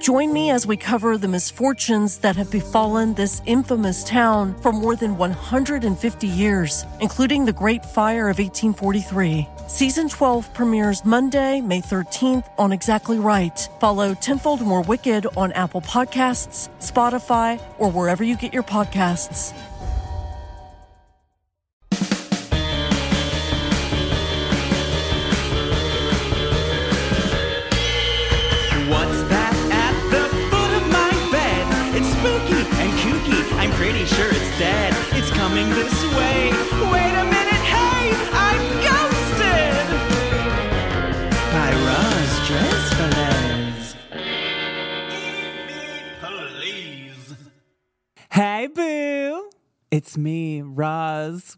Join 0.00 0.32
me 0.32 0.50
as 0.50 0.64
we 0.64 0.76
cover 0.76 1.18
the 1.18 1.26
misfortunes 1.26 2.18
that 2.18 2.36
have 2.36 2.52
befallen 2.52 3.14
this 3.14 3.42
infamous 3.46 4.04
town 4.04 4.54
for 4.60 4.70
more 4.70 4.94
than 4.94 5.18
150 5.18 6.26
years, 6.26 6.86
including 7.00 7.44
the 7.44 7.52
Great 7.52 7.84
Fire 7.84 8.28
of 8.28 8.38
1843. 8.38 9.46
Season 9.66 10.08
12 10.08 10.54
premieres 10.54 11.04
Monday, 11.04 11.60
May 11.60 11.80
13th 11.80 12.46
on 12.58 12.70
Exactly 12.70 13.18
Right. 13.18 13.68
Follow 13.80 14.14
Tenfold 14.14 14.62
More 14.62 14.82
Wicked 14.82 15.26
on 15.36 15.50
Apple 15.52 15.80
Podcasts, 15.80 16.68
Spotify, 16.78 17.60
or 17.78 17.90
wherever 17.90 18.22
you 18.22 18.36
get 18.36 18.52
your 18.52 18.62
podcasts. 18.62 19.52
Pretty 34.08 34.22
sure 34.22 34.30
it's 34.30 34.58
dead. 34.58 34.94
It's 35.12 35.30
coming 35.30 35.68
this 35.70 36.04
way. 36.16 36.50
Wait 36.92 37.14
a 37.14 37.24
minute, 37.24 37.64
hey, 37.74 38.12
I'm 38.32 38.60
ghosted! 38.86 39.86
By 41.52 41.70
Roz 41.86 42.32
Dressfellas. 42.48 43.96
Please. 46.20 47.34
Hey, 48.30 48.68
boo. 48.74 49.50
It's 49.90 50.16
me, 50.16 50.62
Roz. 50.62 51.56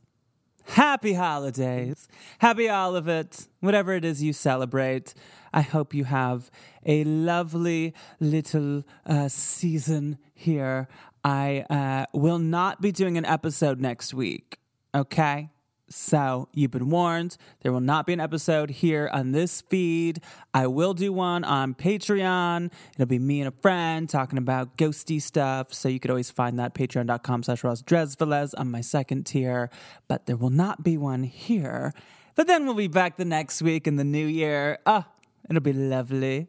Happy 0.64 1.14
holidays. 1.14 2.06
Happy 2.38 2.68
all 2.68 2.94
of 2.94 3.08
it. 3.08 3.48
Whatever 3.58 3.92
it 3.94 4.04
is 4.04 4.22
you 4.22 4.32
celebrate. 4.32 5.14
I 5.52 5.62
hope 5.62 5.94
you 5.94 6.04
have 6.04 6.48
a 6.86 7.02
lovely 7.02 7.92
little 8.20 8.84
uh, 9.04 9.28
season 9.28 10.18
here. 10.32 10.86
I 11.24 11.64
uh, 11.70 12.06
will 12.16 12.38
not 12.38 12.80
be 12.80 12.92
doing 12.92 13.18
an 13.18 13.24
episode 13.24 13.80
next 13.80 14.14
week. 14.14 14.58
Okay? 14.94 15.50
So 15.92 16.48
you've 16.54 16.70
been 16.70 16.88
warned. 16.88 17.36
There 17.62 17.72
will 17.72 17.80
not 17.80 18.06
be 18.06 18.12
an 18.12 18.20
episode 18.20 18.70
here 18.70 19.10
on 19.12 19.32
this 19.32 19.60
feed. 19.62 20.20
I 20.54 20.68
will 20.68 20.94
do 20.94 21.12
one 21.12 21.42
on 21.42 21.74
Patreon. 21.74 22.70
It'll 22.94 23.06
be 23.06 23.18
me 23.18 23.40
and 23.40 23.48
a 23.48 23.60
friend 23.60 24.08
talking 24.08 24.38
about 24.38 24.76
ghosty 24.76 25.20
stuff. 25.20 25.74
So 25.74 25.88
you 25.88 25.98
could 25.98 26.12
always 26.12 26.30
find 26.30 26.60
that 26.60 26.74
patreon.com 26.74 27.42
slash 27.42 27.64
Ross 27.64 27.82
Dresvelez 27.82 28.54
on 28.56 28.70
my 28.70 28.80
second 28.80 29.26
tier. 29.26 29.68
But 30.06 30.26
there 30.26 30.36
will 30.36 30.50
not 30.50 30.84
be 30.84 30.96
one 30.96 31.24
here. 31.24 31.92
But 32.36 32.46
then 32.46 32.66
we'll 32.66 32.74
be 32.74 32.86
back 32.86 33.16
the 33.16 33.24
next 33.24 33.60
week 33.60 33.88
in 33.88 33.96
the 33.96 34.04
new 34.04 34.26
year. 34.26 34.78
Ah, 34.86 35.08
it'll 35.48 35.60
be 35.60 35.72
lovely. 35.72 36.46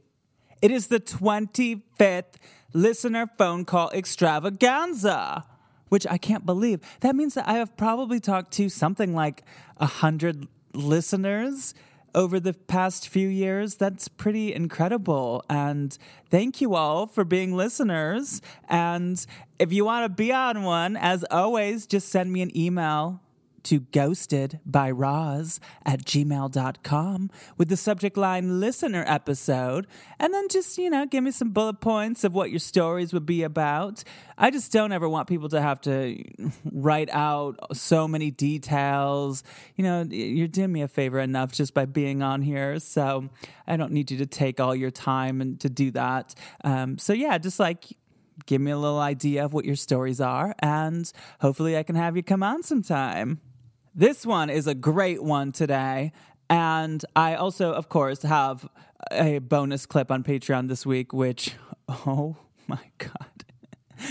It 0.62 0.70
is 0.70 0.88
the 0.88 1.00
25th 1.00 2.36
listener 2.74 3.28
phone 3.38 3.66
call 3.66 3.90
extravaganza 3.92 5.46
which 5.92 6.08
I 6.10 6.18
can't 6.18 6.46
believe. 6.46 6.80
That 7.02 7.18
means 7.18 7.34
that 7.34 7.50
I 7.50 7.56
have 7.56 7.76
probably 7.76 8.22
talked 8.22 8.54
to 8.54 8.70
something 8.70 9.14
like 9.14 9.44
a 9.76 9.86
hundred 9.86 10.48
listeners 10.74 11.74
over 12.16 12.40
the 12.40 12.54
past 12.54 13.10
few 13.10 13.28
years. 13.28 13.76
That's 13.76 14.08
pretty 14.08 14.54
incredible. 14.54 15.44
And 15.50 15.98
thank 16.30 16.62
you 16.62 16.76
all 16.76 17.08
for 17.08 17.26
being 17.26 17.54
listeners. 17.58 18.42
And 18.70 19.26
if 19.60 19.74
you 19.74 19.84
want 19.84 20.06
to 20.06 20.10
be 20.10 20.32
on 20.32 20.64
one, 20.64 20.96
as 20.96 21.26
always, 21.30 21.86
just 21.86 22.08
send 22.08 22.32
me 22.32 22.42
an 22.42 22.58
email 22.58 23.22
to 23.64 23.80
ghosted 23.80 24.60
by 24.66 24.92
Roz 24.92 25.60
at 25.86 26.04
gmail.com 26.06 27.30
with 27.58 27.70
the 27.70 27.78
subject 27.78 28.18
line 28.18 28.60
listener 28.60 29.04
episode. 29.08 29.88
And 30.20 30.34
then 30.34 30.48
just, 30.50 30.78
you 30.78 30.90
know, 30.90 31.06
give 31.06 31.24
me 31.24 31.32
some 31.32 31.52
bullet 31.52 31.82
points 31.82 32.24
of 32.24 32.34
what 32.34 32.50
your 32.50 32.60
stories 32.60 33.14
would 33.14 33.26
be 33.26 33.44
about. 33.44 34.04
I 34.38 34.52
just 34.52 34.72
don't 34.72 34.92
ever 34.92 35.08
want 35.08 35.28
people 35.28 35.50
to 35.50 35.62
have 35.62 35.82
to 35.82 36.24
write 36.72 37.10
out 37.12 37.58
so 37.76 38.08
many 38.08 38.32
details. 38.32 39.44
You 39.76 39.84
know, 39.84 40.02
you're 40.10 40.48
doing 40.48 40.72
me 40.72 40.82
a 40.82 40.88
favor 40.88 41.20
enough 41.20 41.52
just 41.52 41.74
by 41.74 41.86
being 41.86 42.22
on 42.22 42.42
here. 42.42 42.80
So 42.80 43.30
I 43.68 43.78
don't 43.78 43.92
need 43.92 44.12
you 44.12 44.18
to 44.20 44.26
take 44.26 44.60
all 44.60 44.76
your 44.76 44.92
time 44.92 45.42
and 45.42 45.60
to 45.60 45.70
do 45.70 45.92
that. 45.92 46.34
Um, 46.64 46.98
so 46.98 47.14
yeah, 47.14 47.38
just 47.38 47.60
like 47.60 47.86
give 48.46 48.62
me 48.62 48.72
a 48.72 48.78
little 48.78 49.00
idea 49.00 49.46
of 49.46 49.54
what 49.54 49.66
your 49.66 49.76
stories 49.76 50.20
are, 50.22 50.56
and 50.60 51.12
hopefully 51.40 51.78
I 51.78 51.84
can 51.84 51.96
have 51.96 52.16
you 52.16 52.24
come 52.24 52.44
on 52.44 52.64
sometime. 52.64 53.40
This 53.94 54.26
one 54.26 54.50
is 54.50 54.68
a 54.68 54.76
great 54.76 55.22
one 55.22 55.52
today. 55.52 56.14
And 56.50 57.04
I 57.14 57.36
also, 57.36 57.74
of 57.74 57.90
course, 57.90 58.22
have 58.24 58.68
a 59.12 59.40
bonus 59.40 59.86
clip 59.86 60.12
on 60.12 60.24
Patreon 60.24 60.70
this 60.70 60.86
week, 60.86 61.12
which, 61.12 61.56
oh 61.90 62.38
my 62.68 62.80
God. 62.98 63.12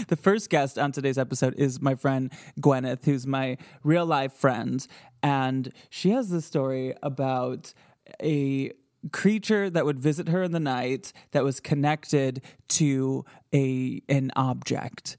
The 0.07 0.15
first 0.15 0.51
guest 0.51 0.79
on 0.79 0.93
today's 0.93 1.19
episode 1.19 1.55
is 1.59 1.81
my 1.81 1.97
friend 1.97 2.33
Gwyneth, 2.61 3.07
who's 3.07 3.27
my 3.27 3.57
real 3.83 4.07
life 4.07 4.33
friend. 4.33 4.87
And 5.21 5.73
she 5.89 6.11
has 6.11 6.31
this 6.31 6.47
story 6.47 6.95
about 7.03 7.75
a 8.23 8.71
creature 9.11 9.69
that 9.69 9.85
would 9.85 9.99
visit 9.99 10.29
her 10.29 10.45
in 10.45 10.53
the 10.53 10.61
night 10.61 11.13
that 11.33 11.43
was 11.43 11.59
connected 11.59 12.41
to 12.69 13.25
a 13.53 14.01
an 14.09 14.31
object 14.37 15.17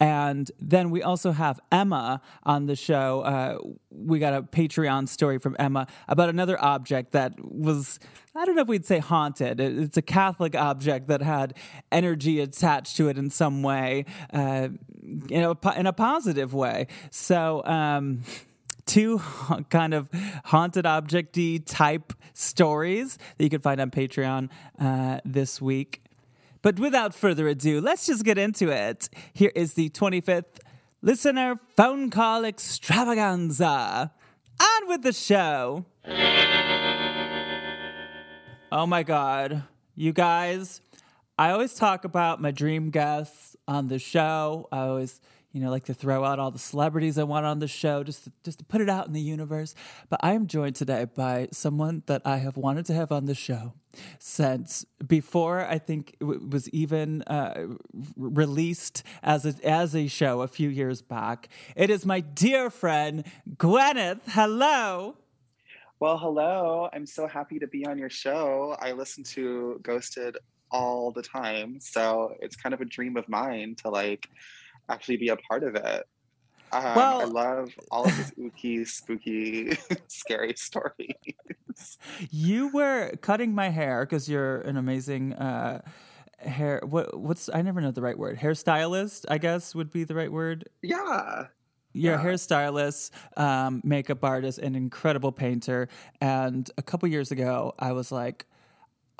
and 0.00 0.50
then 0.58 0.90
we 0.90 1.02
also 1.02 1.32
have 1.32 1.60
Emma 1.70 2.20
on 2.42 2.66
the 2.66 2.74
show. 2.74 3.20
Uh, 3.20 3.58
we 3.90 4.18
got 4.18 4.34
a 4.34 4.42
Patreon 4.42 5.08
story 5.08 5.38
from 5.38 5.54
Emma 5.58 5.86
about 6.08 6.28
another 6.28 6.62
object 6.62 7.12
that 7.12 7.32
was, 7.38 8.00
I 8.34 8.44
don't 8.44 8.56
know 8.56 8.62
if 8.62 8.68
we'd 8.68 8.86
say 8.86 8.98
haunted. 8.98 9.60
It's 9.60 9.96
a 9.96 10.02
Catholic 10.02 10.56
object 10.56 11.06
that 11.08 11.22
had 11.22 11.54
energy 11.92 12.40
attached 12.40 12.96
to 12.96 13.08
it 13.08 13.16
in 13.16 13.30
some 13.30 13.62
way, 13.62 14.06
uh, 14.32 14.68
in, 15.30 15.42
a, 15.44 15.72
in 15.76 15.86
a 15.86 15.92
positive 15.92 16.52
way. 16.52 16.88
So, 17.10 17.64
um, 17.64 18.22
two 18.86 19.18
kind 19.70 19.94
of 19.94 20.10
haunted 20.44 20.84
objecty 20.84 21.62
type 21.64 22.12
stories 22.32 23.16
that 23.38 23.44
you 23.44 23.50
can 23.50 23.60
find 23.60 23.80
on 23.80 23.90
Patreon 23.90 24.50
uh, 24.78 25.20
this 25.24 25.62
week. 25.62 26.03
But 26.64 26.78
without 26.78 27.14
further 27.14 27.46
ado, 27.46 27.82
let's 27.82 28.06
just 28.06 28.24
get 28.24 28.38
into 28.38 28.70
it. 28.70 29.10
Here 29.34 29.52
is 29.54 29.74
the 29.74 29.90
25th 29.90 30.60
listener 31.02 31.60
phone 31.76 32.08
call 32.08 32.46
extravaganza. 32.46 34.10
On 34.58 34.88
with 34.88 35.02
the 35.02 35.12
show. 35.12 35.84
Oh 38.72 38.86
my 38.86 39.02
God. 39.02 39.64
You 39.94 40.14
guys, 40.14 40.80
I 41.38 41.50
always 41.50 41.74
talk 41.74 42.06
about 42.06 42.40
my 42.40 42.50
dream 42.50 42.88
guests 42.88 43.56
on 43.68 43.88
the 43.88 43.98
show. 43.98 44.66
I 44.72 44.78
always 44.86 45.20
you 45.54 45.60
know, 45.60 45.70
like 45.70 45.84
to 45.84 45.94
throw 45.94 46.24
out 46.24 46.40
all 46.40 46.50
the 46.50 46.58
celebrities 46.58 47.16
I 47.16 47.22
want 47.22 47.46
on 47.46 47.60
the 47.60 47.68
show 47.68 48.02
just 48.02 48.24
to, 48.24 48.32
just 48.42 48.58
to 48.58 48.64
put 48.64 48.80
it 48.80 48.90
out 48.90 49.06
in 49.06 49.12
the 49.12 49.20
universe. 49.20 49.76
But 50.10 50.18
I 50.20 50.32
am 50.32 50.48
joined 50.48 50.74
today 50.74 51.04
by 51.04 51.48
someone 51.52 52.02
that 52.06 52.22
I 52.24 52.38
have 52.38 52.56
wanted 52.56 52.86
to 52.86 52.94
have 52.94 53.12
on 53.12 53.26
the 53.26 53.36
show 53.36 53.72
since 54.18 54.84
before 55.06 55.64
I 55.64 55.78
think 55.78 56.16
it 56.20 56.50
was 56.50 56.68
even 56.70 57.22
uh, 57.22 57.68
released 58.16 59.04
as 59.22 59.46
a, 59.46 59.54
as 59.64 59.94
a 59.94 60.08
show 60.08 60.42
a 60.42 60.48
few 60.48 60.68
years 60.68 61.02
back. 61.02 61.48
It 61.76 61.88
is 61.88 62.04
my 62.04 62.18
dear 62.18 62.68
friend 62.68 63.22
Gwyneth. 63.56 64.22
Hello. 64.26 65.18
Well, 66.00 66.18
hello. 66.18 66.88
I'm 66.92 67.06
so 67.06 67.28
happy 67.28 67.60
to 67.60 67.68
be 67.68 67.86
on 67.86 67.96
your 67.96 68.10
show. 68.10 68.76
I 68.80 68.90
listen 68.90 69.22
to 69.34 69.78
Ghosted 69.84 70.36
all 70.72 71.12
the 71.12 71.22
time, 71.22 71.78
so 71.78 72.34
it's 72.40 72.56
kind 72.56 72.74
of 72.74 72.80
a 72.80 72.84
dream 72.84 73.16
of 73.16 73.28
mine 73.28 73.76
to 73.84 73.90
like 73.90 74.28
actually 74.88 75.16
be 75.16 75.28
a 75.28 75.36
part 75.36 75.62
of 75.62 75.74
it. 75.76 76.04
Um, 76.72 76.82
well, 76.96 77.20
I 77.20 77.24
love 77.24 77.72
all 77.90 78.04
of 78.04 78.16
these 78.16 78.32
ooky, 78.38 78.86
spooky, 78.86 79.76
scary 80.08 80.54
stories. 80.56 81.14
You 82.30 82.68
were 82.68 83.12
cutting 83.20 83.54
my 83.54 83.68
hair 83.68 84.04
because 84.04 84.28
you're 84.28 84.60
an 84.62 84.76
amazing 84.76 85.34
uh, 85.34 85.82
hair. 86.38 86.80
What? 86.84 87.18
What's? 87.18 87.48
I 87.52 87.62
never 87.62 87.80
know 87.80 87.92
the 87.92 88.02
right 88.02 88.18
word. 88.18 88.38
Hairstylist, 88.38 89.24
I 89.28 89.38
guess, 89.38 89.74
would 89.74 89.92
be 89.92 90.04
the 90.04 90.14
right 90.14 90.32
word. 90.32 90.68
Yeah. 90.82 91.46
You're 91.92 92.14
yeah. 92.14 92.20
a 92.20 92.24
hairstylist, 92.24 93.12
um, 93.36 93.80
makeup 93.84 94.24
artist, 94.24 94.58
and 94.58 94.74
incredible 94.74 95.30
painter. 95.30 95.88
And 96.20 96.68
a 96.76 96.82
couple 96.82 97.08
years 97.08 97.30
ago, 97.30 97.72
I 97.78 97.92
was 97.92 98.10
like, 98.10 98.46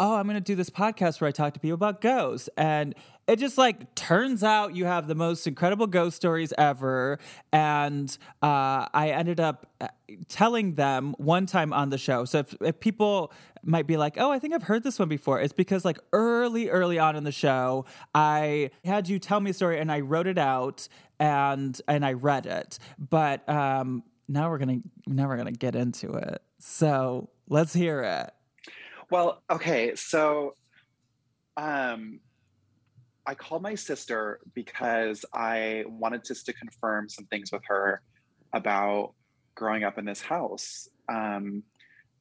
oh, 0.01 0.17
I'm 0.17 0.25
going 0.25 0.35
to 0.35 0.41
do 0.41 0.57
this 0.57 0.71
podcast 0.71 1.21
where 1.21 1.29
I 1.29 1.31
talk 1.31 1.55
to 1.55 1.61
people 1.61 1.75
about 1.75 2.01
ghosts. 2.01 2.49
And 2.57 2.97
it 3.27 3.37
just 3.37 3.57
like 3.57 3.95
turns 3.95 4.43
out 4.43 4.75
you 4.75 4.85
have 4.85 5.09
the 5.09 5.15
most 5.15 5.47
incredible 5.47 5.87
ghost 5.87 6.17
stories 6.17 6.53
ever. 6.59 7.19
And 7.53 8.17
uh, 8.43 8.87
I 8.93 9.11
ended 9.17 9.41
up 9.41 9.67
uh, 9.81 9.89
telling 10.29 10.75
them 10.75 11.15
one 11.19 11.47
time 11.47 11.73
on 11.73 11.91
the 11.91 11.99
show. 11.99 12.25
So 12.25 12.39
if, 12.41 12.55
if 12.61 12.81
people 12.81 13.33
might 13.63 13.87
be 13.87 13.97
like, 13.97 14.17
oh, 14.19 14.31
I 14.31 14.39
think 14.39 14.53
I've 14.53 14.63
heard 14.63 14.83
this 14.83 14.99
one 14.99 15.09
before, 15.09 15.41
it's 15.41 15.53
because 15.53 15.85
like 15.85 15.99
early, 16.13 16.69
early 16.69 16.99
on 16.99 17.17
in 17.17 17.25
the 17.25 17.33
show, 17.33 17.87
I 18.15 18.71
had 18.85 19.09
you 19.09 19.19
tell 19.19 19.41
me 19.41 19.51
a 19.51 19.55
story 19.55 19.79
and 19.79 19.91
I 19.91 20.01
wrote 20.01 20.27
it 20.27 20.39
out 20.39 20.87
and 21.19 21.81
and 21.89 22.05
I 22.05 22.13
read 22.13 22.47
it. 22.47 22.79
But 22.99 23.49
um, 23.49 24.03
now 24.29 24.51
we're 24.51 24.59
gonna 24.59 24.81
now 25.07 25.29
we're 25.29 25.37
gonna 25.37 25.53
get 25.53 25.75
into 25.75 26.13
it. 26.13 26.43
So 26.59 27.31
let's 27.49 27.73
hear 27.73 28.03
it. 28.03 28.31
Well, 29.11 29.43
okay, 29.51 29.95
so 29.95 30.57
um 31.57 32.21
I 33.27 33.35
called 33.35 33.63
my 33.63 33.75
sister 33.75 34.41
because 34.55 35.25
I 35.33 35.85
wanted 35.87 36.25
just 36.25 36.47
to 36.47 36.53
confirm 36.53 37.09
some 37.09 37.27
things 37.27 37.51
with 37.53 37.63
her 37.67 38.03
about 38.53 39.15
growing 39.55 39.85
up 39.85 39.99
in 39.99 40.05
this 40.05 40.21
house. 40.21 40.89
Um, 41.09 41.63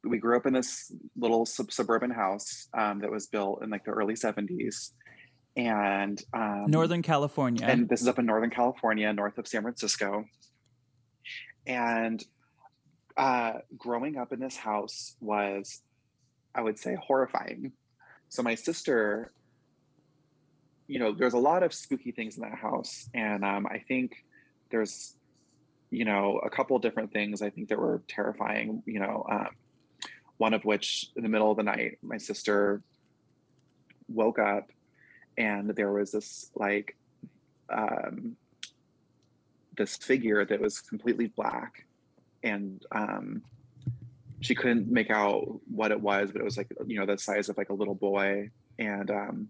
we 0.04 0.18
grew 0.18 0.38
up 0.38 0.46
in 0.46 0.54
this 0.54 0.92
little 1.18 1.46
sub- 1.46 1.72
suburban 1.72 2.12
house 2.12 2.68
um, 2.74 3.00
that 3.00 3.12
was 3.12 3.28
built 3.28 3.64
in 3.64 3.70
like 3.70 3.86
the 3.86 3.92
early 3.92 4.16
70s 4.16 4.92
and 5.56 6.22
um, 6.34 6.66
Northern 6.68 7.02
California. 7.02 7.66
And 7.66 7.88
this 7.88 8.02
is 8.02 8.08
up 8.08 8.20
in 8.20 8.26
Northern 8.26 8.50
California, 8.50 9.12
north 9.14 9.38
of 9.38 9.48
San 9.48 9.62
Francisco. 9.62 10.26
And 11.68 12.24
uh, 13.16 13.54
growing 13.78 14.18
up 14.18 14.34
in 14.34 14.40
this 14.40 14.58
house 14.58 15.16
was, 15.20 15.82
I 16.56 16.62
would 16.62 16.80
say, 16.80 16.96
horrifying. 16.96 17.74
So 18.30 18.42
my 18.42 18.56
sister 18.56 19.32
you 20.88 21.00
know, 21.00 21.14
there's 21.14 21.34
a 21.34 21.40
lot 21.40 21.64
of 21.64 21.74
spooky 21.74 22.12
things 22.12 22.38
in 22.38 22.44
that 22.44 22.58
house, 22.58 23.10
and 23.14 23.44
um, 23.44 23.66
I 23.68 23.80
think 23.80 24.26
there's, 24.70 25.16
you 25.90 26.06
know, 26.06 26.40
a 26.44 26.50
couple 26.50 26.78
different 26.80 27.14
things 27.14 27.42
I 27.42 27.50
think 27.50 27.70
that 27.70 27.80
were 27.80 28.02
terrifying. 28.08 28.84
You 28.86 29.00
know, 29.00 29.26
um, 29.30 29.50
one 30.38 30.54
of 30.54 30.66
which 30.66 31.10
in 31.16 31.24
the 31.24 31.30
middle 31.30 31.52
of 31.52 31.58
the 31.58 31.64
night, 31.64 32.00
my 32.02 32.18
sister 32.18 32.82
woke 34.08 34.40
up, 34.40 34.70
and 35.38 35.70
there 35.70 35.92
was 35.92 36.12
this 36.12 36.52
like 36.56 36.98
um, 37.70 38.36
this 39.78 39.96
figure 39.98 40.46
that 40.46 40.60
was 40.60 40.82
completely 40.82 41.28
black, 41.28 41.86
and 42.44 42.86
um, 42.92 43.42
she 44.42 44.54
couldn't 44.54 44.92
make 44.92 45.10
out 45.10 45.62
what 45.72 45.92
it 45.92 46.02
was, 46.02 46.32
but 46.32 46.42
it 46.42 46.46
was 46.46 46.58
like 46.58 46.68
you 46.86 47.00
know 47.00 47.06
the 47.06 47.18
size 47.18 47.48
of 47.48 47.58
like 47.58 47.70
a 47.70 47.74
little 47.74 47.96
boy, 47.96 48.50
and 48.78 49.10
um, 49.10 49.48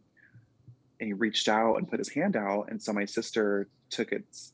and 1.04 1.10
he 1.10 1.14
reached 1.14 1.50
out 1.50 1.76
and 1.76 1.90
put 1.90 2.00
his 2.00 2.08
hand 2.08 2.38
out 2.38 2.68
and 2.70 2.82
so 2.82 2.94
my 2.94 3.04
sister 3.04 3.68
took 3.90 4.14
its 4.14 4.54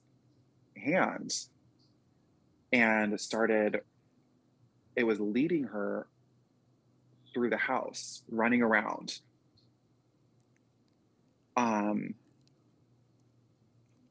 hand 0.75 1.31
and 2.73 3.21
started 3.21 3.81
it 4.95 5.03
was 5.03 5.19
leading 5.19 5.65
her 5.65 6.07
through 7.35 7.51
the 7.51 7.57
house 7.57 8.23
running 8.31 8.63
around. 8.63 9.19
Um 11.55 12.15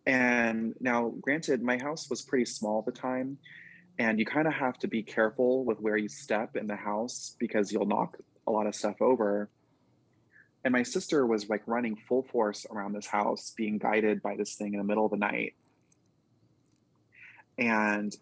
and 0.07 0.75
now 0.79 1.13
granted 1.21 1.61
my 1.61 1.77
house 1.77 2.09
was 2.09 2.23
pretty 2.23 2.45
small 2.45 2.79
at 2.79 2.87
the 2.87 3.01
time 3.01 3.37
and 3.99 4.21
you 4.21 4.25
kind 4.25 4.47
of 4.47 4.55
have 4.55 4.79
to 4.79 4.87
be 4.87 5.03
careful 5.03 5.65
with 5.65 5.81
where 5.81 5.97
you 5.97 6.09
step 6.09 6.55
in 6.55 6.69
the 6.69 6.77
house 6.77 7.35
because 7.41 7.73
you'll 7.73 7.85
knock 7.85 8.17
a 8.47 8.53
lot 8.53 8.69
of 8.69 8.77
stuff 8.77 9.03
over 9.03 9.51
and 10.69 10.75
my 10.75 10.83
sister 10.83 11.27
was 11.27 11.49
like 11.49 11.63
running 11.65 11.97
full 11.97 12.25
force 12.25 12.67
around 12.71 12.93
this 12.93 13.07
house 13.07 13.55
being 13.57 13.79
guided 13.79 14.21
by 14.21 14.37
this 14.37 14.55
thing 14.55 14.75
in 14.75 14.79
the 14.79 14.85
middle 14.85 15.07
of 15.07 15.11
the 15.11 15.17
night. 15.17 15.55
And 17.57 18.15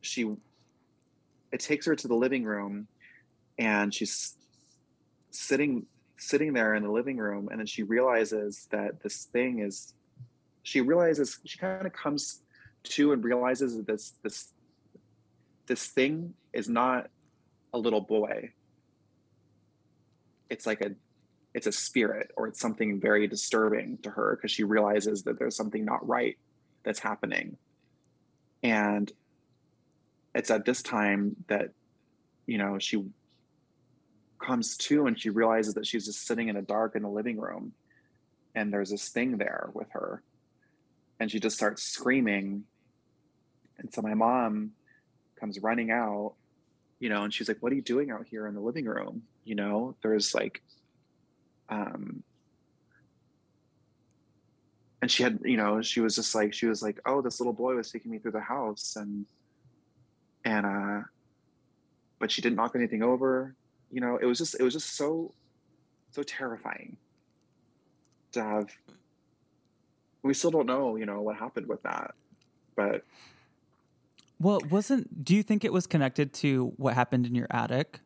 she 0.00 0.36
it 1.50 1.58
takes 1.58 1.86
her 1.86 1.96
to 1.96 2.06
the 2.06 2.14
living 2.14 2.44
room 2.44 2.86
and 3.58 3.92
she's 3.92 4.36
sitting 5.32 5.86
sitting 6.18 6.52
there 6.52 6.76
in 6.76 6.84
the 6.84 6.92
living 6.92 7.16
room 7.16 7.48
and 7.50 7.58
then 7.58 7.66
she 7.66 7.82
realizes 7.82 8.68
that 8.70 9.02
this 9.02 9.24
thing 9.32 9.58
is 9.58 9.92
she 10.62 10.80
realizes 10.80 11.40
she 11.46 11.58
kind 11.58 11.84
of 11.84 11.92
comes 11.92 12.42
to 12.84 13.10
and 13.10 13.24
realizes 13.24 13.76
that 13.76 13.88
this 13.88 14.12
this 14.22 14.52
this 15.66 15.88
thing 15.88 16.32
is 16.52 16.68
not 16.68 17.08
a 17.74 17.78
little 17.78 18.00
boy 18.00 18.52
it's 20.50 20.66
like 20.66 20.80
a 20.80 20.92
it's 21.54 21.66
a 21.66 21.72
spirit 21.72 22.30
or 22.36 22.46
it's 22.46 22.60
something 22.60 23.00
very 23.00 23.26
disturbing 23.26 23.98
to 24.02 24.10
her 24.10 24.36
because 24.36 24.50
she 24.50 24.64
realizes 24.64 25.22
that 25.22 25.38
there's 25.38 25.56
something 25.56 25.84
not 25.84 26.06
right 26.06 26.36
that's 26.84 26.98
happening. 26.98 27.56
And 28.62 29.10
it's 30.34 30.50
at 30.50 30.64
this 30.64 30.82
time 30.82 31.36
that 31.48 31.70
you 32.46 32.58
know 32.58 32.78
she 32.78 33.04
comes 34.40 34.76
to 34.76 35.06
and 35.06 35.18
she 35.18 35.30
realizes 35.30 35.74
that 35.74 35.86
she's 35.86 36.06
just 36.06 36.26
sitting 36.26 36.48
in 36.48 36.54
the 36.54 36.62
dark 36.62 36.94
in 36.94 37.02
the 37.02 37.08
living 37.08 37.38
room 37.38 37.72
and 38.54 38.72
there's 38.72 38.90
this 38.90 39.08
thing 39.08 39.38
there 39.38 39.70
with 39.74 39.90
her. 39.90 40.22
And 41.20 41.30
she 41.30 41.40
just 41.40 41.56
starts 41.56 41.82
screaming. 41.82 42.64
And 43.78 43.92
so 43.92 44.00
my 44.00 44.14
mom 44.14 44.72
comes 45.38 45.58
running 45.60 45.90
out 45.90 46.34
you 47.00 47.08
know 47.08 47.22
and 47.22 47.32
she's 47.32 47.48
like 47.48 47.58
what 47.60 47.72
are 47.72 47.76
you 47.76 47.82
doing 47.82 48.10
out 48.10 48.26
here 48.26 48.46
in 48.46 48.54
the 48.54 48.60
living 48.60 48.84
room 48.84 49.22
you 49.48 49.54
know 49.54 49.94
there's 50.02 50.34
like 50.34 50.62
um 51.68 52.22
and 55.00 55.10
she 55.10 55.22
had 55.22 55.38
you 55.44 55.56
know 55.56 55.80
she 55.80 56.00
was 56.00 56.14
just 56.14 56.34
like 56.34 56.52
she 56.52 56.66
was 56.66 56.82
like 56.82 57.00
oh 57.06 57.22
this 57.22 57.40
little 57.40 57.52
boy 57.52 57.74
was 57.74 57.90
taking 57.90 58.10
me 58.10 58.18
through 58.18 58.32
the 58.32 58.40
house 58.40 58.96
and 58.96 59.26
and 60.44 60.66
uh 60.66 61.00
but 62.18 62.30
she 62.30 62.42
didn't 62.42 62.56
knock 62.56 62.72
anything 62.74 63.02
over 63.02 63.54
you 63.90 64.00
know? 64.00 64.18
It 64.18 64.26
was 64.26 64.38
just 64.38 64.54
it 64.58 64.62
was 64.62 64.74
just 64.74 64.96
so 64.96 65.32
so 66.10 66.22
terrifying 66.22 66.96
to 68.32 68.42
have 68.42 68.70
we 70.22 70.34
still 70.34 70.50
don't 70.50 70.66
know 70.66 70.96
you 70.96 71.06
know 71.06 71.20
what 71.20 71.36
happened 71.36 71.66
with 71.66 71.82
that 71.82 72.14
but 72.76 73.04
well 74.38 74.60
wasn't 74.70 75.22
do 75.22 75.34
you 75.34 75.42
think 75.42 75.64
it 75.64 75.72
was 75.72 75.86
connected 75.86 76.32
to 76.32 76.72
what 76.76 76.94
happened 76.94 77.26
in 77.26 77.34
your 77.34 77.46
attic 77.50 78.00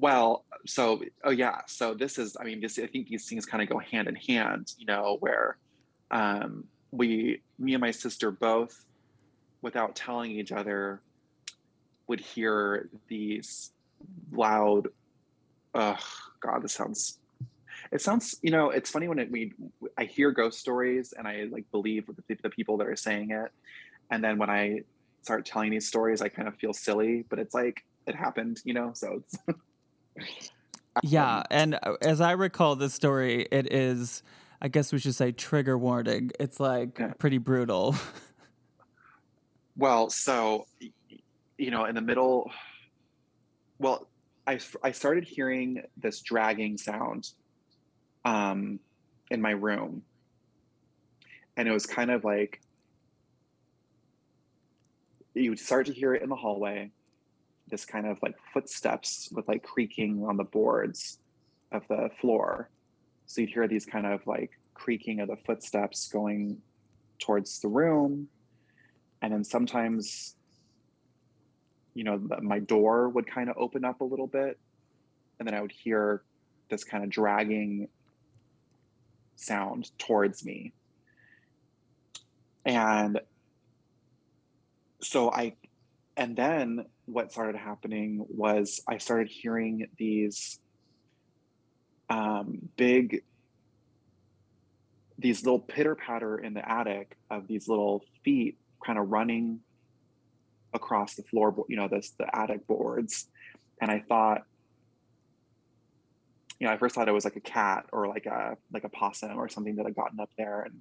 well, 0.00 0.44
so 0.66 1.02
oh 1.24 1.30
yeah, 1.30 1.60
so 1.66 1.94
this 1.94 2.18
is 2.18 2.36
I 2.40 2.44
mean 2.44 2.60
this 2.60 2.78
I 2.78 2.86
think 2.86 3.08
these 3.08 3.28
things 3.28 3.46
kind 3.46 3.62
of 3.62 3.68
go 3.68 3.78
hand 3.78 4.08
in 4.08 4.14
hand, 4.14 4.72
you 4.78 4.86
know, 4.86 5.16
where 5.20 5.56
um 6.10 6.64
we 6.90 7.40
me 7.58 7.74
and 7.74 7.80
my 7.80 7.90
sister 7.90 8.30
both 8.30 8.84
without 9.62 9.94
telling 9.94 10.30
each 10.32 10.52
other 10.52 11.00
would 12.06 12.20
hear 12.20 12.88
these 13.08 13.70
loud 14.32 14.88
oh 15.74 15.98
god 16.40 16.62
this 16.62 16.72
sounds 16.72 17.18
it 17.92 18.00
sounds 18.00 18.36
you 18.42 18.50
know 18.50 18.70
it's 18.70 18.90
funny 18.90 19.06
when 19.06 19.18
it, 19.18 19.30
we 19.30 19.52
i 19.96 20.04
hear 20.04 20.32
ghost 20.32 20.58
stories 20.58 21.12
and 21.16 21.28
i 21.28 21.46
like 21.50 21.70
believe 21.70 22.06
the, 22.26 22.34
the 22.42 22.50
people 22.50 22.76
that 22.76 22.86
are 22.86 22.96
saying 22.96 23.30
it. 23.30 23.52
And 24.10 24.24
then 24.24 24.38
when 24.38 24.50
i 24.50 24.80
start 25.22 25.46
telling 25.46 25.70
these 25.70 25.86
stories 25.86 26.20
i 26.20 26.28
kind 26.28 26.48
of 26.48 26.56
feel 26.56 26.72
silly 26.72 27.24
but 27.28 27.38
it's 27.38 27.54
like 27.54 27.84
it 28.06 28.14
happened 28.16 28.60
you 28.64 28.74
know 28.74 28.90
so 28.94 29.22
it's 29.22 29.36
yeah, 31.02 31.38
um, 31.38 31.44
and 31.50 31.78
uh, 31.82 31.94
as 32.02 32.20
I 32.20 32.32
recall 32.32 32.76
this 32.76 32.94
story, 32.94 33.46
it 33.50 33.72
is, 33.72 34.22
I 34.60 34.68
guess 34.68 34.92
we 34.92 34.98
should 34.98 35.14
say, 35.14 35.32
trigger 35.32 35.78
warning. 35.78 36.30
It's 36.40 36.60
like 36.60 36.98
yeah. 36.98 37.12
pretty 37.18 37.38
brutal. 37.38 37.94
well, 39.76 40.10
so, 40.10 40.66
you 41.58 41.70
know, 41.70 41.84
in 41.84 41.94
the 41.94 42.00
middle, 42.00 42.50
well, 43.78 44.08
I, 44.46 44.58
I 44.82 44.90
started 44.92 45.24
hearing 45.24 45.82
this 45.96 46.20
dragging 46.20 46.76
sound 46.76 47.30
um, 48.24 48.80
in 49.30 49.40
my 49.40 49.52
room. 49.52 50.02
And 51.56 51.68
it 51.68 51.72
was 51.72 51.86
kind 51.86 52.10
of 52.10 52.24
like, 52.24 52.60
you 55.34 55.50
would 55.50 55.60
start 55.60 55.86
to 55.86 55.92
hear 55.92 56.14
it 56.14 56.22
in 56.22 56.28
the 56.28 56.36
hallway 56.36 56.90
this 57.70 57.84
kind 57.84 58.06
of 58.06 58.18
like 58.22 58.34
footsteps 58.52 59.28
with 59.32 59.48
like 59.48 59.62
creaking 59.62 60.24
on 60.24 60.36
the 60.36 60.44
boards 60.44 61.18
of 61.72 61.82
the 61.88 62.10
floor. 62.20 62.68
So 63.26 63.40
you'd 63.40 63.50
hear 63.50 63.68
these 63.68 63.86
kind 63.86 64.06
of 64.06 64.26
like 64.26 64.50
creaking 64.74 65.20
of 65.20 65.28
the 65.28 65.36
footsteps 65.36 66.08
going 66.08 66.58
towards 67.18 67.60
the 67.60 67.68
room. 67.68 68.28
And 69.22 69.32
then 69.32 69.44
sometimes, 69.44 70.34
you 71.94 72.04
know, 72.04 72.20
my 72.42 72.58
door 72.58 73.08
would 73.08 73.26
kind 73.26 73.50
of 73.50 73.56
open 73.58 73.84
up 73.84 74.00
a 74.00 74.04
little 74.04 74.26
bit. 74.26 74.58
And 75.38 75.46
then 75.46 75.54
I 75.54 75.60
would 75.60 75.72
hear 75.72 76.22
this 76.68 76.84
kind 76.84 77.04
of 77.04 77.10
dragging 77.10 77.88
sound 79.36 79.90
towards 79.98 80.44
me. 80.44 80.72
And 82.64 83.20
so 85.00 85.30
I, 85.30 85.54
and 86.16 86.36
then 86.36 86.84
what 87.12 87.32
started 87.32 87.56
happening 87.56 88.24
was 88.28 88.80
I 88.88 88.98
started 88.98 89.28
hearing 89.28 89.88
these 89.98 90.58
um, 92.08 92.68
big 92.76 93.22
these 95.18 95.44
little 95.44 95.60
pitter 95.60 95.94
patter 95.94 96.38
in 96.38 96.54
the 96.54 96.66
attic 96.68 97.16
of 97.30 97.46
these 97.46 97.68
little 97.68 98.02
feet 98.24 98.58
kind 98.84 98.98
of 98.98 99.10
running 99.10 99.60
across 100.72 101.14
the 101.14 101.22
floor, 101.24 101.54
you 101.68 101.76
know, 101.76 101.88
this 101.88 102.10
the 102.18 102.34
attic 102.34 102.66
boards. 102.66 103.28
And 103.80 103.90
I 103.90 104.02
thought, 104.08 104.42
you 106.58 106.66
know, 106.66 106.72
I 106.72 106.78
first 106.78 106.94
thought 106.94 107.08
it 107.08 107.12
was 107.12 107.24
like 107.24 107.36
a 107.36 107.40
cat 107.40 107.86
or 107.92 108.08
like 108.08 108.26
a 108.26 108.56
like 108.72 108.84
a 108.84 108.88
possum 108.88 109.38
or 109.38 109.48
something 109.48 109.76
that 109.76 109.86
had 109.86 109.94
gotten 109.94 110.20
up 110.20 110.30
there. 110.38 110.62
And 110.62 110.80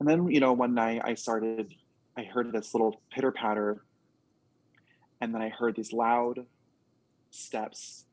and 0.00 0.08
then, 0.08 0.28
you 0.30 0.40
know, 0.40 0.52
one 0.52 0.74
night 0.74 1.02
I 1.04 1.14
started, 1.14 1.74
I 2.16 2.22
heard 2.22 2.52
this 2.52 2.72
little 2.74 3.02
pitter 3.12 3.30
patter, 3.30 3.84
and 5.20 5.34
then 5.34 5.42
I 5.42 5.48
heard 5.48 5.76
these 5.76 5.92
loud 5.92 6.46
steps 7.30 8.06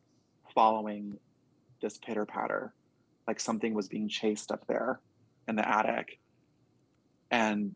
following 0.53 1.17
this 1.81 1.97
pitter 1.97 2.25
patter, 2.25 2.73
like 3.27 3.39
something 3.39 3.73
was 3.73 3.87
being 3.87 4.09
chased 4.09 4.51
up 4.51 4.65
there 4.67 4.99
in 5.47 5.55
the 5.55 5.67
attic. 5.67 6.19
And 7.31 7.75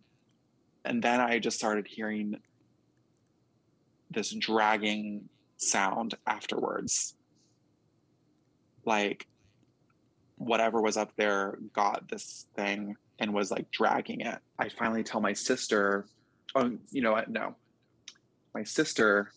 and 0.83 1.03
then 1.03 1.19
I 1.19 1.39
just 1.39 1.57
started 1.57 1.87
hearing 1.87 2.37
this 4.09 4.31
dragging 4.31 5.29
sound 5.57 6.15
afterwards. 6.25 7.15
Like 8.83 9.27
whatever 10.37 10.81
was 10.81 10.97
up 10.97 11.11
there 11.17 11.59
got 11.71 12.09
this 12.09 12.47
thing 12.55 12.95
and 13.19 13.33
was 13.33 13.51
like 13.51 13.69
dragging 13.69 14.21
it. 14.21 14.39
I 14.57 14.69
finally 14.69 15.03
tell 15.03 15.21
my 15.21 15.33
sister, 15.33 16.07
oh, 16.55 16.71
you 16.89 17.01
know 17.01 17.11
what? 17.11 17.29
No. 17.29 17.55
My 18.53 18.63
sister 18.63 19.31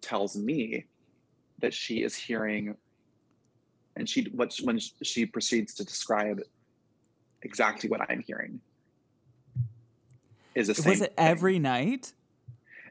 tells 0.00 0.36
me 0.36 0.84
that 1.60 1.72
she 1.74 2.02
is 2.02 2.14
hearing 2.14 2.76
and 3.96 4.08
she 4.08 4.24
what 4.32 4.56
when 4.62 4.78
she 4.78 5.26
proceeds 5.26 5.74
to 5.74 5.84
describe 5.84 6.40
exactly 7.42 7.88
what 7.88 8.00
I'm 8.08 8.22
hearing 8.26 8.60
is 10.54 10.68
the 10.68 10.74
same. 10.74 10.90
Was 10.90 11.00
it 11.00 11.16
thing. 11.16 11.26
every 11.26 11.58
night? 11.58 12.12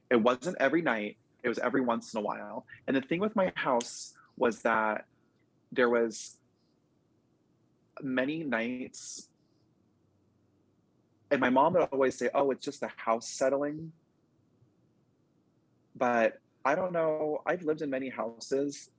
It 0.09 0.17
wasn't 0.17 0.57
every 0.59 0.81
night. 0.81 1.17
It 1.43 1.49
was 1.49 1.59
every 1.59 1.81
once 1.81 2.13
in 2.13 2.19
a 2.19 2.21
while. 2.21 2.65
And 2.87 2.95
the 2.95 3.01
thing 3.01 3.19
with 3.19 3.35
my 3.35 3.51
house 3.55 4.13
was 4.37 4.61
that 4.61 5.05
there 5.71 5.89
was 5.89 6.37
many 8.01 8.43
nights 8.43 9.29
and 11.31 11.39
my 11.39 11.49
mom 11.49 11.73
would 11.73 11.87
always 11.93 12.15
say, 12.15 12.29
"Oh, 12.33 12.51
it's 12.51 12.63
just 12.63 12.81
the 12.81 12.89
house 12.97 13.27
settling." 13.27 13.93
But 15.95 16.39
I 16.63 16.75
don't 16.75 16.93
know. 16.93 17.41
I've 17.45 17.63
lived 17.63 17.81
in 17.81 17.89
many 17.89 18.09
houses, 18.09 18.89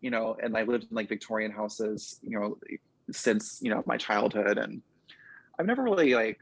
you 0.00 0.10
know, 0.10 0.36
and 0.42 0.56
I 0.56 0.62
lived 0.62 0.84
in 0.90 0.94
like 0.94 1.08
Victorian 1.08 1.50
houses, 1.50 2.18
you 2.22 2.38
know, 2.38 2.58
since 3.10 3.58
you 3.62 3.70
know 3.70 3.82
my 3.86 3.96
childhood, 3.96 4.58
and 4.58 4.82
I've 5.58 5.66
never 5.66 5.82
really 5.82 6.14
like 6.14 6.40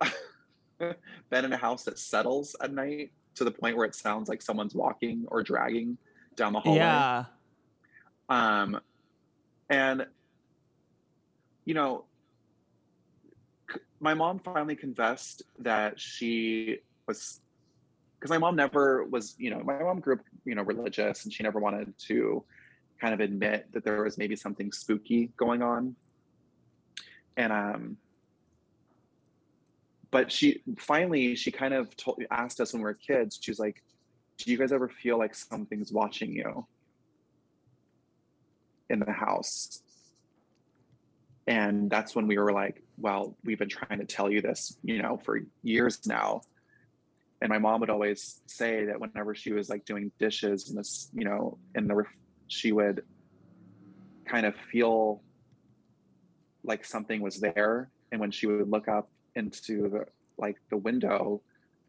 been 0.78 1.44
in 1.44 1.52
a 1.52 1.56
house 1.56 1.84
that 1.84 1.98
settles 1.98 2.56
at 2.60 2.72
night 2.72 3.12
to 3.36 3.44
the 3.44 3.50
point 3.50 3.76
where 3.76 3.86
it 3.86 3.94
sounds 3.94 4.28
like 4.28 4.42
someone's 4.42 4.74
walking 4.74 5.24
or 5.28 5.42
dragging 5.42 5.96
down 6.34 6.52
the 6.52 6.60
hallway. 6.60 6.78
Yeah. 6.78 7.24
Um, 8.28 8.80
and 9.70 10.06
you 11.64 11.74
know, 11.74 12.04
my 14.00 14.14
mom 14.14 14.38
finally 14.38 14.76
confessed 14.76 15.42
that 15.58 16.00
she 16.00 16.78
was 17.06 17.40
because 18.18 18.30
my 18.30 18.38
mom 18.38 18.56
never 18.56 19.04
was, 19.04 19.34
you 19.38 19.50
know, 19.50 19.60
my 19.60 19.78
mom 19.78 20.00
grew 20.00 20.14
up, 20.14 20.20
you 20.44 20.54
know, 20.54 20.62
religious 20.62 21.24
and 21.24 21.32
she 21.32 21.42
never 21.42 21.58
wanted 21.58 21.92
to 21.98 22.44
kind 23.00 23.12
of 23.12 23.20
admit 23.20 23.66
that 23.72 23.84
there 23.84 24.02
was 24.02 24.16
maybe 24.16 24.36
something 24.36 24.72
spooky 24.72 25.30
going 25.36 25.62
on. 25.62 25.94
And 27.36 27.52
um 27.52 27.96
but 30.10 30.32
she 30.32 30.62
finally 30.78 31.34
she 31.34 31.50
kind 31.50 31.74
of 31.74 31.94
told 31.96 32.22
asked 32.30 32.60
us 32.60 32.72
when 32.72 32.80
we 32.80 32.84
were 32.84 32.94
kids, 32.94 33.38
she 33.40 33.50
was 33.50 33.58
like, 33.58 33.82
Do 34.38 34.50
you 34.50 34.56
guys 34.56 34.72
ever 34.72 34.88
feel 34.88 35.18
like 35.18 35.34
something's 35.34 35.92
watching 35.92 36.32
you 36.32 36.66
in 38.88 39.00
the 39.00 39.12
house? 39.12 39.82
And 41.46 41.88
that's 41.88 42.16
when 42.16 42.26
we 42.26 42.38
were 42.38 42.52
like, 42.52 42.82
well, 42.98 43.36
we've 43.44 43.58
been 43.58 43.68
trying 43.68 44.00
to 44.00 44.04
tell 44.04 44.30
you 44.30 44.40
this, 44.40 44.76
you 44.82 45.00
know, 45.00 45.16
for 45.24 45.40
years 45.62 46.06
now. 46.06 46.42
And 47.42 47.50
my 47.50 47.58
mom 47.58 47.80
would 47.80 47.90
always 47.90 48.40
say 48.46 48.86
that 48.86 48.98
whenever 48.98 49.34
she 49.34 49.52
was 49.52 49.68
like 49.68 49.84
doing 49.84 50.10
dishes 50.18 50.68
and 50.68 50.78
this, 50.78 51.10
you 51.12 51.24
know, 51.24 51.58
in 51.74 51.86
the, 51.86 51.94
ref- 51.94 52.18
she 52.48 52.72
would 52.72 53.02
kind 54.26 54.46
of 54.46 54.54
feel 54.72 55.22
like 56.64 56.84
something 56.84 57.20
was 57.20 57.38
there. 57.38 57.90
And 58.10 58.20
when 58.20 58.30
she 58.30 58.46
would 58.46 58.70
look 58.70 58.88
up 58.88 59.10
into 59.34 59.88
the, 59.88 60.06
like 60.38 60.56
the 60.70 60.76
window, 60.76 61.42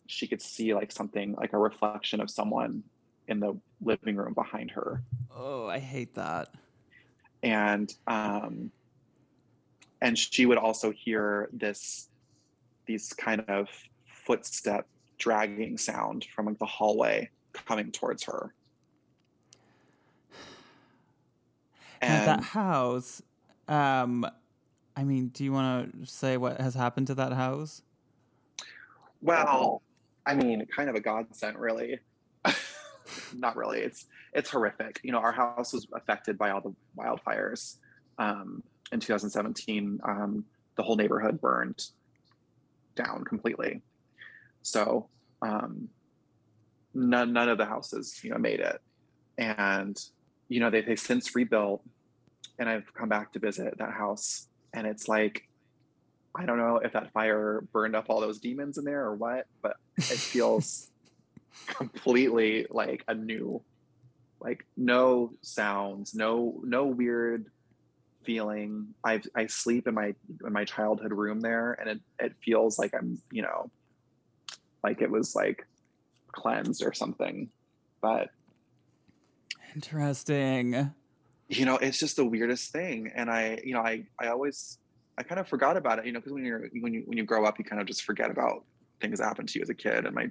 she 0.07 0.27
could 0.27 0.41
see 0.41 0.73
like 0.73 0.91
something, 0.91 1.33
like 1.33 1.53
a 1.53 1.57
reflection 1.57 2.19
of 2.19 2.29
someone 2.29 2.83
in 3.27 3.39
the 3.39 3.57
living 3.81 4.15
room 4.15 4.33
behind 4.33 4.71
her. 4.71 5.03
Oh, 5.33 5.67
I 5.67 5.79
hate 5.79 6.15
that. 6.15 6.49
And, 7.41 7.93
um, 8.05 8.71
and 10.01 10.17
she 10.17 10.45
would 10.45 10.57
also 10.57 10.91
hear 10.91 11.49
this 11.53 12.09
these 12.85 13.11
kind 13.13 13.43
of 13.47 13.67
footstep 14.05 14.87
dragging 15.17 15.77
sound 15.77 16.25
from 16.35 16.45
like 16.45 16.59
the 16.59 16.65
hallway 16.65 17.29
coming 17.53 17.91
towards 17.91 18.23
her. 18.23 18.53
And 22.01 22.27
that 22.27 22.43
house 22.43 23.23
um 23.67 24.25
i 24.95 25.03
mean 25.03 25.27
do 25.29 25.43
you 25.43 25.51
want 25.51 25.91
to 25.91 26.05
say 26.09 26.37
what 26.37 26.61
has 26.61 26.73
happened 26.73 27.07
to 27.07 27.15
that 27.15 27.33
house? 27.33 27.81
Well 29.21 29.81
i 30.25 30.35
mean 30.35 30.65
kind 30.67 30.89
of 30.89 30.95
a 30.95 30.99
godsend 30.99 31.57
really. 31.57 31.99
Not 33.33 33.55
really. 33.55 33.79
It's 33.79 34.05
it's 34.33 34.49
horrific. 34.49 34.99
You 35.03 35.11
know 35.11 35.19
our 35.19 35.31
house 35.31 35.73
was 35.73 35.87
affected 35.93 36.37
by 36.37 36.51
all 36.51 36.61
the 36.61 36.75
wildfires 36.97 37.77
um 38.19 38.63
in 38.91 38.99
2017, 38.99 39.99
um, 40.03 40.45
the 40.75 40.83
whole 40.83 40.95
neighborhood 40.95 41.41
burned 41.41 41.87
down 42.95 43.23
completely. 43.23 43.81
So 44.67 45.07
um, 45.41 45.87
none 46.93 47.31
none 47.31 47.47
of 47.47 47.57
the 47.57 47.65
houses, 47.65 48.19
you 48.21 48.31
know, 48.31 48.37
made 48.37 48.59
it. 48.59 48.81
And 49.37 49.97
you 50.49 50.59
know, 50.59 50.69
they 50.69 50.81
they 50.81 50.97
since 50.97 51.35
rebuilt, 51.35 51.81
and 52.59 52.67
I've 52.67 52.93
come 52.93 53.07
back 53.07 53.31
to 53.33 53.39
visit 53.39 53.77
that 53.77 53.93
house, 53.93 54.47
and 54.73 54.85
it's 54.85 55.07
like, 55.07 55.47
I 56.35 56.45
don't 56.45 56.57
know 56.57 56.77
if 56.83 56.91
that 56.93 57.13
fire 57.13 57.63
burned 57.71 57.95
up 57.95 58.07
all 58.09 58.19
those 58.19 58.39
demons 58.39 58.77
in 58.77 58.83
there 58.83 59.05
or 59.05 59.15
what, 59.15 59.45
but 59.61 59.77
it 59.95 60.03
feels 60.03 60.91
completely 61.67 62.67
like 62.69 63.05
a 63.07 63.15
new, 63.15 63.61
like 64.41 64.65
no 64.75 65.31
sounds, 65.41 66.13
no 66.13 66.59
no 66.63 66.87
weird 66.87 67.45
feeling. 68.25 68.87
I 69.05 69.21
I 69.33 69.47
sleep 69.47 69.87
in 69.87 69.93
my 69.93 70.13
in 70.45 70.51
my 70.51 70.65
childhood 70.65 71.13
room 71.13 71.39
there, 71.39 71.77
and 71.79 71.89
it 71.89 71.99
it 72.19 72.33
feels 72.43 72.77
like 72.77 72.93
I'm 72.93 73.21
you 73.31 73.43
know, 73.43 73.71
like 74.83 75.01
it 75.01 75.09
was 75.09 75.35
like 75.35 75.65
cleansed 76.31 76.83
or 76.83 76.93
something. 76.93 77.49
But 78.01 78.29
interesting. 79.75 80.91
You 81.49 81.65
know, 81.65 81.77
it's 81.77 81.99
just 81.99 82.17
the 82.17 82.25
weirdest 82.25 82.71
thing, 82.71 83.11
and 83.15 83.29
I 83.29 83.59
you 83.63 83.73
know 83.73 83.81
I 83.81 84.05
I 84.19 84.27
always 84.27 84.77
I 85.17 85.23
kind 85.23 85.39
of 85.39 85.47
forgot 85.47 85.77
about 85.77 85.99
it. 85.99 86.05
You 86.05 86.11
know, 86.11 86.19
because 86.19 86.33
when 86.33 86.45
you're 86.45 86.69
when 86.79 86.93
you 86.93 87.03
when 87.05 87.17
you 87.17 87.23
grow 87.23 87.45
up, 87.45 87.57
you 87.57 87.65
kind 87.65 87.81
of 87.81 87.87
just 87.87 88.03
forget 88.03 88.29
about 88.29 88.63
things 89.01 89.19
that 89.19 89.25
happened 89.25 89.49
to 89.49 89.59
you 89.59 89.63
as 89.63 89.69
a 89.69 89.75
kid. 89.75 90.05
And 90.05 90.13
my 90.13 90.29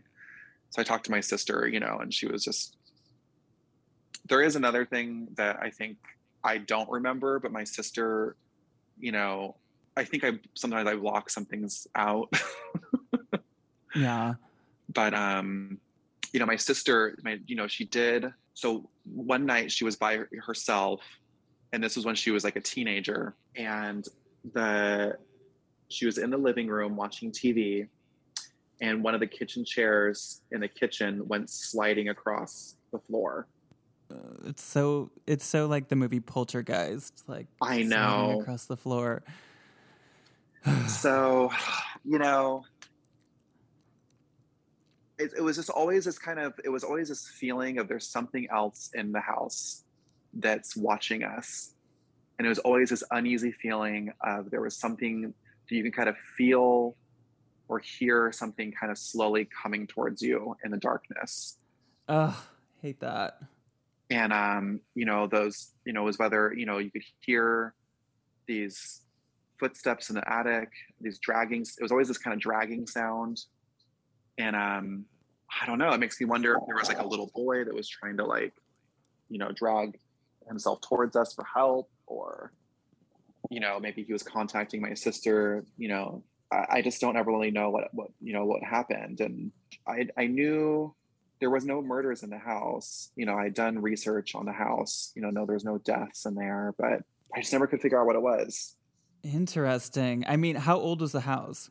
so 0.71 0.83
I 0.83 0.85
talked 0.85 1.05
to 1.07 1.11
my 1.11 1.21
sister, 1.21 1.67
you 1.67 1.81
know, 1.81 1.99
and 2.01 2.13
she 2.13 2.27
was 2.27 2.45
just 2.45 2.77
there 4.29 4.43
is 4.43 4.57
another 4.57 4.85
thing 4.85 5.29
that 5.37 5.59
I 5.61 5.71
think 5.71 5.99
I 6.43 6.59
don't 6.59 6.91
remember, 6.91 7.39
but 7.39 7.53
my 7.53 7.65
sister, 7.65 8.37
you 8.99 9.13
know, 9.13 9.57
I 9.97 10.05
think 10.05 10.25
I 10.25 10.33
sometimes 10.55 10.89
I 10.89 10.97
block 10.97 11.31
some 11.31 11.45
things 11.45 11.87
out. 11.95 12.33
yeah. 13.97 14.35
But 14.93 15.15
um, 15.15 15.79
you 16.33 16.41
know, 16.41 16.47
my 16.47 16.57
sister, 16.57 17.19
my 17.23 17.39
you 17.47 17.57
know, 17.57 17.67
she 17.67 17.85
did. 17.85 18.27
So 18.55 18.89
one 19.05 19.45
night 19.47 19.71
she 19.71 19.85
was 19.85 19.97
by 19.97 20.21
herself, 20.45 21.01
and 21.73 21.83
this 21.83 21.97
was 21.97 22.05
when 22.05 22.15
she 22.15 22.31
was 22.31 22.45
like 22.45 22.57
a 22.57 22.61
teenager, 22.61 23.35
and 23.57 24.07
the 24.53 25.17
she 25.89 26.07
was 26.07 26.19
in 26.19 26.31
the 26.31 26.39
living 26.39 26.69
room 26.69 26.97
watching 26.97 27.31
TV, 27.31 27.89
and 28.81 29.03
one 29.03 29.15
of 29.15 29.21
the 29.21 29.27
kitchen 29.27 29.65
chairs 29.65 30.43
in 30.53 30.61
the 30.61 30.69
kitchen 30.69 31.27
went 31.29 31.51
sliding 31.51 32.09
across 32.09 32.77
the 32.93 32.99
floor 32.99 33.47
uh, 34.11 34.15
it's 34.45 34.63
so 34.63 35.11
it's 35.27 35.45
so 35.45 35.67
like 35.67 35.89
the 35.89 35.97
movie 35.97 36.21
Poltergeist, 36.21 37.25
like 37.27 37.47
I 37.61 37.83
know 37.83 38.39
across 38.41 38.67
the 38.67 38.77
floor. 38.77 39.23
so, 40.89 41.51
you 42.05 42.19
know, 42.19 42.65
it, 45.19 45.33
it 45.37 45.41
was 45.41 45.57
just 45.57 45.71
always 45.71 46.05
this 46.05 46.19
kind 46.19 46.39
of 46.39 46.55
it 46.65 46.69
was 46.69 46.85
always 46.85 47.09
this 47.09 47.29
feeling 47.29 47.79
of 47.79 47.89
there's 47.89 48.09
something 48.09 48.47
else 48.51 48.91
in 48.95 49.13
the 49.13 49.21
house 49.21 49.85
that's 50.35 50.77
watching 50.77 51.23
us, 51.25 51.75
and 52.39 52.47
it 52.47 52.49
was 52.49 52.59
always 52.61 52.91
this 52.91 53.05
uneasy 53.11 53.53
feeling 53.53 54.13
of 54.23 54.51
there 54.51 54.61
was 54.61 54.77
something 54.77 55.33
that 55.69 55.75
you 55.75 55.83
can 55.83 55.93
kind 55.93 56.09
of 56.09 56.17
feel 56.37 56.97
or 57.69 57.79
hear 57.81 58.31
something 58.33 58.73
kind 58.79 58.93
of 58.93 58.99
slowly 58.99 59.49
coming 59.63 59.87
towards 59.87 60.23
you 60.23 60.57
in 60.65 60.71
the 60.71 60.77
darkness. 60.77 61.59
Ugh, 62.09 62.35
hate 62.81 63.01
that. 63.01 63.41
And 64.11 64.33
um, 64.33 64.81
you 64.95 65.05
know, 65.05 65.27
those, 65.27 65.73
you 65.85 65.93
know, 65.93 66.05
was 66.05 66.19
whether, 66.19 66.53
you 66.55 66.67
know, 66.67 66.79
you 66.79 66.91
could 66.91 67.03
hear 67.21 67.75
these 68.47 69.03
footsteps 69.59 70.11
in 70.11 70.15
the 70.15 70.33
attic, 70.33 70.71
these 71.01 71.19
draggings. 71.19 71.77
It 71.79 71.83
was 71.83 71.91
always 71.91 72.09
this 72.09 72.19
kind 72.19 72.35
of 72.35 72.41
dragging 72.41 72.87
sound. 72.87 73.41
And 74.39 74.55
um, 74.57 75.05
I 75.63 75.67
don't 75.67 75.79
know, 75.79 75.93
it 75.93 75.99
makes 75.99 76.21
me 76.21 76.27
wonder 76.27 76.55
if 76.57 76.63
there 76.67 76.77
was 76.77 76.89
like 76.89 77.01
a 77.01 77.07
little 77.07 77.31
boy 77.35 77.65
that 77.65 77.75
was 77.75 77.89
trying 77.89 78.19
to 78.19 78.25
like, 78.25 78.55
you 79.29 79.39
know, 79.39 79.53
drag 79.53 79.99
himself 80.49 80.81
towards 80.81 81.17
us 81.17 81.35
for 81.35 81.45
help 81.45 81.91
or 82.07 82.53
you 83.51 83.61
know 83.61 83.79
maybe 83.79 84.03
he 84.03 84.13
was 84.13 84.23
contacting 84.23 84.81
my 84.81 84.95
sister 84.95 85.65
you 85.77 85.89
know 85.89 86.23
I, 86.51 86.67
I, 86.71 86.83
just 86.83 87.01
don't 87.01 87.17
ever 87.17 87.31
really 87.31 87.51
know 87.51 87.71
what 87.71 87.93
what 87.93 88.11
you 88.21 88.33
know 88.33 88.45
what 88.45 88.63
happened. 88.63 89.21
And 89.21 89.53
i 89.87 90.07
i 90.17 90.27
knew 90.27 90.95
there 91.41 91.51
was 91.51 91.65
no 91.65 91.83
murders 91.83 92.23
in 92.23 92.31
the 92.31 92.39
house. 92.39 93.11
You 93.17 93.27
know 93.27 93.37
i'd 93.37 93.55
done 93.55 93.81
research 93.81 94.35
on 94.35 94.47
the 94.47 94.53
house 94.53 95.13
you 95.15 95.23
know 95.23 95.31
no 95.31 95.47
there's 95.47 95.65
no 95.65 95.79
deaths 95.79 96.27
in 96.27 96.35
there 96.35 96.75
but 96.79 97.03
i 97.35 97.41
just 97.41 97.53
never 97.53 97.67
could 97.67 97.81
figure 97.81 98.01
out 98.01 98.07
what 98.07 98.17
it 98.17 98.23
was. 98.23 98.77
Interesting. 99.23 100.25
I 100.27 100.37
mean 100.37 100.57
how 100.57 100.79
old 100.79 101.01
was 101.01 101.13
the 101.13 101.21
house 101.21 101.71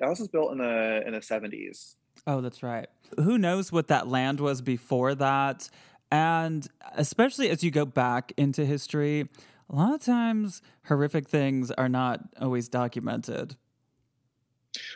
the 0.00 0.06
house 0.06 0.18
was 0.18 0.28
built 0.28 0.50
in 0.52 0.58
the 0.58 1.02
in 1.06 1.12
the 1.12 1.20
70s 1.20 1.94
oh 2.26 2.40
that's 2.40 2.62
right 2.62 2.88
who 3.16 3.38
knows 3.38 3.70
what 3.70 3.86
that 3.88 4.08
land 4.08 4.40
was 4.40 4.60
before 4.60 5.14
that 5.14 5.68
and 6.10 6.66
especially 6.96 7.50
as 7.50 7.62
you 7.62 7.70
go 7.70 7.84
back 7.84 8.32
into 8.36 8.64
history, 8.64 9.28
a 9.68 9.74
lot 9.74 9.94
of 9.94 10.00
times 10.02 10.60
horrific 10.86 11.28
things 11.28 11.70
are 11.70 11.88
not 11.88 12.20
always 12.40 12.68
documented. 12.68 13.56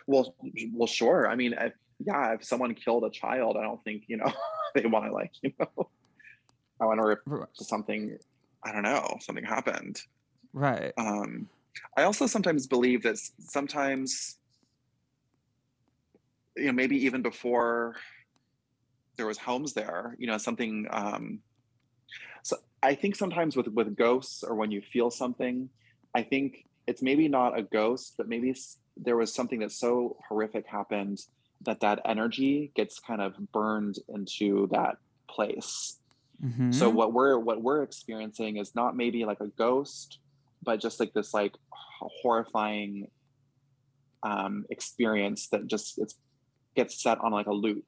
Well, 0.06 0.34
well, 0.72 0.86
sure. 0.86 1.28
I 1.28 1.36
mean, 1.36 1.54
if, 1.58 1.72
yeah, 2.04 2.34
if 2.34 2.44
someone 2.44 2.74
killed 2.74 3.04
a 3.04 3.10
child, 3.10 3.56
I 3.56 3.62
don't 3.62 3.82
think 3.84 4.04
you 4.08 4.16
know 4.16 4.32
they 4.74 4.86
want 4.86 5.06
to 5.06 5.12
like 5.12 5.32
you 5.42 5.52
know. 5.58 5.88
I 6.80 6.86
wonder 6.86 7.12
if 7.12 7.20
something, 7.54 8.18
I 8.64 8.72
don't 8.72 8.82
know, 8.82 9.16
something 9.20 9.44
happened. 9.44 10.02
Right. 10.52 10.92
Um, 10.98 11.48
I 11.96 12.02
also 12.02 12.26
sometimes 12.26 12.66
believe 12.66 13.04
that 13.04 13.16
sometimes, 13.38 14.38
you 16.56 16.66
know, 16.66 16.72
maybe 16.72 17.04
even 17.04 17.22
before 17.22 17.96
there 19.16 19.26
was 19.26 19.38
homes 19.38 19.72
there 19.72 20.16
you 20.18 20.26
know 20.26 20.38
something 20.38 20.86
um 20.90 21.38
so 22.42 22.56
i 22.82 22.94
think 22.94 23.16
sometimes 23.16 23.56
with 23.56 23.68
with 23.68 23.96
ghosts 23.96 24.42
or 24.42 24.54
when 24.54 24.70
you 24.70 24.80
feel 24.80 25.10
something 25.10 25.68
i 26.14 26.22
think 26.22 26.66
it's 26.86 27.02
maybe 27.02 27.28
not 27.28 27.58
a 27.58 27.62
ghost 27.62 28.14
but 28.16 28.28
maybe 28.28 28.54
there 28.96 29.16
was 29.16 29.32
something 29.32 29.60
that 29.60 29.72
so 29.72 30.16
horrific 30.28 30.66
happened 30.66 31.20
that 31.62 31.80
that 31.80 32.00
energy 32.04 32.70
gets 32.74 32.98
kind 32.98 33.20
of 33.20 33.34
burned 33.52 33.96
into 34.08 34.68
that 34.70 34.96
place 35.28 35.98
mm-hmm. 36.44 36.70
so 36.70 36.90
what 36.90 37.12
we're 37.12 37.38
what 37.38 37.62
we're 37.62 37.82
experiencing 37.82 38.56
is 38.56 38.74
not 38.74 38.96
maybe 38.96 39.24
like 39.24 39.40
a 39.40 39.48
ghost 39.48 40.18
but 40.62 40.80
just 40.80 41.00
like 41.00 41.12
this 41.12 41.32
like 41.32 41.54
horrifying 42.22 43.08
um 44.22 44.64
experience 44.70 45.48
that 45.48 45.66
just 45.66 45.98
it's 45.98 46.16
gets 46.74 47.02
set 47.02 47.18
on 47.20 47.32
like 47.32 47.46
a 47.46 47.52
loop 47.52 47.84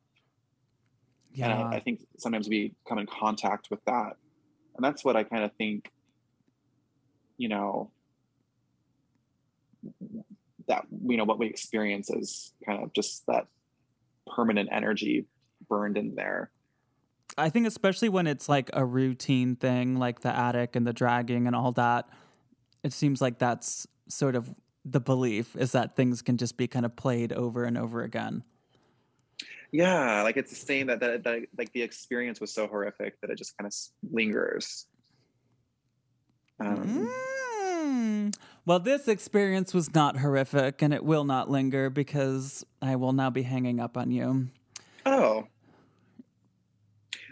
yeah. 1.37 1.50
And 1.50 1.75
I, 1.75 1.76
I 1.76 1.81
think 1.81 2.00
sometimes 2.16 2.49
we 2.49 2.75
come 2.88 2.99
in 2.99 3.07
contact 3.07 3.69
with 3.71 3.85
that. 3.85 4.16
And 4.75 4.83
that's 4.83 5.05
what 5.05 5.16
I 5.16 5.23
kind 5.23 5.45
of 5.45 5.52
think, 5.57 5.90
you 7.37 7.50
know, 7.50 7.90
that, 10.66 10.87
you 11.07 11.19
know, 11.19 11.25
what 11.25 11.38
we 11.38 11.47
experience 11.47 12.09
is 12.09 12.55
kind 12.64 12.83
of 12.83 12.93
just 12.95 13.26
that 13.26 13.47
permanent 14.35 14.71
energy 14.73 15.26
burned 15.69 15.99
in 15.99 16.14
there. 16.14 16.50
I 17.37 17.50
think 17.50 17.66
especially 17.66 18.09
when 18.09 18.26
it's 18.26 18.49
like 18.49 18.71
a 18.73 18.85
routine 18.85 19.57
thing, 19.57 19.99
like 19.99 20.21
the 20.21 20.35
attic 20.35 20.75
and 20.75 20.87
the 20.87 20.95
dragging 20.95 21.47
and 21.47 21.54
all 21.54 21.73
that, 21.73 22.08
it 22.82 22.95
seems 22.95 23.21
like 23.21 23.39
that's 23.39 23.87
sort 24.08 24.37
of 24.37 24.54
the 24.87 25.00
belief 25.00 25.54
is 25.54 25.73
that 25.73 25.97
things 25.97 26.23
can 26.23 26.39
just 26.39 26.56
be 26.56 26.67
kind 26.67 26.87
of 26.87 26.97
played 26.97 27.32
over 27.34 27.65
and 27.65 27.76
over 27.76 28.02
again 28.02 28.43
yeah 29.76 30.23
like 30.23 30.36
it's 30.36 30.50
the 30.50 30.56
same 30.56 30.86
that, 30.86 31.00
that 31.00 31.23
that 31.23 31.43
like 31.58 31.71
the 31.73 31.82
experience 31.82 32.41
was 32.41 32.52
so 32.52 32.67
horrific 32.67 33.21
that 33.21 33.30
it 33.30 33.36
just 33.36 33.56
kind 33.58 33.67
of 33.67 33.75
lingers. 34.10 34.86
Um, 36.58 37.10
mm. 37.84 38.34
well 38.65 38.80
this 38.80 39.08
experience 39.08 39.75
was 39.75 39.95
not 39.95 40.17
horrific 40.17 40.80
and 40.80 40.95
it 40.95 41.04
will 41.04 41.25
not 41.25 41.50
linger 41.50 41.91
because 41.91 42.65
i 42.80 42.97
will 42.97 43.12
now 43.12 43.28
be 43.28 43.43
hanging 43.43 43.78
up 43.78 43.99
on 43.99 44.10
you. 44.10 44.49
Oh. 45.04 45.45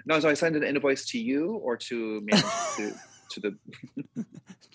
No 0.04 0.20
so 0.20 0.28
i 0.28 0.34
send 0.34 0.56
an 0.56 0.62
invoice 0.62 1.06
to 1.06 1.18
you 1.18 1.54
or 1.54 1.78
to 1.78 2.20
manage 2.24 2.44
to 2.76 2.92
to 3.30 3.40
the 3.40 3.56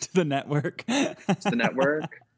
to 0.01 0.13
the 0.13 0.25
network. 0.25 0.84
To 0.88 1.15
the 1.43 1.55
network 1.55 2.19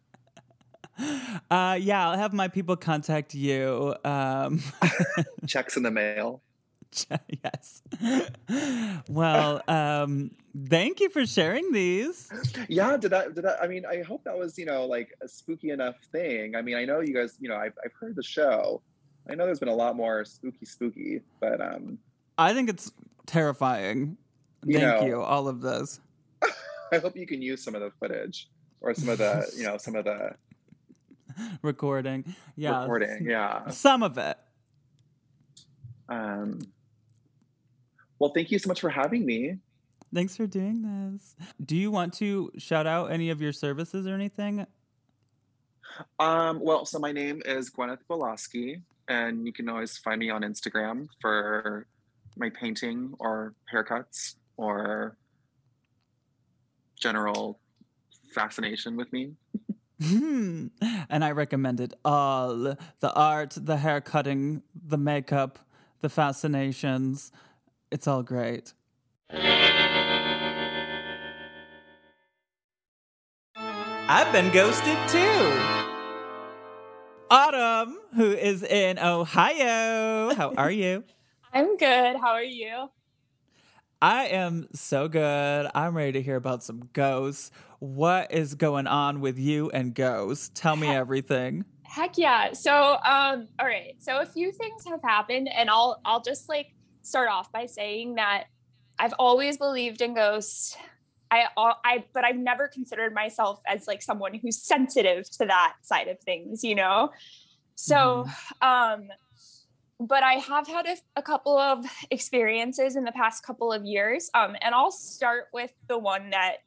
Uh, 1.50 1.78
yeah, 1.80 2.10
I'll 2.10 2.17
have 2.17 2.34
my 2.34 2.48
people 2.48 2.76
contact 2.76 3.34
you. 3.34 3.96
Um, 4.04 4.62
Checks 5.48 5.78
in 5.78 5.84
the 5.84 5.91
mail. 5.91 6.41
yes. 7.44 7.82
well, 9.08 9.62
um, 9.67 10.32
thank 10.67 11.00
you 11.00 11.10
for 11.10 11.26
sharing 11.26 11.72
these. 11.72 12.30
Yeah, 12.67 12.98
did 12.98 13.12
that? 13.12 13.36
Did 13.36 13.46
that? 13.46 13.62
I 13.62 13.67
mean, 13.67 13.86
I 13.86 14.02
hope 14.02 14.24
that 14.26 14.38
was 14.38 14.58
you 14.58 14.65
know 14.65 14.86
like 14.86 15.15
a 15.22 15.28
spooky 15.28 15.70
enough 15.70 15.96
thing. 16.12 16.56
I 16.56 16.62
mean, 16.62 16.76
I 16.76 16.86
know 16.86 17.00
you 17.00 17.13
guys. 17.13 17.38
You 17.39 17.50
know, 17.50 17.56
I've 17.56 17.78
I've 17.84 17.94
heard 18.00 18.15
the 18.15 18.24
show. 18.24 18.82
I 19.30 19.36
know 19.36 19.46
there's 19.46 19.60
been 19.60 19.70
a 19.70 19.76
lot 19.76 19.96
more 19.96 20.26
spooky, 20.26 20.65
spooky, 20.65 21.22
but 21.39 21.62
um, 21.62 21.98
I 22.38 22.54
think 22.54 22.70
it's 22.70 22.91
terrifying. 23.26 24.17
You 24.65 24.80
thank 24.80 25.02
know, 25.02 25.08
you. 25.08 25.22
All 25.22 25.48
of 25.48 25.62
those. 25.62 26.02
I 26.91 26.98
hope 26.98 27.15
you 27.15 27.26
can 27.26 27.41
use 27.41 27.63
some 27.63 27.76
of 27.76 27.82
the 27.82 27.91
footage 28.00 28.50
or 28.82 28.94
some 28.94 29.10
of 29.10 29.20
the 29.20 29.50
you 29.56 29.63
know 29.63 29.78
some 29.78 29.96
of 29.96 30.06
the 30.06 30.32
recording. 31.62 32.36
Yeah. 32.56 32.82
Recording, 32.82 33.26
yeah. 33.30 33.70
Some 33.70 34.04
of 34.04 34.18
it. 34.18 34.38
Um 36.10 36.60
well, 38.20 38.32
thank 38.36 38.52
you 38.52 38.60
so 38.60 38.68
much 38.68 38.82
for 38.82 38.90
having 38.90 39.26
me. 39.26 39.58
Thanks 40.14 40.36
for 40.36 40.46
doing 40.46 40.84
this. 40.84 41.36
Do 41.64 41.76
you 41.76 41.90
want 41.90 42.14
to 42.16 42.52
shout 42.58 42.86
out 42.86 43.12
any 43.12 43.30
of 43.30 43.42
your 43.42 43.54
services 43.54 44.06
or 44.06 44.14
anything? 44.14 44.68
Um, 46.20 46.60
well, 46.60 46.86
so 46.86 47.00
my 47.00 47.12
name 47.12 47.42
is 47.46 47.70
Gwyneth 47.70 48.00
Woloski, 48.10 48.82
and 49.08 49.46
you 49.46 49.54
can 49.54 49.70
always 49.70 49.98
find 49.98 50.20
me 50.20 50.30
on 50.30 50.42
Instagram 50.42 51.08
for 51.20 51.88
my 52.38 52.50
painting 52.50 53.14
or 53.20 53.54
haircuts 53.74 54.36
or 54.58 55.18
general 57.00 57.60
fascination 58.34 58.96
with 58.96 59.12
me. 59.12 59.34
Hmm. 60.02 60.68
And 61.10 61.24
I 61.26 61.32
recommended 61.32 61.94
all 62.06 62.56
the 63.02 63.14
art, 63.14 63.58
the 63.58 63.78
hair 63.78 64.00
cutting, 64.00 64.64
the 64.74 64.98
makeup, 64.98 65.60
the 66.02 66.08
fascinations. 66.10 67.32
It's 67.92 68.08
all 68.08 68.24
great. 68.24 68.74
I've 74.08 74.32
been 74.32 74.52
ghosted 74.52 74.98
too. 75.10 75.60
Autumn, 77.30 78.00
who 78.16 78.32
is 78.32 78.64
in 78.64 79.00
Ohio. 79.00 80.34
How 80.34 80.54
are 80.58 80.72
you? 80.72 81.04
I'm 81.54 81.78
good. 81.78 82.18
How 82.18 82.32
are 82.32 82.44
you? 82.44 82.90
I 84.02 84.28
am 84.28 84.68
so 84.74 85.08
good. 85.08 85.70
I'm 85.76 85.96
ready 85.96 86.14
to 86.14 86.22
hear 86.24 86.36
about 86.36 86.64
some 86.64 86.90
ghosts. 86.92 87.52
What 87.78 88.32
is 88.32 88.56
going 88.56 88.88
on 88.88 89.22
with 89.22 89.38
you 89.38 89.70
and 89.70 89.94
ghosts? 89.94 90.50
Tell 90.56 90.76
me 90.76 90.88
everything. 90.88 91.66
Heck 91.84 92.18
yeah. 92.18 92.54
So, 92.54 92.74
um, 92.74 93.48
all 93.60 93.66
right. 93.66 93.96
So 94.00 94.20
a 94.20 94.26
few 94.26 94.52
things 94.52 94.86
have 94.88 95.02
happened, 95.04 95.50
and 95.54 95.70
I'll 95.70 96.02
I'll 96.04 96.22
just 96.22 96.50
like 96.50 96.74
start 97.04 97.30
off 97.30 97.52
by 97.52 97.68
saying 97.68 98.16
that 98.16 98.46
I've 98.98 99.14
always 99.20 99.58
believed 99.58 100.02
in 100.02 100.16
ghosts. 100.16 100.76
I 101.30 101.46
all 101.56 101.76
I 101.86 102.06
but 102.14 102.26
I've 102.26 102.38
never 102.38 102.68
considered 102.68 103.14
myself 103.14 103.62
as 103.68 103.88
like 103.88 104.02
someone 104.02 104.34
who's 104.34 104.58
sensitive 104.58 105.30
to 105.32 105.46
that 105.46 105.76
side 105.84 106.08
of 106.08 106.20
things, 106.22 106.64
you 106.64 106.74
know. 106.74 107.12
So, 107.76 108.26
mm-hmm. 108.28 108.68
um 108.68 109.10
but 110.02 110.24
I 110.24 110.34
have 110.34 110.68
had 110.68 110.88
a, 110.88 110.98
a, 111.16 111.22
couple 111.22 111.58
of 111.58 111.86
experiences 112.10 112.96
in 112.96 113.04
the 113.04 113.12
past 113.12 113.44
couple 113.44 113.72
of 113.72 113.86
years. 113.86 114.32
Um, 114.34 114.56
and 114.62 114.74
I'll 114.74 114.92
start 114.92 115.46
with 115.54 115.72
the 115.88 115.98
one 115.98 116.32
that 116.32 116.58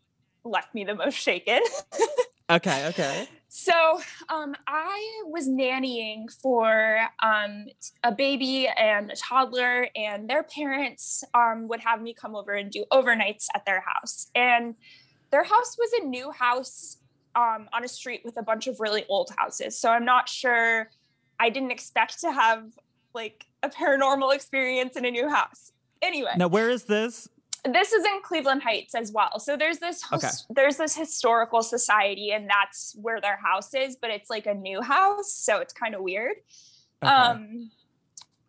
left 0.44 0.72
me 0.72 0.84
the 0.84 0.94
most 0.94 1.14
shaken. 1.14 1.60
okay, 2.50 2.86
okay. 2.88 3.28
So 3.48 4.00
um, 4.28 4.54
I 4.66 5.22
was 5.26 5.48
nannying 5.48 6.30
for 6.42 7.00
um, 7.22 7.66
a 8.02 8.12
baby 8.12 8.68
and 8.68 9.10
a 9.10 9.16
toddler, 9.16 9.88
and 9.96 10.28
their 10.28 10.42
parents 10.42 11.24
um, 11.34 11.68
would 11.68 11.80
have 11.80 12.02
me 12.02 12.14
come 12.14 12.36
over 12.36 12.52
and 12.52 12.70
do 12.70 12.84
overnights 12.92 13.46
at 13.54 13.64
their 13.64 13.80
house. 13.80 14.30
And 14.34 14.74
their 15.30 15.44
house 15.44 15.76
was 15.78 15.90
a 16.00 16.04
new 16.04 16.30
house 16.30 16.98
um, 17.34 17.68
on 17.72 17.84
a 17.84 17.88
street 17.88 18.22
with 18.24 18.36
a 18.36 18.42
bunch 18.42 18.66
of 18.66 18.80
really 18.80 19.04
old 19.08 19.30
houses. 19.36 19.78
So 19.78 19.90
I'm 19.90 20.04
not 20.04 20.28
sure. 20.28 20.90
I 21.40 21.50
didn't 21.50 21.72
expect 21.72 22.20
to 22.20 22.32
have 22.32 22.64
like 23.14 23.46
a 23.62 23.68
paranormal 23.68 24.34
experience 24.34 24.96
in 24.96 25.04
a 25.04 25.10
new 25.10 25.28
house. 25.28 25.72
Anyway. 26.02 26.32
Now, 26.36 26.48
where 26.48 26.70
is 26.70 26.84
this? 26.84 27.28
This 27.64 27.92
is 27.92 28.04
in 28.04 28.20
Cleveland 28.22 28.62
Heights 28.62 28.94
as 28.94 29.10
well. 29.10 29.38
So 29.38 29.56
there's 29.56 29.78
this 29.78 30.02
Okay. 30.12 30.28
there's 30.50 30.76
this 30.76 30.94
historical 30.94 31.62
society, 31.62 32.32
and 32.32 32.48
that's 32.48 32.94
where 33.00 33.22
their 33.22 33.38
house 33.38 33.72
is. 33.72 33.96
But 33.96 34.10
it's 34.10 34.28
like 34.28 34.46
a 34.46 34.52
new 34.52 34.82
house, 34.82 35.32
so 35.32 35.58
it's 35.58 35.72
kind 35.72 35.94
of 35.94 36.02
weird. 36.02 36.36
Okay. 37.02 37.12
Um, 37.12 37.70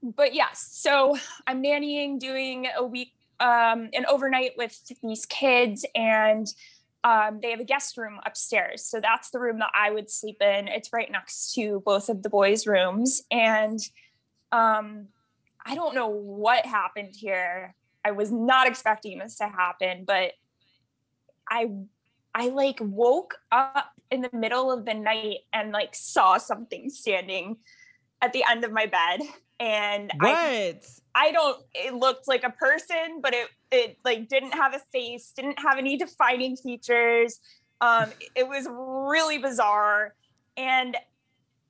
but 0.04 0.34
yes, 0.34 0.68
so 0.72 1.18
I'm 1.48 1.64
nannying, 1.64 2.20
doing 2.20 2.68
a 2.76 2.84
week, 2.86 3.14
um, 3.40 3.90
an 3.94 4.06
overnight 4.10 4.52
with 4.58 4.78
these 5.02 5.26
kids, 5.26 5.86
and 5.96 6.46
um, 7.06 7.40
they 7.42 7.52
have 7.52 7.62
a 7.62 7.66
guest 7.66 7.98
room 7.98 8.20
upstairs. 8.26 8.84
So 8.84 9.00
that's 9.00 9.30
the 9.30 9.40
room 9.40 9.60
that 9.60 9.72
I 9.74 9.92
would 9.92 10.10
sleep 10.12 10.42
in. 10.42 10.68
It's 10.68 10.92
right 10.92 11.10
next 11.10 11.54
to 11.54 11.82
both 11.86 12.10
of 12.10 12.22
the 12.22 12.30
boys' 12.30 12.68
rooms, 12.68 13.22
and 13.32 13.80
um, 14.56 15.08
I 15.66 15.76
don't 15.76 15.96
know 15.96 16.08
what 16.08 16.66
happened 16.66 17.16
here. 17.16 17.76
I 18.06 18.12
was 18.12 18.32
not 18.32 18.68
expecting 18.68 19.20
this 19.20 19.38
to 19.38 19.48
happen, 19.48 20.06
but 20.06 20.32
I 21.50 21.70
I 22.34 22.50
like 22.50 22.78
woke 22.82 23.36
up 23.52 23.92
in 24.12 24.22
the 24.22 24.30
middle 24.32 24.72
of 24.72 24.86
the 24.86 24.94
night 24.94 25.40
and 25.52 25.72
like 25.72 25.96
saw 25.96 26.38
something 26.38 26.90
standing 26.90 27.58
at 28.22 28.34
the 28.34 28.44
end 28.50 28.64
of 28.64 28.72
my 28.72 28.86
bed 28.86 29.22
and 29.60 30.12
I 30.22 30.72
what? 30.74 30.88
I 31.16 31.32
don't 31.32 31.64
it 31.74 31.94
looked 31.94 32.28
like 32.28 32.44
a 32.44 32.50
person 32.50 33.22
but 33.22 33.34
it 33.34 33.48
it 33.72 33.98
like 34.04 34.28
didn't 34.28 34.54
have 34.54 34.76
a 34.76 34.80
face 34.92 35.32
didn't 35.36 35.60
have 35.60 35.78
any 35.78 35.98
defining 35.98 36.58
features 36.58 37.40
um 37.82 38.12
it 38.36 38.48
was 38.48 38.68
really 38.70 39.38
bizarre 39.38 40.14
and 40.58 40.98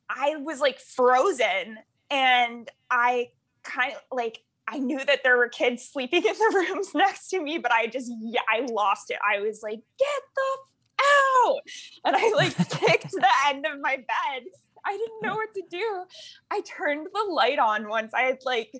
I 0.09 0.35
was 0.37 0.59
like 0.59 0.79
frozen 0.79 1.77
and 2.09 2.69
I 2.89 3.29
kind 3.63 3.93
of 3.93 4.01
like 4.11 4.39
I 4.67 4.79
knew 4.79 5.03
that 5.05 5.21
there 5.23 5.37
were 5.37 5.49
kids 5.49 5.87
sleeping 5.87 6.23
in 6.25 6.33
the 6.33 6.65
rooms 6.69 6.93
next 6.95 7.29
to 7.29 7.41
me 7.41 7.57
but 7.57 7.71
I 7.71 7.87
just 7.87 8.11
yeah 8.21 8.41
I 8.51 8.65
lost 8.71 9.11
it. 9.11 9.17
I 9.27 9.41
was 9.41 9.61
like 9.63 9.79
get 9.99 10.21
the 10.35 10.41
f- 10.53 11.05
out! 11.45 11.59
And 12.05 12.15
I 12.15 12.31
like 12.35 12.55
kicked 12.69 13.11
the 13.11 13.27
end 13.47 13.65
of 13.65 13.79
my 13.81 13.97
bed. 13.97 14.43
I 14.85 14.91
didn't 14.91 15.21
know 15.23 15.35
what 15.35 15.53
to 15.55 15.63
do. 15.69 16.03
I 16.51 16.61
turned 16.61 17.07
the 17.11 17.31
light 17.31 17.59
on 17.59 17.89
once. 17.89 18.13
I 18.13 18.21
had 18.21 18.39
like 18.45 18.71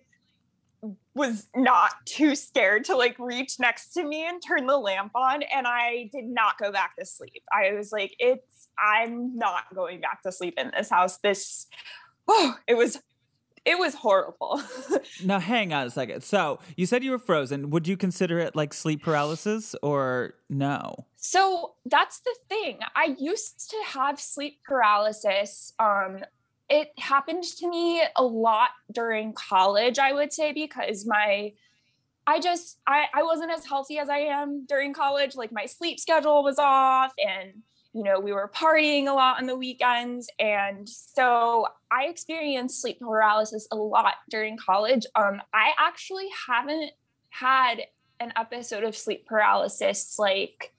was 1.15 1.47
not 1.55 1.93
too 2.05 2.35
scared 2.35 2.85
to 2.85 2.95
like 2.95 3.17
reach 3.17 3.59
next 3.59 3.93
to 3.93 4.03
me 4.03 4.27
and 4.27 4.41
turn 4.45 4.67
the 4.67 4.77
lamp 4.77 5.11
on 5.15 5.41
and 5.43 5.65
I 5.65 6.09
did 6.11 6.25
not 6.25 6.57
go 6.59 6.71
back 6.71 6.95
to 6.97 7.05
sleep. 7.05 7.43
I 7.51 7.73
was 7.73 7.91
like 7.91 8.15
it's 8.19 8.67
I'm 8.77 9.37
not 9.37 9.63
going 9.73 10.01
back 10.01 10.21
to 10.23 10.31
sleep 10.31 10.55
in 10.57 10.71
this 10.75 10.89
house. 10.89 11.17
This 11.17 11.67
oh, 12.27 12.55
it 12.67 12.75
was 12.75 12.99
it 13.65 13.79
was 13.79 13.95
horrible. 13.95 14.61
Now, 15.23 15.39
hang 15.39 15.71
on 15.71 15.87
a 15.87 15.89
second. 15.89 16.23
So, 16.23 16.59
you 16.75 16.85
said 16.85 17.03
you 17.03 17.11
were 17.11 17.19
frozen. 17.19 17.69
Would 17.69 17.87
you 17.87 17.95
consider 17.95 18.37
it 18.39 18.55
like 18.55 18.73
sleep 18.73 19.03
paralysis 19.03 19.73
or 19.81 20.33
no? 20.49 21.05
So 21.15 21.75
that's 21.85 22.19
the 22.19 22.35
thing. 22.49 22.79
I 22.95 23.15
used 23.17 23.69
to 23.69 23.77
have 23.87 24.19
sleep 24.19 24.59
paralysis. 24.67 25.73
Um, 25.79 26.23
it 26.69 26.89
happened 26.99 27.43
to 27.59 27.69
me 27.69 28.03
a 28.15 28.23
lot 28.23 28.71
during 28.91 29.33
college, 29.33 29.99
I 29.99 30.11
would 30.11 30.33
say, 30.33 30.51
because 30.51 31.05
my 31.05 31.53
I 32.27 32.39
just 32.39 32.79
I, 32.87 33.05
I 33.13 33.23
wasn't 33.23 33.51
as 33.51 33.65
healthy 33.65 33.99
as 33.99 34.09
I 34.09 34.17
am 34.17 34.65
during 34.67 34.93
college. 34.93 35.35
Like 35.35 35.51
my 35.51 35.65
sleep 35.65 35.99
schedule 35.99 36.43
was 36.43 36.57
off 36.59 37.13
and 37.17 37.61
you 37.95 38.03
know, 38.03 38.19
we 38.19 38.33
were 38.33 38.51
partying 38.53 39.07
a 39.07 39.13
lot 39.13 39.39
on 39.39 39.47
the 39.47 39.55
weekends. 39.55 40.29
And 40.37 40.87
so 40.87 41.65
I 41.89 42.07
experienced 42.07 42.81
sleep 42.81 42.99
paralysis 42.99 43.69
a 43.71 43.77
lot 43.77 44.15
during 44.29 44.57
college. 44.57 45.05
Um, 45.15 45.41
I 45.53 45.71
actually 45.79 46.27
haven't 46.45 46.91
had 47.29 47.83
an 48.19 48.33
episode 48.35 48.83
of 48.83 48.97
sleep 48.97 49.25
paralysis 49.25 50.19
like 50.19 50.73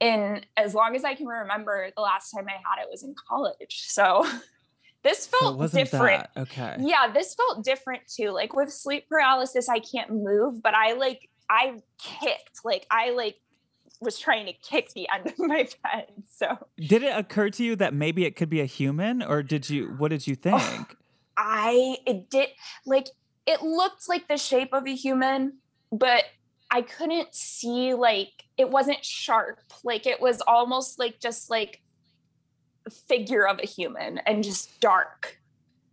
in 0.00 0.40
as 0.56 0.74
long 0.74 0.96
as 0.96 1.04
I 1.04 1.14
can 1.14 1.26
remember. 1.26 1.90
The 1.94 2.02
last 2.02 2.30
time 2.30 2.46
I 2.48 2.52
had 2.52 2.82
it 2.82 2.88
was 2.90 3.02
in 3.02 3.14
college. 3.28 3.82
So 3.88 4.26
this 5.02 5.26
felt 5.26 5.58
wasn't 5.58 5.90
different. 5.90 6.26
that. 6.34 6.40
Okay. 6.40 6.76
Yeah, 6.80 7.12
this 7.12 7.34
felt 7.34 7.66
different 7.66 8.00
too. 8.08 8.30
Like 8.30 8.56
with 8.56 8.72
sleep 8.72 9.10
paralysis, 9.10 9.68
I 9.68 9.80
can't 9.80 10.10
move, 10.10 10.62
but 10.62 10.72
I 10.72 10.94
like 10.94 11.28
I 11.50 11.82
kicked. 11.98 12.60
Like 12.64 12.86
I 12.90 13.10
like 13.10 13.36
was 14.02 14.18
trying 14.18 14.46
to 14.46 14.52
kick 14.52 14.92
the 14.94 15.08
end 15.14 15.26
of 15.28 15.38
my 15.38 15.68
bed. 15.82 16.06
So 16.30 16.58
Did 16.76 17.02
it 17.02 17.16
occur 17.16 17.50
to 17.50 17.64
you 17.64 17.76
that 17.76 17.94
maybe 17.94 18.24
it 18.24 18.36
could 18.36 18.50
be 18.50 18.60
a 18.60 18.66
human 18.66 19.22
or 19.22 19.42
did 19.42 19.70
you 19.70 19.94
what 19.98 20.08
did 20.08 20.26
you 20.26 20.34
think? 20.34 20.96
I 21.36 21.96
it 22.06 22.30
did 22.30 22.48
like 22.84 23.08
it 23.46 23.62
looked 23.62 24.08
like 24.08 24.28
the 24.28 24.36
shape 24.36 24.72
of 24.72 24.86
a 24.86 24.94
human, 24.94 25.58
but 25.90 26.24
I 26.70 26.82
couldn't 26.82 27.34
see 27.34 27.94
like 27.94 28.44
it 28.56 28.70
wasn't 28.70 29.04
sharp. 29.04 29.60
Like 29.84 30.06
it 30.06 30.20
was 30.20 30.40
almost 30.46 30.98
like 30.98 31.20
just 31.20 31.50
like 31.50 31.80
a 32.86 32.90
figure 32.90 33.46
of 33.46 33.58
a 33.58 33.66
human 33.66 34.18
and 34.18 34.42
just 34.42 34.80
dark. 34.80 35.38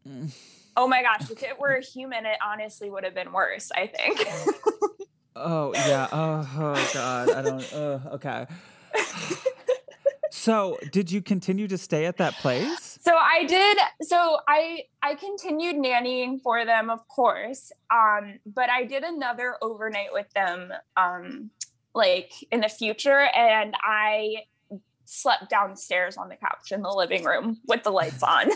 Mm. 0.08 0.34
Oh 0.78 0.88
my 0.88 1.04
gosh, 1.04 1.30
if 1.30 1.44
it 1.44 1.60
were 1.60 1.76
a 1.76 1.84
human, 1.84 2.26
it 2.26 2.38
honestly 2.46 2.90
would 2.90 3.04
have 3.04 3.14
been 3.14 3.34
worse, 3.34 3.70
I 3.76 3.88
think. 3.88 4.20
Oh, 5.40 5.74
yeah. 5.74 6.08
Oh, 6.12 6.50
oh 6.58 6.90
god. 6.94 7.30
I 7.32 7.42
don't 7.42 7.74
uh, 7.74 8.00
okay. 8.14 8.46
So, 10.32 10.78
did 10.92 11.12
you 11.12 11.22
continue 11.22 11.68
to 11.68 11.78
stay 11.78 12.06
at 12.06 12.18
that 12.18 12.34
place? 12.36 12.90
so 13.02 13.16
I 13.16 13.46
did 13.46 13.78
so 14.02 14.38
I 14.48 14.84
I 15.02 15.16
continued 15.16 15.76
nannying 15.78 16.42
for 16.42 16.66
them, 16.66 16.90
of 16.90 17.08
course. 17.08 17.72
Um, 17.92 18.40
but 18.46 18.70
I 18.70 18.84
did 18.84 19.04
another 19.04 19.56
overnight 19.62 20.14
with 20.14 20.30
them 20.34 20.72
um 20.96 21.50
like 21.96 22.32
in 22.52 22.62
the 22.62 22.70
future 22.70 23.28
and 23.36 23.76
I 23.82 24.44
slept 25.06 25.50
downstairs 25.50 26.18
on 26.18 26.30
the 26.30 26.36
couch 26.36 26.72
in 26.72 26.84
the 26.84 26.92
living 26.92 27.24
room 27.24 27.58
with 27.68 27.84
the 27.84 27.90
lights 27.90 28.22
on. 28.22 28.50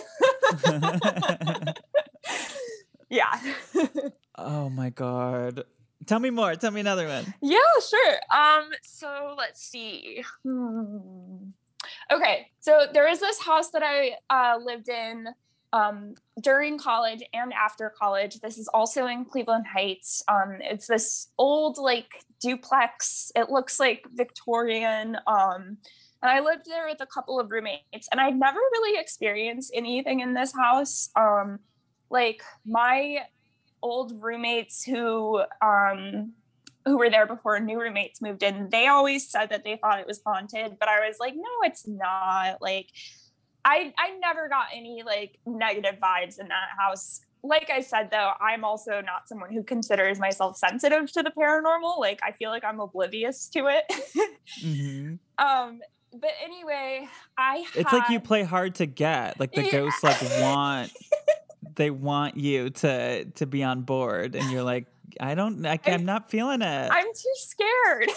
yeah. 3.10 3.40
oh 4.38 4.70
my 4.70 4.90
god. 4.92 5.64
Tell 6.06 6.20
me 6.20 6.30
more. 6.30 6.56
Tell 6.56 6.72
me 6.72 6.82
another 6.82 7.08
one. 7.08 7.34
Yeah, 7.42 7.58
sure. 7.88 8.16
Um, 8.34 8.70
so 8.84 9.36
let's 9.38 9.62
see. 9.62 10.24
Hmm. 10.44 11.50
Okay, 12.12 12.48
so 12.60 12.88
there 12.94 13.08
is 13.08 13.20
this 13.20 13.42
house 13.42 13.70
that 13.72 13.84
I 13.84 14.16
uh, 14.30 14.58
lived 14.64 14.90
in 14.90 15.28
um, 15.74 16.14
during 16.42 16.78
college 16.78 17.24
and 17.34 17.52
after 17.52 17.92
college. 17.98 18.40
This 18.40 18.58
is 18.58 18.68
also 18.68 19.08
in 19.08 19.26
Cleveland 19.26 19.66
Heights. 19.68 20.24
Um, 20.28 20.58
it's 20.62 20.88
this 20.88 21.30
old 21.38 21.78
like 21.78 22.24
duplex. 22.40 23.32
It 23.36 23.50
looks 23.50 23.80
like 23.80 24.06
Victorian. 24.14 25.18
Um, 25.28 25.78
and 26.22 26.32
I 26.32 26.40
lived 26.40 26.66
there 26.68 26.88
with 26.88 27.02
a 27.02 27.06
couple 27.06 27.40
of 27.40 27.52
roommates, 27.52 28.08
and 28.12 28.22
I'd 28.22 28.38
never 28.38 28.58
really 28.58 29.00
experienced 29.00 29.72
anything 29.76 30.22
in 30.22 30.34
this 30.34 30.54
house. 30.56 31.10
Um, 31.18 31.60
like 32.10 32.42
my 32.66 33.26
old 33.84 34.14
roommates 34.24 34.84
who 34.84 35.44
um 35.62 36.34
who 36.86 36.98
were 36.98 37.10
there 37.10 37.28
before 37.28 37.60
new 37.60 37.80
roommates 37.80 38.22
moved 38.22 38.42
in 38.44 38.70
they 38.72 38.88
always 38.88 39.30
said 39.30 39.50
that 39.52 39.64
they 39.64 39.78
thought 39.82 40.00
it 40.00 40.08
was 40.08 40.22
haunted 40.26 40.78
but 40.80 40.90
i 40.90 41.06
was 41.08 41.18
like 41.20 41.34
no 41.36 41.44
it's 41.64 41.88
not 41.88 42.62
like 42.62 42.88
i 43.66 43.94
i 43.98 44.18
never 44.22 44.50
got 44.50 44.66
any 44.74 45.04
like 45.06 45.38
negative 45.46 45.96
vibes 46.02 46.40
in 46.40 46.48
that 46.48 46.70
house 46.80 47.20
like 47.44 47.70
i 47.70 47.80
said 47.82 48.10
though 48.10 48.32
i'm 48.42 48.64
also 48.64 49.02
not 49.02 49.28
someone 49.28 49.52
who 49.54 49.64
considers 49.64 50.20
myself 50.20 50.58
sensitive 50.58 51.12
to 51.12 51.22
the 51.22 51.32
paranormal 51.38 52.00
like 52.00 52.20
i 52.24 52.32
feel 52.32 52.50
like 52.50 52.64
i'm 52.64 52.80
oblivious 52.80 53.50
to 53.50 53.68
it 53.68 53.84
hmm 54.62 55.16
um 55.38 55.80
but 56.14 56.32
anyway 56.44 57.08
i 57.38 57.66
It's 57.76 57.92
like 57.92 58.10
you 58.10 58.20
play 58.20 58.44
hard 58.44 58.76
to 58.76 58.86
get. 58.86 59.40
Like 59.40 59.52
the 59.52 59.64
Yeah. 59.64 59.72
ghosts 59.72 60.04
like 60.04 60.22
want 60.22 60.92
they 61.76 61.90
want 61.90 62.38
you 62.38 62.70
to 62.70 63.26
to 63.26 63.46
be 63.46 63.64
on 63.64 63.82
board 63.82 64.36
and 64.36 64.52
you're 64.52 64.64
like 64.64 64.88
I 65.20 65.36
don't 65.36 65.66
I, 65.66 65.80
I'm 65.86 66.06
not 66.06 66.30
feeling 66.30 66.62
it. 66.62 66.92
I'm 66.92 67.06
too 67.06 67.34
scared. 67.36 68.10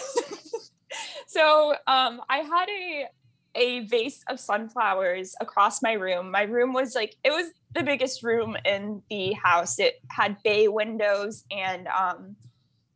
so 1.27 1.75
um, 1.87 2.21
I 2.29 2.37
had 2.37 2.69
a 2.69 3.07
a 3.55 3.79
vase 3.87 4.23
of 4.29 4.39
sunflowers 4.39 5.35
across 5.41 5.81
my 5.81 5.93
room. 5.93 6.31
My 6.31 6.43
room 6.43 6.73
was 6.73 6.95
like 6.95 7.15
it 7.23 7.31
was 7.31 7.47
the 7.73 7.83
biggest 7.83 8.23
room 8.23 8.55
in 8.65 9.01
the 9.09 9.33
house. 9.33 9.79
It 9.79 9.95
had 10.09 10.41
bay 10.43 10.67
windows, 10.67 11.43
and 11.51 11.87
um, 11.87 12.35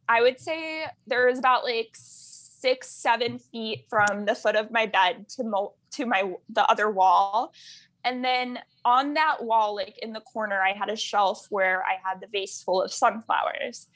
I 0.07 0.21
would 0.21 0.39
say 0.39 0.85
there 1.07 1.27
was 1.27 1.39
about 1.39 1.63
like 1.63 1.89
six, 1.93 2.89
seven 2.91 3.39
feet 3.39 3.85
from 3.89 4.25
the 4.25 4.35
foot 4.35 4.55
of 4.55 4.71
my 4.71 4.85
bed 4.85 5.27
to 5.29 5.43
mo- 5.43 5.73
to 5.91 6.05
my 6.05 6.33
the 6.49 6.69
other 6.69 6.89
wall. 6.89 7.53
And 8.03 8.23
then 8.23 8.59
on 8.83 9.13
that 9.13 9.43
wall, 9.43 9.75
like 9.75 9.97
in 9.99 10.13
the 10.13 10.21
corner, 10.21 10.61
I 10.61 10.73
had 10.73 10.89
a 10.89 10.95
shelf 10.95 11.45
where 11.49 11.83
I 11.83 11.97
had 12.03 12.19
the 12.19 12.27
vase 12.27 12.63
full 12.63 12.81
of 12.81 12.91
sunflowers. 12.91 13.87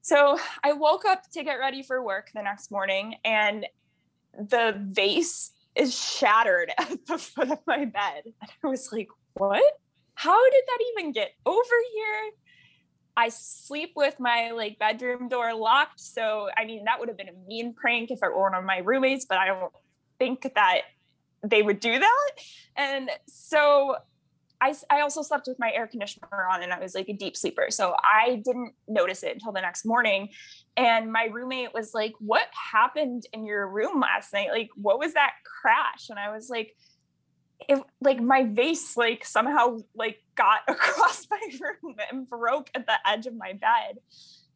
So 0.00 0.38
I 0.64 0.72
woke 0.72 1.04
up 1.04 1.30
to 1.32 1.44
get 1.44 1.54
ready 1.54 1.82
for 1.82 2.02
work 2.02 2.30
the 2.34 2.42
next 2.42 2.70
morning 2.70 3.16
and 3.24 3.66
the 4.36 4.74
vase 4.76 5.52
is 5.74 5.98
shattered 5.98 6.72
at 6.78 7.06
the 7.06 7.18
foot 7.18 7.50
of 7.50 7.60
my 7.66 7.84
bed. 7.84 8.24
And 8.24 8.50
I 8.64 8.66
was 8.66 8.92
like, 8.92 9.08
what? 9.34 9.62
How 10.14 10.50
did 10.50 10.64
that 10.66 10.78
even 10.92 11.12
get 11.12 11.30
over 11.46 11.76
here? 11.94 12.32
I 13.16 13.28
sleep 13.28 13.92
with 13.94 14.18
my 14.18 14.50
like 14.52 14.78
bedroom 14.78 15.28
door 15.28 15.54
locked. 15.54 16.00
So 16.00 16.48
I 16.56 16.64
mean 16.64 16.84
that 16.84 16.98
would 16.98 17.08
have 17.08 17.18
been 17.18 17.28
a 17.28 17.46
mean 17.46 17.74
prank 17.74 18.10
if 18.10 18.18
it 18.22 18.26
were 18.26 18.42
one 18.42 18.54
of 18.54 18.64
my 18.64 18.78
roommates, 18.78 19.26
but 19.26 19.38
I 19.38 19.46
don't 19.46 19.72
think 20.18 20.42
that 20.54 20.82
they 21.42 21.62
would 21.62 21.80
do 21.80 21.98
that. 21.98 22.30
And 22.76 23.10
so 23.26 23.96
I, 24.62 24.74
I 24.90 25.00
also 25.00 25.22
slept 25.22 25.48
with 25.48 25.58
my 25.58 25.72
air 25.72 25.88
conditioner 25.88 26.46
on 26.48 26.62
and 26.62 26.72
I 26.72 26.78
was 26.78 26.94
like 26.94 27.08
a 27.08 27.12
deep 27.12 27.36
sleeper. 27.36 27.66
So 27.70 27.96
I 28.00 28.40
didn't 28.44 28.74
notice 28.86 29.24
it 29.24 29.32
until 29.32 29.50
the 29.50 29.60
next 29.60 29.84
morning. 29.84 30.28
And 30.76 31.12
my 31.12 31.24
roommate 31.24 31.74
was 31.74 31.92
like, 31.94 32.12
What 32.20 32.46
happened 32.72 33.24
in 33.32 33.44
your 33.44 33.66
room 33.66 34.00
last 34.00 34.32
night? 34.32 34.50
Like, 34.52 34.70
what 34.76 35.00
was 35.00 35.14
that 35.14 35.32
crash? 35.60 36.10
And 36.10 36.18
I 36.18 36.30
was 36.30 36.48
like, 36.48 36.76
it 37.68 37.82
like 38.00 38.20
my 38.20 38.44
vase 38.44 38.96
like 38.96 39.24
somehow 39.24 39.78
like 39.94 40.18
got 40.36 40.60
across 40.68 41.26
my 41.28 41.40
room 41.60 41.96
and 42.10 42.28
broke 42.28 42.70
at 42.74 42.86
the 42.86 42.98
edge 43.04 43.26
of 43.26 43.34
my 43.34 43.52
bed. 43.54 43.98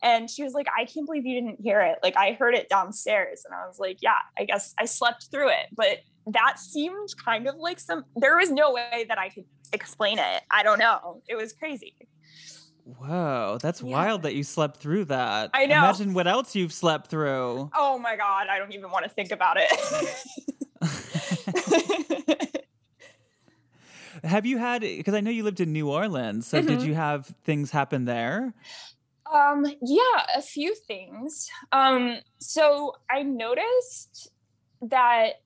And 0.03 0.31
she 0.31 0.45
was 0.45 0.53
like, 0.53 0.67
I 0.77 0.85
can't 0.85 1.07
believe 1.07 1.27
you 1.27 1.41
didn't 1.41 1.61
hear 1.61 1.81
it. 1.81 1.99
Like 2.03 2.17
I 2.17 2.33
heard 2.33 2.55
it 2.55 2.69
downstairs. 2.69 3.43
And 3.45 3.55
I 3.55 3.67
was 3.67 3.81
like, 3.81 3.99
Yeah, 4.03 4.19
I 4.39 4.45
guess 4.45 4.73
I 4.79 4.85
slept 4.85 5.29
through 5.33 5.49
it. 5.49 5.67
But 5.75 5.99
that 6.27 6.59
seemed 6.59 7.15
kind 7.25 7.47
of 7.47 7.57
like 7.57 7.79
some 7.79 8.05
there 8.17 8.37
was 8.37 8.51
no 8.51 8.73
way 8.73 9.07
that 9.09 9.19
I 9.19 9.29
could 9.29 9.45
explain 9.73 10.19
it. 10.19 10.43
I 10.51 10.63
don't 10.63 10.79
know. 10.79 11.23
It 11.29 11.37
was 11.37 11.53
crazy. 11.53 11.95
Whoa, 12.85 13.59
that's 13.61 13.83
yeah. 13.83 13.91
wild 13.91 14.23
that 14.23 14.35
you 14.35 14.45
slept 14.45 14.77
through 14.77 15.07
that. 15.07 15.51
I 15.55 15.67
know. 15.67 15.79
Imagine 15.79 16.15
what 16.15 16.29
else 16.29 16.55
you've 16.55 16.73
slept 16.73 17.11
through. 17.11 17.71
Oh 17.75 17.99
my 17.99 18.17
god, 18.17 18.47
I 18.49 18.59
don't 18.59 18.73
even 18.73 18.91
want 18.91 19.05
to 19.05 19.11
think 19.11 19.33
about 19.33 19.57
it. 19.59 19.71
have 24.25 24.47
you 24.47 24.59
had 24.59 24.83
because 24.83 25.15
I 25.15 25.21
know 25.21 25.31
you 25.31 25.43
lived 25.43 25.61
in 25.61 25.73
New 25.73 25.91
Orleans, 25.91 26.47
so 26.47 26.59
mm-hmm. 26.59 26.69
did 26.69 26.83
you 26.83 26.95
have 26.95 27.27
things 27.45 27.71
happen 27.71 28.05
there? 28.05 28.55
Um 29.33 29.67
yeah, 29.83 30.27
a 30.37 30.43
few 30.43 30.75
things. 30.75 31.49
Um 31.73 32.19
so 32.39 32.95
I 33.11 33.23
noticed 33.23 34.31
that 34.83 35.41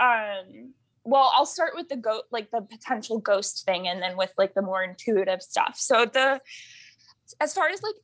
um 0.00 0.74
well 1.04 1.30
i'll 1.34 1.46
start 1.46 1.72
with 1.74 1.88
the 1.88 1.96
goat 1.96 2.24
like 2.30 2.50
the 2.50 2.60
potential 2.60 3.18
ghost 3.18 3.64
thing 3.64 3.88
and 3.88 4.02
then 4.02 4.16
with 4.16 4.32
like 4.38 4.54
the 4.54 4.62
more 4.62 4.82
intuitive 4.82 5.42
stuff 5.42 5.76
so 5.78 6.04
the 6.06 6.40
as 7.40 7.54
far 7.54 7.68
as 7.68 7.82
like 7.82 7.94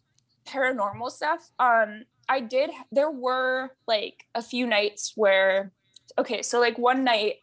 paranormal 0.46 1.10
stuff 1.10 1.50
um 1.58 2.02
i 2.28 2.40
did 2.40 2.70
there 2.92 3.10
were 3.10 3.70
like 3.86 4.24
a 4.34 4.42
few 4.42 4.66
nights 4.66 5.12
where 5.16 5.72
okay 6.18 6.42
so 6.42 6.60
like 6.60 6.78
one 6.78 7.04
night 7.04 7.36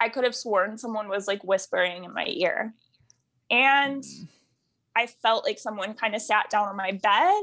i 0.00 0.08
could 0.08 0.24
have 0.24 0.34
sworn 0.34 0.76
someone 0.76 1.08
was 1.08 1.26
like 1.26 1.42
whispering 1.44 2.04
in 2.04 2.12
my 2.12 2.26
ear 2.26 2.74
and 3.50 4.02
mm. 4.02 4.28
i 4.96 5.06
felt 5.06 5.44
like 5.44 5.58
someone 5.58 5.94
kind 5.94 6.14
of 6.14 6.22
sat 6.22 6.50
down 6.50 6.68
on 6.68 6.76
my 6.76 6.92
bed 6.92 7.42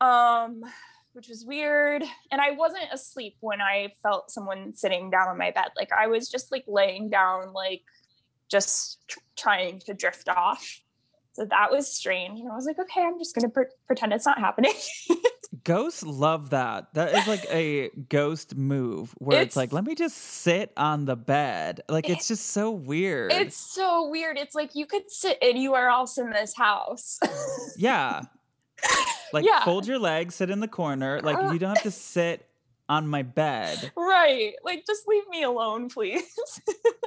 um 0.00 0.62
which 1.12 1.28
was 1.28 1.44
weird. 1.44 2.02
And 2.30 2.40
I 2.40 2.52
wasn't 2.52 2.84
asleep 2.92 3.36
when 3.40 3.60
I 3.60 3.92
felt 4.02 4.30
someone 4.30 4.74
sitting 4.74 5.10
down 5.10 5.28
on 5.28 5.38
my 5.38 5.50
bed. 5.50 5.68
Like 5.76 5.90
I 5.92 6.06
was 6.06 6.28
just 6.28 6.50
like 6.50 6.64
laying 6.66 7.10
down, 7.10 7.52
like 7.52 7.82
just 8.48 9.06
tr- 9.08 9.18
trying 9.36 9.80
to 9.80 9.94
drift 9.94 10.28
off. 10.28 10.82
So 11.34 11.46
that 11.46 11.70
was 11.70 11.90
strange. 11.90 12.40
And 12.40 12.50
I 12.50 12.54
was 12.54 12.66
like, 12.66 12.78
okay, 12.78 13.02
I'm 13.02 13.18
just 13.18 13.34
going 13.34 13.48
to 13.48 13.48
pre- 13.48 13.64
pretend 13.86 14.12
it's 14.12 14.26
not 14.26 14.38
happening. 14.38 14.74
Ghosts 15.64 16.02
love 16.02 16.50
that. 16.50 16.92
That 16.94 17.14
is 17.14 17.26
like 17.26 17.46
a 17.48 17.90
ghost 18.08 18.56
move 18.56 19.14
where 19.18 19.38
it's, 19.40 19.48
it's, 19.48 19.56
like, 19.56 19.72
let 19.72 19.84
me 19.84 19.94
just 19.94 20.16
sit 20.16 20.72
on 20.76 21.04
the 21.04 21.14
bed. 21.14 21.82
Like 21.88 22.08
it's 22.08 22.26
just 22.28 22.48
so 22.48 22.72
weird. 22.72 23.32
It's 23.32 23.56
so 23.56 24.08
weird. 24.08 24.38
It's 24.38 24.56
like 24.56 24.74
you 24.74 24.86
could 24.86 25.08
sit 25.10 25.38
anywhere 25.40 25.88
else 25.88 26.18
in 26.18 26.30
this 26.30 26.56
house. 26.56 27.20
yeah. 27.76 28.22
Like 29.32 29.44
yeah. 29.44 29.64
fold 29.64 29.86
your 29.86 29.98
legs, 29.98 30.34
sit 30.34 30.50
in 30.50 30.60
the 30.60 30.68
corner. 30.68 31.20
Like 31.20 31.52
you 31.52 31.58
don't 31.58 31.76
have 31.76 31.82
to 31.84 31.90
sit 31.90 32.48
on 32.88 33.08
my 33.08 33.22
bed. 33.22 33.92
Right. 33.96 34.54
Like 34.64 34.84
just 34.86 35.06
leave 35.06 35.26
me 35.28 35.42
alone, 35.42 35.88
please. 35.88 36.60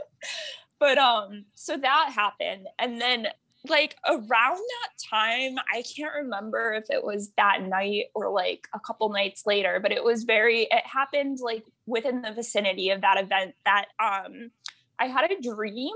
but 0.80 0.98
um 0.98 1.46
so 1.54 1.78
that 1.78 2.12
happened 2.14 2.68
and 2.80 3.00
then 3.00 3.28
like 3.70 3.96
around 4.08 4.58
that 4.58 4.90
time, 5.10 5.56
I 5.74 5.84
can't 5.84 6.14
remember 6.14 6.74
if 6.74 6.86
it 6.90 7.04
was 7.04 7.32
that 7.38 7.64
night 7.64 8.06
or 8.14 8.30
like 8.32 8.68
a 8.74 8.80
couple 8.80 9.10
nights 9.10 9.46
later, 9.46 9.80
but 9.82 9.92
it 9.92 10.04
was 10.04 10.24
very 10.24 10.64
it 10.64 10.86
happened 10.86 11.40
like 11.42 11.66
within 11.86 12.22
the 12.22 12.32
vicinity 12.32 12.90
of 12.92 13.02
that 13.02 13.20
event 13.20 13.56
that 13.66 13.88
um 14.00 14.52
I 15.00 15.08
had 15.08 15.30
a 15.30 15.42
dream 15.42 15.96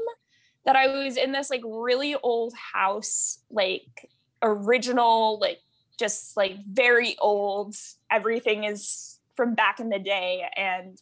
that 0.65 0.75
I 0.75 0.87
was 0.87 1.17
in 1.17 1.31
this 1.31 1.49
like 1.49 1.61
really 1.65 2.15
old 2.15 2.53
house, 2.53 3.39
like 3.49 4.09
original 4.41 5.39
like 5.39 5.59
just 5.99 6.37
like 6.37 6.57
very 6.65 7.17
old. 7.19 7.75
Everything 8.09 8.63
is 8.63 9.19
from 9.35 9.53
back 9.53 9.79
in 9.79 9.89
the 9.89 9.99
day. 9.99 10.45
And 10.55 10.97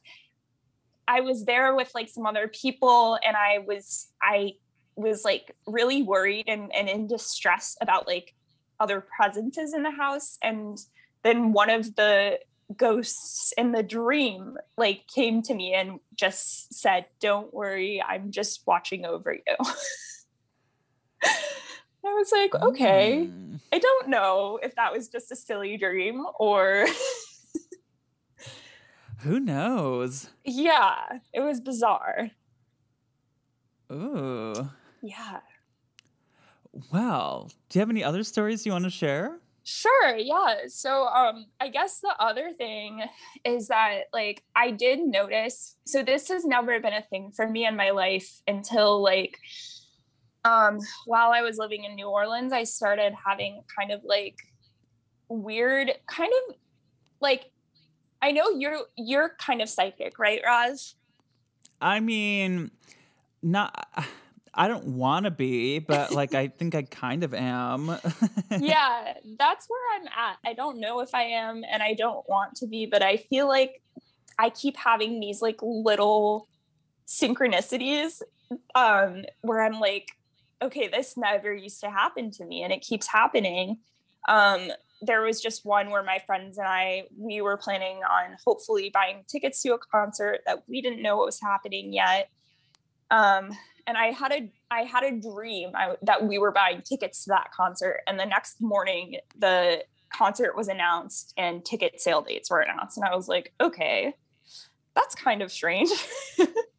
I 1.07 1.21
was 1.21 1.45
there 1.45 1.75
with 1.75 1.91
like 1.95 2.09
some 2.09 2.25
other 2.25 2.47
people 2.47 3.17
and 3.25 3.37
I 3.37 3.59
was, 3.59 4.07
I 4.21 4.53
was 4.95 5.23
like 5.23 5.55
really 5.67 6.01
worried 6.01 6.45
and, 6.47 6.73
and 6.75 6.89
in 6.89 7.07
distress 7.07 7.77
about 7.79 8.07
like 8.07 8.33
other 8.79 9.05
presences 9.15 9.73
in 9.73 9.83
the 9.83 9.91
house. 9.91 10.37
And 10.41 10.77
then 11.23 11.53
one 11.53 11.69
of 11.69 11.95
the 11.95 12.39
ghosts 12.75 13.53
in 13.57 13.71
the 13.71 13.83
dream 13.83 14.57
like 14.77 15.07
came 15.07 15.41
to 15.43 15.53
me 15.53 15.73
and 15.73 15.99
just 16.15 16.73
said, 16.73 17.05
Don't 17.21 17.53
worry, 17.53 18.03
I'm 18.05 18.31
just 18.31 18.65
watching 18.65 19.05
over 19.05 19.33
you. 19.33 19.55
I 22.07 22.13
was 22.13 22.31
like, 22.31 22.55
okay, 22.55 23.29
mm. 23.29 23.59
I 23.71 23.79
don't 23.79 24.09
know 24.09 24.59
if 24.61 24.75
that 24.75 24.93
was 24.93 25.07
just 25.07 25.31
a 25.31 25.35
silly 25.35 25.77
dream 25.77 26.25
or. 26.39 26.87
Who 29.21 29.39
knows? 29.39 30.29
Yeah, 30.45 31.19
it 31.33 31.41
was 31.41 31.59
bizarre. 31.59 32.31
Ooh. 33.91 34.69
Yeah. 35.01 35.39
Well, 36.91 37.49
do 37.69 37.79
you 37.79 37.81
have 37.81 37.89
any 37.89 38.03
other 38.03 38.23
stories 38.23 38.65
you 38.65 38.71
want 38.71 38.83
to 38.83 38.91
share? 38.91 39.39
Sure, 39.63 40.15
yeah. 40.15 40.67
So 40.67 41.07
um 41.07 41.47
I 41.59 41.67
guess 41.67 41.99
the 41.99 42.15
other 42.19 42.53
thing 42.53 43.03
is 43.43 43.67
that 43.67 44.03
like 44.13 44.43
I 44.55 44.71
did 44.71 44.99
notice 44.99 45.75
so 45.85 46.03
this 46.03 46.29
has 46.29 46.45
never 46.45 46.79
been 46.79 46.93
a 46.93 47.01
thing 47.01 47.31
for 47.35 47.49
me 47.49 47.65
in 47.65 47.75
my 47.75 47.89
life 47.89 48.41
until 48.47 49.03
like 49.03 49.37
um, 50.47 50.79
while 51.05 51.31
I 51.31 51.41
was 51.41 51.57
living 51.57 51.83
in 51.83 51.95
New 51.95 52.07
Orleans, 52.07 52.53
I 52.53 52.63
started 52.63 53.13
having 53.25 53.61
kind 53.77 53.91
of 53.91 54.01
like 54.05 54.37
weird, 55.27 55.91
kind 56.07 56.31
of 56.47 56.55
like 57.19 57.51
I 58.21 58.31
know 58.31 58.49
you're 58.51 58.79
you're 58.95 59.35
kind 59.39 59.61
of 59.61 59.69
psychic, 59.69 60.17
right, 60.17 60.41
Roz? 60.45 60.95
I 61.81 61.99
mean, 61.99 62.71
not. 63.43 63.87
I 64.59 64.67
don't 64.67 64.85
want 64.85 65.25
to 65.25 65.31
be, 65.31 65.77
but 65.77 66.11
like 66.11 66.33
I 66.33 66.47
think 66.47 66.73
I 66.73 66.81
kind 66.83 67.23
of 67.23 67.33
am. 67.35 67.89
yeah, 68.59 69.13
that's 69.37 69.67
where 69.69 69.99
I'm 69.99 70.07
at. 70.07 70.37
I 70.43 70.53
don't 70.53 70.79
know 70.79 71.01
if 71.01 71.13
I 71.13 71.23
am, 71.23 71.63
and 71.69 71.83
I 71.83 71.93
don't 71.93 72.27
want 72.27 72.55
to 72.55 72.67
be, 72.67 72.87
but 72.87 73.03
I 73.03 73.17
feel 73.17 73.47
like 73.47 73.83
I 74.39 74.49
keep 74.49 74.75
having 74.77 75.19
these 75.19 75.41
like 75.41 75.59
little 75.61 76.47
synchronicities 77.07 78.21
um 78.75 79.23
where 79.41 79.61
I'm 79.61 79.79
like 79.79 80.09
okay, 80.61 80.87
this 80.87 81.17
never 81.17 81.53
used 81.53 81.79
to 81.81 81.89
happen 81.89 82.31
to 82.31 82.45
me 82.45 82.63
and 82.63 82.73
it 82.73 82.81
keeps 82.81 83.07
happening. 83.07 83.77
Um, 84.27 84.71
there 85.01 85.21
was 85.21 85.41
just 85.41 85.65
one 85.65 85.91
where 85.91 86.03
my 86.03 86.19
friends 86.25 86.57
and 86.57 86.67
I, 86.67 87.03
we 87.17 87.41
were 87.41 87.57
planning 87.57 87.97
on 87.97 88.35
hopefully 88.45 88.89
buying 88.91 89.23
tickets 89.27 89.61
to 89.61 89.73
a 89.73 89.77
concert 89.77 90.41
that 90.45 90.63
we 90.67 90.81
didn't 90.81 91.01
know 91.01 91.17
what 91.17 91.27
was 91.27 91.39
happening 91.39 91.93
yet. 91.93 92.29
Um, 93.11 93.51
and 93.85 93.97
I 93.97 94.07
had 94.07 94.31
a, 94.31 94.51
I 94.71 94.81
had 94.81 95.03
a 95.03 95.11
dream 95.11 95.71
I, 95.75 95.95
that 96.01 96.25
we 96.25 96.39
were 96.39 96.51
buying 96.51 96.81
tickets 96.81 97.23
to 97.23 97.29
that 97.29 97.51
concert. 97.55 98.01
And 98.07 98.19
the 98.19 98.25
next 98.25 98.59
morning, 98.59 99.17
the 99.37 99.83
concert 100.11 100.55
was 100.55 100.67
announced 100.67 101.33
and 101.37 101.63
ticket 101.63 102.01
sale 102.01 102.21
dates 102.21 102.49
were 102.49 102.59
announced. 102.59 102.97
And 102.97 103.05
I 103.05 103.15
was 103.15 103.27
like, 103.27 103.53
okay, 103.61 104.13
that's 104.95 105.15
kind 105.15 105.41
of 105.41 105.51
strange. 105.51 105.89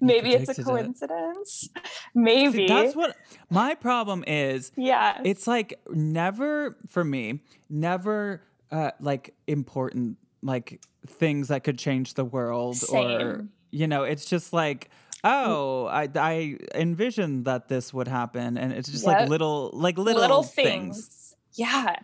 maybe 0.00 0.32
it's 0.32 0.58
a 0.58 0.62
coincidence 0.62 1.68
it. 1.74 1.82
maybe 2.14 2.52
See, 2.52 2.68
that's 2.68 2.94
what 2.94 3.16
my 3.50 3.74
problem 3.74 4.24
is 4.26 4.72
yeah 4.76 5.20
it's 5.24 5.46
like 5.46 5.80
never 5.90 6.76
for 6.88 7.04
me 7.04 7.40
never 7.68 8.42
uh 8.70 8.90
like 9.00 9.34
important 9.46 10.18
like 10.42 10.80
things 11.06 11.48
that 11.48 11.64
could 11.64 11.78
change 11.78 12.14
the 12.14 12.24
world 12.24 12.76
Same. 12.76 13.10
or 13.10 13.48
you 13.70 13.86
know 13.86 14.02
it's 14.02 14.24
just 14.24 14.52
like 14.52 14.90
oh 15.24 15.86
i 15.86 16.08
i 16.16 16.56
envisioned 16.74 17.46
that 17.46 17.68
this 17.68 17.92
would 17.92 18.08
happen 18.08 18.56
and 18.56 18.72
it's 18.72 18.88
just 18.88 19.06
yep. 19.06 19.20
like 19.20 19.28
little 19.28 19.70
like 19.72 19.98
little, 19.98 20.20
little 20.20 20.42
things. 20.42 20.96
things 20.96 21.36
yeah 21.54 21.96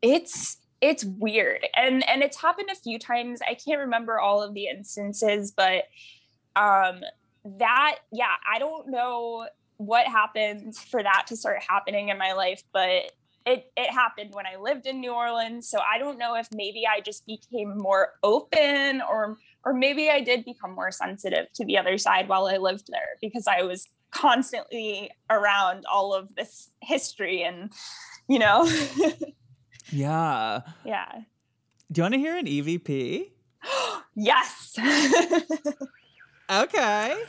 it's 0.00 0.58
it's 0.80 1.04
weird 1.04 1.66
and 1.76 2.06
and 2.08 2.22
it's 2.22 2.40
happened 2.40 2.68
a 2.70 2.74
few 2.74 2.98
times 2.98 3.40
i 3.48 3.54
can't 3.54 3.80
remember 3.80 4.18
all 4.18 4.42
of 4.42 4.54
the 4.54 4.66
instances 4.66 5.50
but 5.50 5.84
um 6.56 7.00
that 7.44 7.98
yeah 8.12 8.34
i 8.50 8.58
don't 8.58 8.88
know 8.88 9.46
what 9.78 10.06
happened 10.06 10.76
for 10.76 11.02
that 11.02 11.24
to 11.26 11.36
start 11.36 11.58
happening 11.68 12.08
in 12.08 12.18
my 12.18 12.32
life 12.32 12.62
but 12.72 13.10
it 13.44 13.72
it 13.76 13.90
happened 13.90 14.30
when 14.32 14.46
i 14.46 14.56
lived 14.56 14.86
in 14.86 15.00
new 15.00 15.12
orleans 15.12 15.68
so 15.68 15.78
i 15.80 15.98
don't 15.98 16.18
know 16.18 16.36
if 16.36 16.48
maybe 16.54 16.84
i 16.86 17.00
just 17.00 17.26
became 17.26 17.76
more 17.76 18.10
open 18.22 19.02
or 19.08 19.36
or 19.64 19.72
maybe 19.74 20.08
i 20.08 20.20
did 20.20 20.44
become 20.44 20.72
more 20.72 20.90
sensitive 20.92 21.46
to 21.52 21.64
the 21.64 21.76
other 21.76 21.98
side 21.98 22.28
while 22.28 22.46
i 22.46 22.56
lived 22.56 22.86
there 22.88 23.16
because 23.20 23.46
i 23.48 23.62
was 23.62 23.88
constantly 24.12 25.10
around 25.30 25.84
all 25.90 26.14
of 26.14 26.34
this 26.36 26.70
history 26.80 27.42
and 27.42 27.72
you 28.28 28.38
know 28.38 28.68
Yeah. 29.90 30.60
yeah 30.84 31.10
Do 31.90 31.98
you 31.98 32.02
want 32.02 32.14
to 32.14 32.20
hear 32.20 32.36
an 32.36 32.46
EVP? 32.46 33.30
yes 34.14 34.78
Okay. 36.50 37.22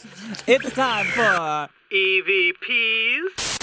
It's 0.48 0.74
time 0.74 1.06
for 1.06 1.70
EVPs 1.94 3.54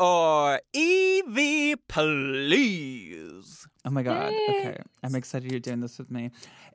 or 0.00 0.60
EV 0.74 1.76
Please. 1.88 3.66
Oh 3.84 3.90
my 3.90 4.02
god. 4.02 4.32
Yay. 4.32 4.46
Okay. 4.48 4.76
I'm 5.02 5.14
excited 5.14 5.50
you're 5.50 5.60
doing 5.60 5.80
this 5.80 5.98
with 5.98 6.10
me. 6.10 6.30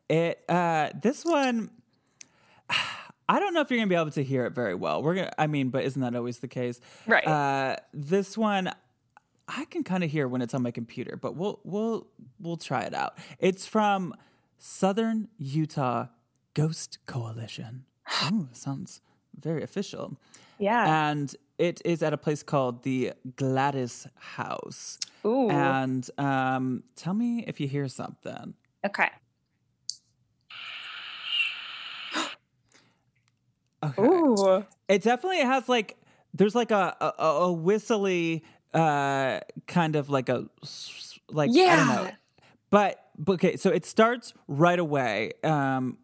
It 0.10 0.43
uh 0.50 0.89
this 1.02 1.24
one 1.26 1.71
I 3.28 3.39
don't 3.39 3.54
know 3.54 3.62
if 3.62 3.71
you're 3.71 3.80
gonna 3.80 3.88
be 3.89 3.95
able 3.95 4.12
to 4.12 4.24
hear 4.24 4.45
it 4.45 4.54
very 4.54 4.76
well. 4.76 5.02
We're 5.02 5.15
gonna 5.15 5.32
I 5.38 5.48
mean, 5.48 5.69
but 5.69 5.84
isn't 5.86 6.02
that 6.02 6.15
always 6.15 6.39
the 6.39 6.48
case? 6.48 6.80
right 7.08 7.26
Uh 7.28 7.78
this 7.93 8.38
one 8.38 8.71
I 9.48 9.65
can 9.65 9.84
kind 9.84 10.04
of 10.04 10.12
hear 10.12 10.28
when 10.28 10.41
it's 10.41 10.54
on 10.54 10.62
my 10.62 10.71
computer, 10.71 11.17
but 11.17 11.36
we'll 11.36 11.60
we'll 11.63 12.08
we'll 12.39 12.58
try 12.58 12.82
it 12.84 12.93
out. 12.93 13.17
It's 13.39 13.65
from 13.65 14.13
Southern 14.58 15.30
Utah 15.38 16.08
Ghost 16.54 17.00
Coalition. 17.06 17.86
Ooh, 18.32 18.48
sounds 18.52 19.02
very 19.39 19.63
official. 19.63 20.18
yeah 20.60 21.10
And 21.12 21.36
it 21.58 21.82
is 21.86 22.04
at 22.04 22.13
a 22.13 22.18
place 22.18 22.44
called 22.44 22.84
the 22.84 23.13
Gladys 23.36 24.08
House. 24.15 24.98
ooh 25.26 25.50
And 25.50 26.10
um, 26.18 26.84
tell 26.96 27.13
me 27.13 27.44
if 27.48 27.60
you 27.60 27.68
hear 27.68 27.88
something. 27.88 28.54
okay 28.86 29.10
Okay. 33.84 34.02
ooh 34.02 34.65
It 34.88 35.02
definitely 35.04 35.41
has 35.41 35.70
like 35.70 35.98
there's 36.34 36.56
like 36.56 36.72
a 36.72 36.96
a, 37.20 37.24
a 37.26 37.54
whistly 37.54 38.44
uh 38.74 39.39
kind 39.68 39.96
of 39.96 40.10
like 40.10 40.30
a 40.30 40.46
like 41.30 41.52
I 41.52 41.76
don't 41.76 41.88
know. 41.88 42.04
Yeah. 42.04 42.15
But, 42.72 43.00
but 43.18 43.34
okay, 43.34 43.56
so 43.58 43.70
it 43.70 43.86
starts 43.86 44.34
right 44.48 44.80
away 44.80 45.32
um 45.44 45.98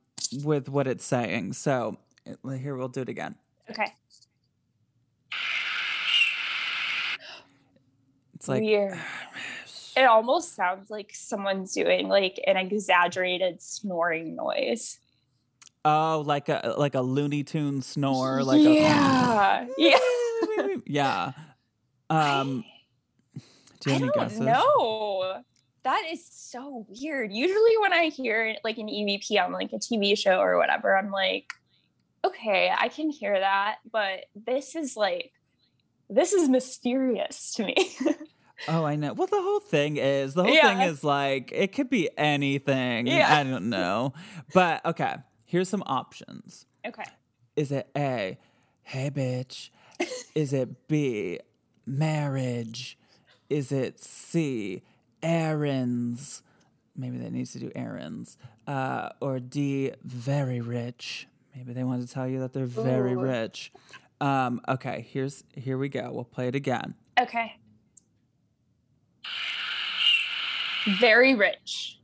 with 0.43 0.69
what 0.69 0.87
it's 0.87 1.05
saying. 1.05 1.53
So 1.53 1.97
here 2.43 2.75
we'll 2.75 2.87
do 2.87 3.01
it 3.01 3.09
again. 3.09 3.35
okay 3.69 3.87
It's 8.35 8.47
like 8.47 8.61
weird 8.61 8.97
it 9.97 10.05
almost 10.05 10.55
sounds 10.55 10.89
like 10.89 11.11
someone's 11.13 11.73
doing 11.73 12.07
like 12.07 12.39
an 12.47 12.57
exaggerated 12.57 13.61
snoring 13.61 14.35
noise 14.35 14.97
oh, 15.85 16.23
like 16.25 16.49
a 16.49 16.75
like 16.77 16.95
a 16.95 17.01
Looney 17.01 17.43
Tune 17.43 17.81
snore, 17.81 18.43
like 18.43 18.59
a 18.59 18.73
yeah 18.73 19.67
yeah 19.77 19.97
yeah. 20.85 21.31
Um, 22.09 22.63
do 23.79 23.89
you 23.89 23.91
I 23.91 23.93
have 23.93 24.01
any 24.01 24.11
don't 24.11 24.15
guesses? 24.15 24.39
know. 24.39 25.43
That 25.83 26.03
is 26.11 26.25
so 26.25 26.85
weird. 26.89 27.31
Usually, 27.33 27.77
when 27.81 27.93
I 27.93 28.05
hear 28.09 28.55
like 28.63 28.77
an 28.77 28.87
EVP 28.87 29.43
on 29.43 29.51
like 29.51 29.71
a 29.73 29.77
TV 29.77 30.17
show 30.17 30.39
or 30.39 30.57
whatever, 30.57 30.95
I'm 30.97 31.11
like, 31.11 31.51
okay, 32.23 32.71
I 32.77 32.87
can 32.89 33.09
hear 33.09 33.39
that, 33.39 33.77
but 33.91 34.25
this 34.35 34.75
is 34.75 34.95
like, 34.95 35.31
this 36.09 36.33
is 36.33 36.49
mysterious 36.49 37.53
to 37.53 37.65
me. 37.65 37.75
Oh, 38.67 38.85
I 38.85 38.95
know. 38.95 39.13
Well, 39.13 39.25
the 39.25 39.41
whole 39.41 39.59
thing 39.59 39.97
is 39.97 40.35
the 40.35 40.43
whole 40.43 40.53
Yeah. 40.53 40.77
thing 40.77 40.87
is 40.87 41.03
like 41.03 41.51
it 41.51 41.73
could 41.73 41.89
be 41.89 42.11
anything. 42.15 43.07
Yeah. 43.07 43.35
I 43.35 43.43
don't 43.43 43.71
know, 43.71 44.13
but 44.53 44.85
okay. 44.85 45.15
Here's 45.45 45.67
some 45.67 45.81
options. 45.87 46.67
okay. 46.85 47.05
Is 47.55 47.71
it 47.71 47.89
A, 47.97 48.37
hey 48.83 49.09
bitch? 49.09 49.71
Is 50.35 50.53
it 50.53 50.87
B, 50.87 51.39
marriage? 51.87 52.99
Is 53.49 53.71
it 53.71 53.99
C, 54.03 54.83
errands? 55.23 56.41
Maybe 56.95 57.17
they 57.17 57.29
need 57.29 57.47
to 57.47 57.59
do 57.59 57.71
errands. 57.75 58.37
Uh, 58.67 59.09
or 59.21 59.39
D, 59.39 59.91
very 60.03 60.61
rich. 60.61 61.27
Maybe 61.55 61.73
they 61.73 61.83
want 61.83 62.07
to 62.07 62.13
tell 62.13 62.27
you 62.27 62.39
that 62.39 62.53
they're 62.53 62.65
very 62.65 63.13
Ooh. 63.13 63.21
rich. 63.21 63.71
Um, 64.19 64.61
okay, 64.67 65.05
here's 65.09 65.43
here 65.55 65.77
we 65.77 65.89
go. 65.89 66.11
We'll 66.13 66.23
play 66.23 66.47
it 66.47 66.55
again. 66.55 66.95
Okay. 67.19 67.57
Very 70.99 71.35
rich. 71.35 71.99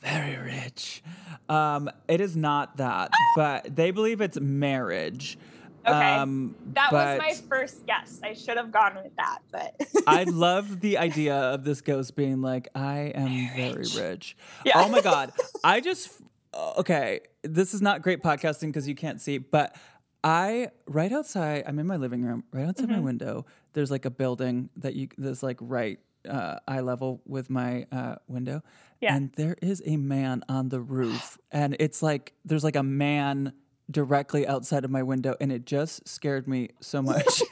Very 0.00 0.36
rich. 0.36 1.02
Um, 1.48 1.90
it 2.08 2.20
is 2.20 2.36
not 2.36 2.76
that, 2.76 3.10
but 3.34 3.74
they 3.74 3.90
believe 3.90 4.20
it's 4.20 4.38
marriage. 4.38 5.38
Okay. 5.86 6.14
Um, 6.16 6.54
That 6.74 6.92
was 6.92 7.18
my 7.18 7.34
first 7.48 7.86
guess. 7.86 8.20
I 8.22 8.32
should 8.34 8.56
have 8.56 8.72
gone 8.72 8.96
with 9.02 9.14
that, 9.16 9.38
but 9.52 9.74
I 10.06 10.24
love 10.24 10.80
the 10.80 10.98
idea 10.98 11.34
of 11.36 11.64
this 11.64 11.80
ghost 11.80 12.16
being 12.16 12.40
like, 12.42 12.68
I 12.74 13.12
am 13.14 13.48
very 13.56 13.72
rich." 13.78 13.96
rich. 13.96 14.36
Yeah. 14.64 14.72
Oh 14.82 14.88
my 14.88 15.00
God. 15.00 15.32
I 15.64 15.80
just, 15.80 16.10
uh, 16.52 16.74
okay, 16.78 17.20
this 17.42 17.72
is 17.74 17.80
not 17.82 18.02
great 18.02 18.22
podcasting 18.22 18.68
because 18.68 18.88
you 18.88 18.94
can't 18.94 19.20
see, 19.20 19.38
but 19.38 19.76
I, 20.24 20.70
right 20.88 21.12
outside, 21.12 21.64
I'm 21.66 21.78
in 21.78 21.86
my 21.86 21.96
living 21.96 22.22
room, 22.24 22.44
right 22.52 22.66
outside 22.66 22.86
Mm-hmm. 22.86 22.94
my 22.96 23.00
window, 23.00 23.46
there's 23.74 23.90
like 23.90 24.04
a 24.04 24.10
building 24.10 24.70
that 24.78 24.94
you, 24.94 25.08
that's 25.18 25.42
like 25.42 25.58
right 25.60 26.00
uh, 26.28 26.58
eye 26.66 26.80
level 26.80 27.20
with 27.26 27.48
my 27.48 27.86
uh, 27.92 28.16
window. 28.26 28.62
Yeah. 29.00 29.14
And 29.14 29.30
there 29.36 29.56
is 29.62 29.82
a 29.86 29.96
man 29.96 30.42
on 30.48 30.68
the 30.70 30.80
roof. 30.80 31.38
And 31.52 31.76
it's 31.78 32.02
like, 32.02 32.32
there's 32.44 32.64
like 32.64 32.74
a 32.76 32.82
man 32.82 33.52
directly 33.90 34.46
outside 34.46 34.84
of 34.84 34.90
my 34.90 35.02
window. 35.02 35.34
And 35.40 35.50
it 35.52 35.64
just 35.64 36.06
scared 36.08 36.46
me 36.48 36.70
so 36.80 37.02
much. 37.02 37.42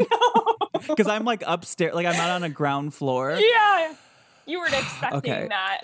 Because 0.88 1.06
I'm 1.08 1.24
like 1.24 1.42
upstairs, 1.46 1.94
like 1.94 2.06
I'm 2.06 2.16
not 2.16 2.30
on 2.30 2.42
a 2.44 2.48
ground 2.48 2.94
floor. 2.94 3.32
yeah. 3.38 3.94
You 4.46 4.58
weren't 4.58 4.74
expecting 4.74 5.18
Okay. 5.18 5.46
that. 5.48 5.80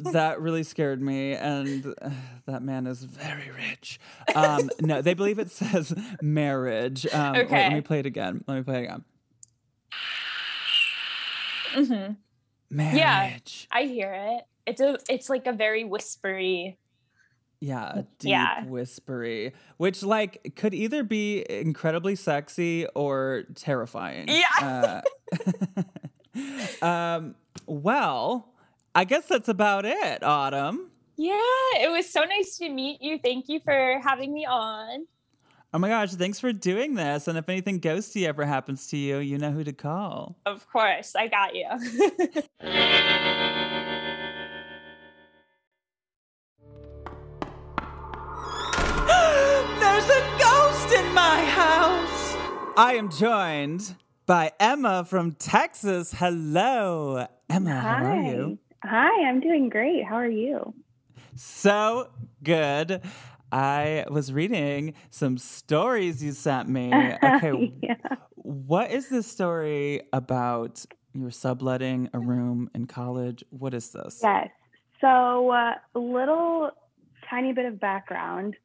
That 0.12 0.40
really 0.40 0.64
scared 0.64 1.00
me, 1.00 1.34
and 1.34 1.86
uh, 2.02 2.10
that 2.46 2.60
man 2.62 2.88
is 2.88 3.04
very 3.04 3.50
rich. 3.52 4.00
Um, 4.34 4.68
no, 4.80 5.00
they 5.00 5.14
believe 5.14 5.38
it 5.38 5.52
says 5.52 5.94
marriage. 6.20 7.06
Um, 7.14 7.34
wait, 7.34 7.50
let 7.50 7.72
me 7.72 7.80
play 7.82 8.00
it 8.00 8.06
again. 8.06 8.42
Let 8.48 8.56
me 8.56 8.62
play 8.64 8.78
it 8.80 8.84
again. 8.84 9.04
Mm-hmm. 11.74 12.12
Marriage. 12.70 12.98
Yeah, 12.98 13.78
I 13.78 13.82
hear 13.84 14.12
it. 14.12 14.44
It's 14.66 14.80
a 14.80 14.98
it's 15.08 15.28
like 15.30 15.46
a 15.46 15.52
very 15.52 15.84
whispery. 15.84 16.78
Yeah, 17.64 18.02
deep, 18.18 18.30
Yeah. 18.30 18.64
whispery, 18.64 19.52
which 19.76 20.02
like 20.02 20.52
could 20.56 20.74
either 20.74 21.04
be 21.04 21.46
incredibly 21.48 22.16
sexy 22.16 22.88
or 22.96 23.44
terrifying. 23.54 24.28
Yeah. 24.28 25.02
Uh, 26.82 26.82
um. 26.84 27.36
Well, 27.66 28.48
I 28.96 29.04
guess 29.04 29.26
that's 29.26 29.48
about 29.48 29.84
it. 29.84 30.24
Autumn. 30.24 30.90
Yeah, 31.16 31.38
it 31.76 31.88
was 31.92 32.10
so 32.10 32.24
nice 32.24 32.58
to 32.58 32.68
meet 32.68 33.00
you. 33.00 33.18
Thank 33.22 33.48
you 33.48 33.60
for 33.64 34.00
having 34.02 34.32
me 34.34 34.44
on. 34.44 35.06
Oh 35.72 35.78
my 35.78 35.88
gosh, 35.88 36.10
thanks 36.14 36.40
for 36.40 36.52
doing 36.52 36.94
this. 36.94 37.28
And 37.28 37.38
if 37.38 37.48
anything 37.48 37.80
ghosty 37.80 38.26
ever 38.26 38.44
happens 38.44 38.88
to 38.88 38.96
you, 38.96 39.18
you 39.18 39.38
know 39.38 39.52
who 39.52 39.62
to 39.62 39.72
call. 39.72 40.36
Of 40.44 40.66
course, 40.68 41.14
I 41.14 41.28
got 41.28 41.54
you. 41.54 41.68
I 52.76 52.94
am 52.94 53.10
joined 53.10 53.96
by 54.24 54.52
Emma 54.58 55.04
from 55.04 55.32
Texas. 55.32 56.14
Hello. 56.16 57.26
Emma, 57.50 57.70
how 57.78 58.04
are 58.04 58.22
you? 58.22 58.58
Hi, 58.82 59.28
I'm 59.28 59.40
doing 59.40 59.68
great. 59.68 60.04
How 60.04 60.14
are 60.16 60.28
you? 60.28 60.72
So 61.36 62.08
good. 62.42 63.02
I 63.50 64.06
was 64.08 64.32
reading 64.32 64.94
some 65.10 65.36
stories 65.36 66.22
you 66.22 66.32
sent 66.32 66.68
me. 66.68 66.92
Okay, 67.22 67.74
yeah. 67.82 67.94
what 68.36 68.90
is 68.90 69.08
this 69.08 69.26
story 69.26 70.02
about? 70.12 70.84
You 71.12 71.22
were 71.22 71.30
subletting 71.30 72.08
a 72.14 72.18
room 72.18 72.70
in 72.74 72.86
college. 72.86 73.44
What 73.50 73.74
is 73.74 73.90
this? 73.90 74.20
Yes. 74.22 74.48
So, 75.00 75.50
uh, 75.50 75.74
a 75.94 75.98
little 75.98 76.70
tiny 77.28 77.52
bit 77.52 77.66
of 77.66 77.78
background. 77.78 78.56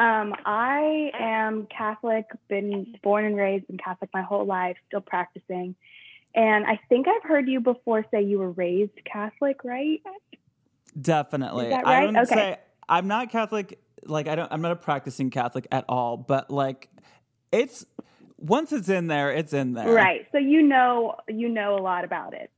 Um, 0.00 0.34
I 0.46 1.10
am 1.12 1.66
Catholic, 1.66 2.24
been 2.48 2.96
born 3.02 3.26
and 3.26 3.36
raised 3.36 3.66
in 3.68 3.76
Catholic 3.76 4.08
my 4.14 4.22
whole 4.22 4.46
life, 4.46 4.78
still 4.88 5.02
practicing. 5.02 5.74
And 6.34 6.64
I 6.64 6.80
think 6.88 7.06
I've 7.06 7.28
heard 7.28 7.46
you 7.46 7.60
before 7.60 8.06
say 8.10 8.22
you 8.22 8.38
were 8.38 8.52
raised 8.52 8.92
Catholic, 9.04 9.62
right? 9.62 10.00
Definitely. 10.98 11.66
Is 11.66 11.70
that 11.72 11.86
I 11.86 11.98
right? 11.98 12.06
wouldn't 12.06 12.28
Okay. 12.30 12.34
say 12.34 12.56
I'm 12.88 13.08
not 13.08 13.30
Catholic. 13.30 13.78
Like 14.06 14.26
I 14.26 14.36
don't. 14.36 14.50
I'm 14.50 14.62
not 14.62 14.72
a 14.72 14.76
practicing 14.76 15.28
Catholic 15.28 15.68
at 15.70 15.84
all. 15.86 16.16
But 16.16 16.50
like, 16.50 16.88
it's 17.52 17.84
once 18.38 18.72
it's 18.72 18.88
in 18.88 19.06
there, 19.06 19.30
it's 19.30 19.52
in 19.52 19.74
there. 19.74 19.92
Right. 19.92 20.26
So 20.32 20.38
you 20.38 20.62
know 20.62 21.16
you 21.28 21.50
know 21.50 21.76
a 21.76 21.82
lot 21.82 22.04
about 22.04 22.32
it. 22.32 22.50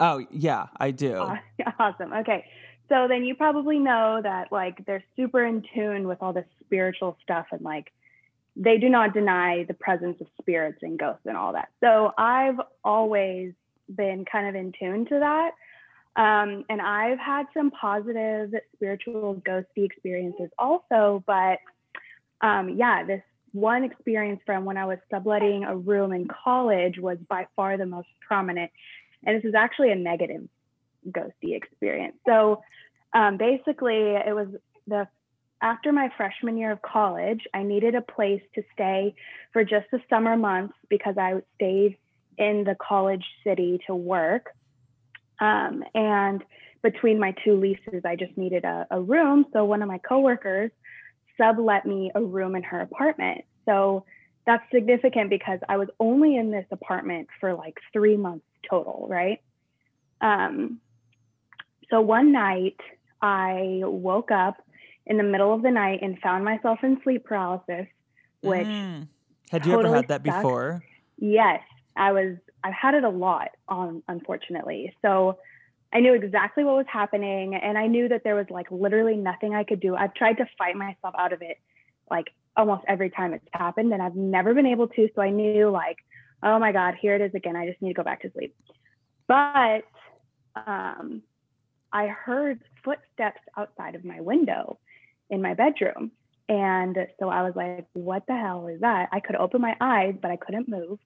Oh 0.00 0.24
yeah, 0.30 0.68
I 0.78 0.92
do. 0.92 1.30
Awesome. 1.78 2.12
Okay. 2.12 2.44
So 2.88 3.06
then 3.08 3.24
you 3.24 3.34
probably 3.34 3.78
know 3.78 4.20
that 4.22 4.52
like 4.52 4.84
they're 4.86 5.04
super 5.16 5.44
in 5.44 5.64
tune 5.74 6.06
with 6.06 6.18
all 6.20 6.32
this 6.32 6.46
spiritual 6.64 7.16
stuff 7.22 7.46
and 7.50 7.62
like 7.62 7.92
they 8.56 8.78
do 8.78 8.88
not 8.88 9.14
deny 9.14 9.64
the 9.64 9.74
presence 9.74 10.20
of 10.20 10.26
spirits 10.40 10.78
and 10.82 10.98
ghosts 10.98 11.26
and 11.26 11.36
all 11.36 11.52
that. 11.54 11.68
So 11.80 12.12
I've 12.16 12.60
always 12.84 13.52
been 13.94 14.24
kind 14.30 14.48
of 14.48 14.54
in 14.54 14.72
tune 14.78 15.06
to 15.06 15.18
that. 15.18 15.50
Um, 16.16 16.64
and 16.68 16.80
I've 16.80 17.18
had 17.18 17.46
some 17.52 17.72
positive 17.72 18.54
spiritual 18.76 19.42
ghosty 19.44 19.84
experiences 19.84 20.48
also, 20.58 21.24
but 21.26 21.58
um, 22.40 22.76
yeah, 22.76 23.02
this 23.04 23.22
one 23.52 23.82
experience 23.82 24.40
from 24.46 24.64
when 24.64 24.76
I 24.76 24.84
was 24.84 24.98
subletting 25.12 25.64
a 25.64 25.76
room 25.76 26.12
in 26.12 26.28
college 26.28 26.98
was 26.98 27.18
by 27.28 27.46
far 27.56 27.76
the 27.76 27.86
most 27.86 28.08
prominent. 28.26 28.70
And 29.24 29.36
this 29.36 29.48
is 29.48 29.54
actually 29.54 29.90
a 29.90 29.96
negative 29.96 30.46
ghosty 31.08 31.56
experience. 31.56 32.16
So 32.26 32.62
um, 33.12 33.36
basically, 33.36 34.14
it 34.14 34.34
was 34.34 34.48
the 34.86 35.08
after 35.62 35.92
my 35.92 36.10
freshman 36.16 36.58
year 36.58 36.72
of 36.72 36.82
college, 36.82 37.40
I 37.54 37.62
needed 37.62 37.94
a 37.94 38.02
place 38.02 38.42
to 38.54 38.62
stay 38.74 39.14
for 39.52 39.64
just 39.64 39.86
the 39.90 40.00
summer 40.10 40.36
months 40.36 40.74
because 40.90 41.16
I 41.16 41.40
stayed 41.54 41.96
in 42.36 42.64
the 42.64 42.76
college 42.86 43.24
city 43.44 43.80
to 43.86 43.94
work. 43.94 44.50
Um, 45.40 45.82
and 45.94 46.44
between 46.82 47.18
my 47.18 47.34
two 47.44 47.58
leases, 47.58 48.02
I 48.04 48.14
just 48.14 48.36
needed 48.36 48.64
a, 48.64 48.86
a 48.90 49.00
room. 49.00 49.46
So 49.52 49.64
one 49.64 49.80
of 49.80 49.88
my 49.88 49.98
coworkers 49.98 50.70
sublet 51.40 51.86
me 51.86 52.10
a 52.14 52.22
room 52.22 52.56
in 52.56 52.62
her 52.64 52.80
apartment. 52.80 53.44
So 53.64 54.04
that's 54.46 54.62
significant 54.72 55.30
because 55.30 55.60
I 55.68 55.78
was 55.78 55.88
only 55.98 56.36
in 56.36 56.50
this 56.50 56.66
apartment 56.70 57.28
for 57.40 57.54
like 57.54 57.78
three 57.92 58.16
months 58.16 58.44
total, 58.68 59.06
right? 59.08 59.40
Um, 60.20 60.80
so 61.90 62.00
one 62.00 62.32
night 62.32 62.76
I 63.20 63.80
woke 63.84 64.30
up 64.30 64.56
in 65.06 65.16
the 65.16 65.22
middle 65.22 65.52
of 65.54 65.62
the 65.62 65.70
night 65.70 66.00
and 66.02 66.18
found 66.20 66.44
myself 66.44 66.78
in 66.82 67.00
sleep 67.02 67.24
paralysis, 67.24 67.86
which 68.40 68.66
Mm. 68.66 69.08
Had 69.50 69.66
you 69.66 69.72
ever 69.72 69.82
totally 69.82 69.96
had 69.96 70.08
that 70.08 70.22
before? 70.22 70.82
Yes, 71.18 71.60
I 71.96 72.12
was. 72.12 72.36
I've 72.64 72.74
had 72.74 72.94
it 72.94 73.04
a 73.04 73.10
lot, 73.10 73.50
um, 73.68 74.02
unfortunately. 74.08 74.94
So 75.02 75.38
I 75.92 76.00
knew 76.00 76.14
exactly 76.14 76.64
what 76.64 76.76
was 76.76 76.86
happening, 76.88 77.54
and 77.54 77.76
I 77.78 77.86
knew 77.86 78.08
that 78.08 78.24
there 78.24 78.34
was 78.34 78.46
like 78.50 78.70
literally 78.70 79.16
nothing 79.16 79.54
I 79.54 79.64
could 79.64 79.80
do. 79.80 79.94
I've 79.94 80.14
tried 80.14 80.38
to 80.38 80.46
fight 80.58 80.76
myself 80.76 81.14
out 81.18 81.32
of 81.32 81.42
it, 81.42 81.58
like 82.10 82.28
almost 82.56 82.84
every 82.88 83.10
time 83.10 83.32
it's 83.34 83.46
happened, 83.52 83.92
and 83.92 84.02
I've 84.02 84.16
never 84.16 84.54
been 84.54 84.66
able 84.66 84.88
to. 84.88 85.08
So 85.14 85.22
I 85.22 85.30
knew 85.30 85.70
like, 85.70 85.98
oh 86.42 86.58
my 86.58 86.72
god, 86.72 86.94
here 87.00 87.14
it 87.14 87.20
is 87.20 87.34
again. 87.34 87.54
I 87.54 87.68
just 87.68 87.80
need 87.80 87.90
to 87.90 87.94
go 87.94 88.02
back 88.02 88.22
to 88.22 88.32
sleep. 88.32 88.56
But 89.28 89.84
um, 90.66 91.22
I 91.94 92.08
heard 92.08 92.60
footsteps 92.84 93.40
outside 93.56 93.94
of 93.94 94.04
my 94.04 94.20
window 94.20 94.78
in 95.30 95.40
my 95.40 95.54
bedroom. 95.54 96.10
And 96.48 96.96
so 97.20 97.28
I 97.28 97.42
was 97.42 97.54
like, 97.54 97.86
what 97.92 98.26
the 98.26 98.36
hell 98.36 98.66
is 98.66 98.80
that? 98.80 99.08
I 99.12 99.20
could 99.20 99.36
open 99.36 99.60
my 99.60 99.76
eyes, 99.80 100.14
but 100.20 100.32
I 100.32 100.36
couldn't 100.36 100.68
move. 100.68 100.98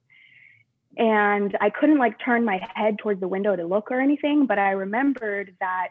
And 0.97 1.55
I 1.61 1.69
couldn't 1.69 1.99
like 1.99 2.19
turn 2.19 2.43
my 2.43 2.59
head 2.73 2.97
towards 2.97 3.21
the 3.21 3.27
window 3.27 3.55
to 3.55 3.65
look 3.65 3.91
or 3.91 4.01
anything. 4.01 4.47
But 4.47 4.57
I 4.57 4.71
remembered 4.71 5.55
that 5.59 5.89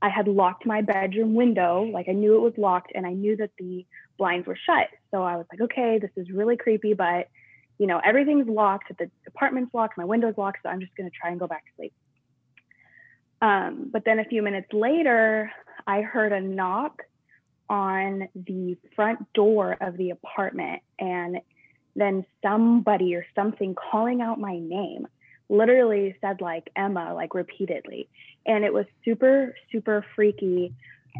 I 0.00 0.08
had 0.08 0.26
locked 0.26 0.64
my 0.64 0.80
bedroom 0.80 1.34
window. 1.34 1.82
Like 1.82 2.08
I 2.08 2.12
knew 2.12 2.36
it 2.36 2.40
was 2.40 2.54
locked 2.56 2.92
and 2.94 3.06
I 3.06 3.12
knew 3.12 3.36
that 3.36 3.50
the 3.58 3.84
blinds 4.16 4.46
were 4.46 4.56
shut. 4.56 4.88
So 5.10 5.22
I 5.22 5.36
was 5.36 5.44
like, 5.52 5.60
okay, 5.60 5.98
this 6.00 6.10
is 6.16 6.30
really 6.30 6.56
creepy, 6.56 6.94
but 6.94 7.28
you 7.76 7.86
know, 7.86 8.00
everything's 8.04 8.48
locked. 8.48 8.90
The 8.98 9.10
apartment's 9.26 9.74
locked. 9.74 9.98
My 9.98 10.06
window's 10.06 10.38
locked. 10.38 10.60
So 10.62 10.70
I'm 10.70 10.80
just 10.80 10.96
to 11.10 11.16
try 11.16 11.30
and 11.30 11.38
go 11.38 11.46
back 11.46 11.64
to 11.66 11.70
sleep. 11.76 11.92
Um, 13.40 13.90
but 13.92 14.04
then 14.04 14.18
a 14.18 14.24
few 14.24 14.42
minutes 14.42 14.72
later, 14.72 15.50
I 15.86 16.02
heard 16.02 16.32
a 16.32 16.40
knock 16.40 17.02
on 17.70 18.28
the 18.34 18.76
front 18.96 19.32
door 19.34 19.76
of 19.80 19.96
the 19.96 20.10
apartment 20.10 20.82
and 20.98 21.38
then 21.94 22.24
somebody 22.42 23.14
or 23.14 23.26
something 23.34 23.74
calling 23.74 24.20
out 24.20 24.40
my 24.40 24.58
name 24.58 25.06
literally 25.50 26.16
said 26.20 26.40
like 26.40 26.70
Emma 26.76 27.14
like 27.14 27.34
repeatedly. 27.34 28.08
And 28.46 28.64
it 28.64 28.72
was 28.72 28.86
super 29.04 29.54
super 29.70 30.04
freaky 30.16 30.74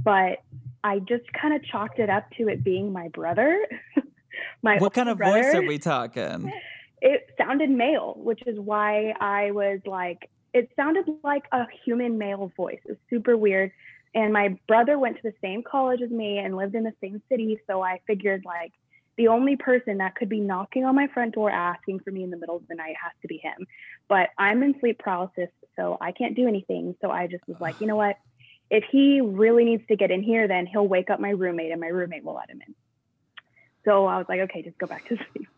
but 0.04 0.38
I 0.84 1.00
just 1.00 1.24
kind 1.32 1.54
of 1.54 1.64
chalked 1.64 1.98
it 1.98 2.10
up 2.10 2.30
to 2.38 2.48
it 2.48 2.62
being 2.62 2.92
my 2.92 3.08
brother. 3.08 3.66
My 4.62 4.78
What 4.78 4.92
kind 4.92 5.08
of 5.08 5.18
voice 5.18 5.52
are 5.54 5.62
we 5.62 5.78
talking? 5.78 6.52
it 7.00 7.28
sounded 7.36 7.70
male, 7.70 8.14
which 8.16 8.40
is 8.46 8.58
why 8.58 9.14
I 9.20 9.50
was 9.50 9.80
like, 9.84 10.30
it 10.58 10.70
sounded 10.76 11.06
like 11.22 11.44
a 11.52 11.66
human 11.84 12.18
male 12.18 12.52
voice. 12.56 12.80
It 12.84 12.90
was 12.90 12.98
super 13.08 13.36
weird. 13.36 13.72
And 14.14 14.32
my 14.32 14.58
brother 14.66 14.98
went 14.98 15.16
to 15.16 15.22
the 15.22 15.34
same 15.40 15.62
college 15.62 16.00
as 16.02 16.10
me 16.10 16.38
and 16.38 16.56
lived 16.56 16.74
in 16.74 16.82
the 16.82 16.94
same 17.00 17.22
city. 17.28 17.60
So 17.66 17.82
I 17.82 18.00
figured 18.06 18.42
like 18.44 18.72
the 19.16 19.28
only 19.28 19.56
person 19.56 19.98
that 19.98 20.14
could 20.14 20.28
be 20.28 20.40
knocking 20.40 20.84
on 20.84 20.94
my 20.94 21.08
front 21.08 21.34
door 21.34 21.50
asking 21.50 22.00
for 22.00 22.10
me 22.10 22.22
in 22.22 22.30
the 22.30 22.36
middle 22.36 22.56
of 22.56 22.66
the 22.68 22.74
night 22.74 22.96
has 23.02 23.12
to 23.22 23.28
be 23.28 23.36
him. 23.38 23.66
But 24.08 24.30
I'm 24.38 24.62
in 24.62 24.78
sleep 24.80 24.98
paralysis, 24.98 25.50
so 25.76 25.98
I 26.00 26.12
can't 26.12 26.34
do 26.34 26.48
anything. 26.48 26.96
So 27.00 27.10
I 27.10 27.26
just 27.26 27.46
was 27.46 27.60
like, 27.60 27.80
you 27.80 27.86
know 27.86 27.96
what? 27.96 28.16
If 28.70 28.84
he 28.90 29.20
really 29.20 29.64
needs 29.64 29.86
to 29.88 29.96
get 29.96 30.10
in 30.10 30.22
here, 30.22 30.48
then 30.48 30.66
he'll 30.66 30.86
wake 30.86 31.10
up 31.10 31.20
my 31.20 31.30
roommate 31.30 31.72
and 31.72 31.80
my 31.80 31.88
roommate 31.88 32.24
will 32.24 32.34
let 32.34 32.50
him 32.50 32.60
in. 32.66 32.74
So 33.84 34.06
I 34.06 34.18
was 34.18 34.26
like, 34.28 34.40
okay, 34.40 34.62
just 34.62 34.78
go 34.78 34.86
back 34.86 35.08
to 35.08 35.16
sleep. 35.32 35.48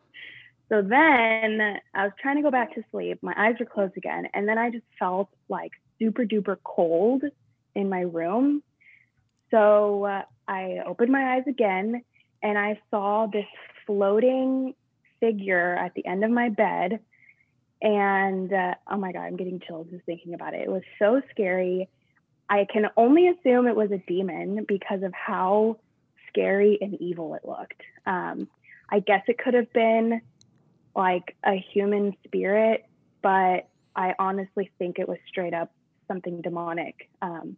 So 0.70 0.82
then 0.82 1.80
I 1.94 2.04
was 2.04 2.12
trying 2.22 2.36
to 2.36 2.42
go 2.42 2.50
back 2.50 2.74
to 2.76 2.84
sleep. 2.92 3.18
My 3.22 3.34
eyes 3.36 3.56
were 3.58 3.66
closed 3.66 3.96
again. 3.96 4.28
And 4.32 4.48
then 4.48 4.56
I 4.56 4.70
just 4.70 4.84
felt 4.98 5.28
like 5.48 5.72
super 5.98 6.24
duper 6.24 6.56
cold 6.62 7.24
in 7.74 7.88
my 7.88 8.02
room. 8.02 8.62
So 9.50 10.04
uh, 10.04 10.22
I 10.46 10.78
opened 10.86 11.10
my 11.10 11.34
eyes 11.34 11.42
again 11.48 12.04
and 12.42 12.56
I 12.56 12.80
saw 12.90 13.26
this 13.26 13.46
floating 13.84 14.74
figure 15.18 15.74
at 15.74 15.94
the 15.94 16.06
end 16.06 16.24
of 16.24 16.30
my 16.30 16.50
bed. 16.50 17.00
And 17.82 18.52
uh, 18.52 18.74
oh 18.88 18.96
my 18.96 19.10
God, 19.10 19.22
I'm 19.22 19.36
getting 19.36 19.60
chills 19.66 19.88
just 19.90 20.04
thinking 20.04 20.34
about 20.34 20.54
it. 20.54 20.60
It 20.60 20.70
was 20.70 20.82
so 21.00 21.20
scary. 21.30 21.88
I 22.48 22.66
can 22.72 22.86
only 22.96 23.26
assume 23.26 23.66
it 23.66 23.74
was 23.74 23.90
a 23.90 23.98
demon 24.06 24.66
because 24.68 25.02
of 25.02 25.12
how 25.14 25.78
scary 26.28 26.78
and 26.80 26.94
evil 27.00 27.34
it 27.34 27.42
looked. 27.44 27.82
Um, 28.06 28.46
I 28.88 29.00
guess 29.00 29.22
it 29.26 29.38
could 29.38 29.54
have 29.54 29.72
been 29.72 30.20
like 30.94 31.36
a 31.44 31.54
human 31.72 32.16
spirit, 32.24 32.84
but 33.22 33.68
I 33.96 34.14
honestly 34.18 34.70
think 34.78 34.98
it 34.98 35.08
was 35.08 35.18
straight 35.28 35.54
up 35.54 35.70
something 36.08 36.40
demonic. 36.40 37.08
Um, 37.22 37.56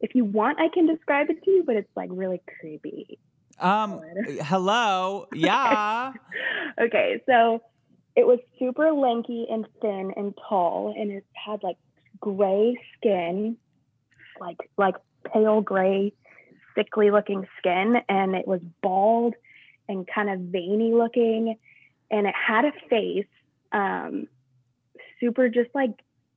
if 0.00 0.14
you 0.14 0.24
want, 0.24 0.60
I 0.60 0.68
can 0.68 0.86
describe 0.86 1.30
it 1.30 1.42
to 1.44 1.50
you, 1.50 1.64
but 1.64 1.76
it's 1.76 1.90
like 1.96 2.10
really 2.12 2.42
creepy. 2.60 3.18
Um, 3.58 4.02
hello. 4.42 5.26
Yeah. 5.32 6.12
okay, 6.80 7.22
so 7.26 7.62
it 8.14 8.26
was 8.26 8.38
super 8.58 8.92
lanky 8.92 9.46
and 9.50 9.66
thin 9.80 10.12
and 10.16 10.34
tall, 10.48 10.94
and 10.96 11.10
it 11.10 11.24
had 11.32 11.62
like 11.62 11.76
gray 12.20 12.76
skin, 12.96 13.56
like 14.40 14.58
like 14.76 14.96
pale 15.32 15.62
gray, 15.62 16.12
sickly 16.74 17.10
looking 17.10 17.46
skin, 17.58 17.96
and 18.08 18.34
it 18.34 18.46
was 18.46 18.60
bald 18.82 19.34
and 19.88 20.06
kind 20.12 20.28
of 20.28 20.40
veiny 20.40 20.92
looking, 20.92 21.56
and 22.10 22.26
it 22.26 22.34
had 22.34 22.64
a 22.64 22.72
face, 22.88 23.26
um, 23.72 24.28
super 25.20 25.48
just 25.48 25.70
like 25.74 25.92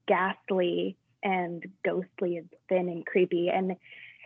ghastly 0.08 0.98
and 1.24 1.64
ghostly 1.86 2.38
and 2.38 2.50
thin 2.70 2.90
and 2.90 3.06
creepy, 3.06 3.50
and 3.50 3.76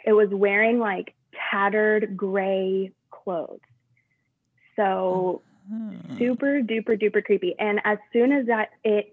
it 0.05 0.13
was 0.13 0.29
wearing 0.31 0.79
like 0.79 1.13
tattered 1.51 2.15
gray 2.17 2.91
clothes. 3.11 3.59
So 4.75 5.43
Hmm. 5.69 6.17
super 6.17 6.61
duper 6.61 7.01
duper 7.01 7.23
creepy. 7.23 7.55
And 7.57 7.79
as 7.83 7.97
soon 8.11 8.31
as 8.31 8.47
that 8.47 8.69
it 8.83 9.11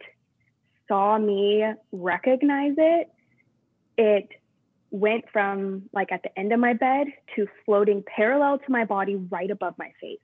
saw 0.89 1.19
me 1.19 1.65
recognize 1.93 2.75
it, 2.77 3.09
it 3.97 4.29
went 4.91 5.25
from 5.33 5.83
like 5.93 6.11
at 6.13 6.23
the 6.23 6.39
end 6.39 6.53
of 6.53 6.59
my 6.61 6.73
bed 6.73 7.07
to 7.37 7.47
floating 7.65 8.03
parallel 8.17 8.59
to 8.59 8.71
my 8.71 8.85
body 8.85 9.17
right 9.17 9.51
above 9.51 9.75
my 9.79 9.93
face. 10.01 10.19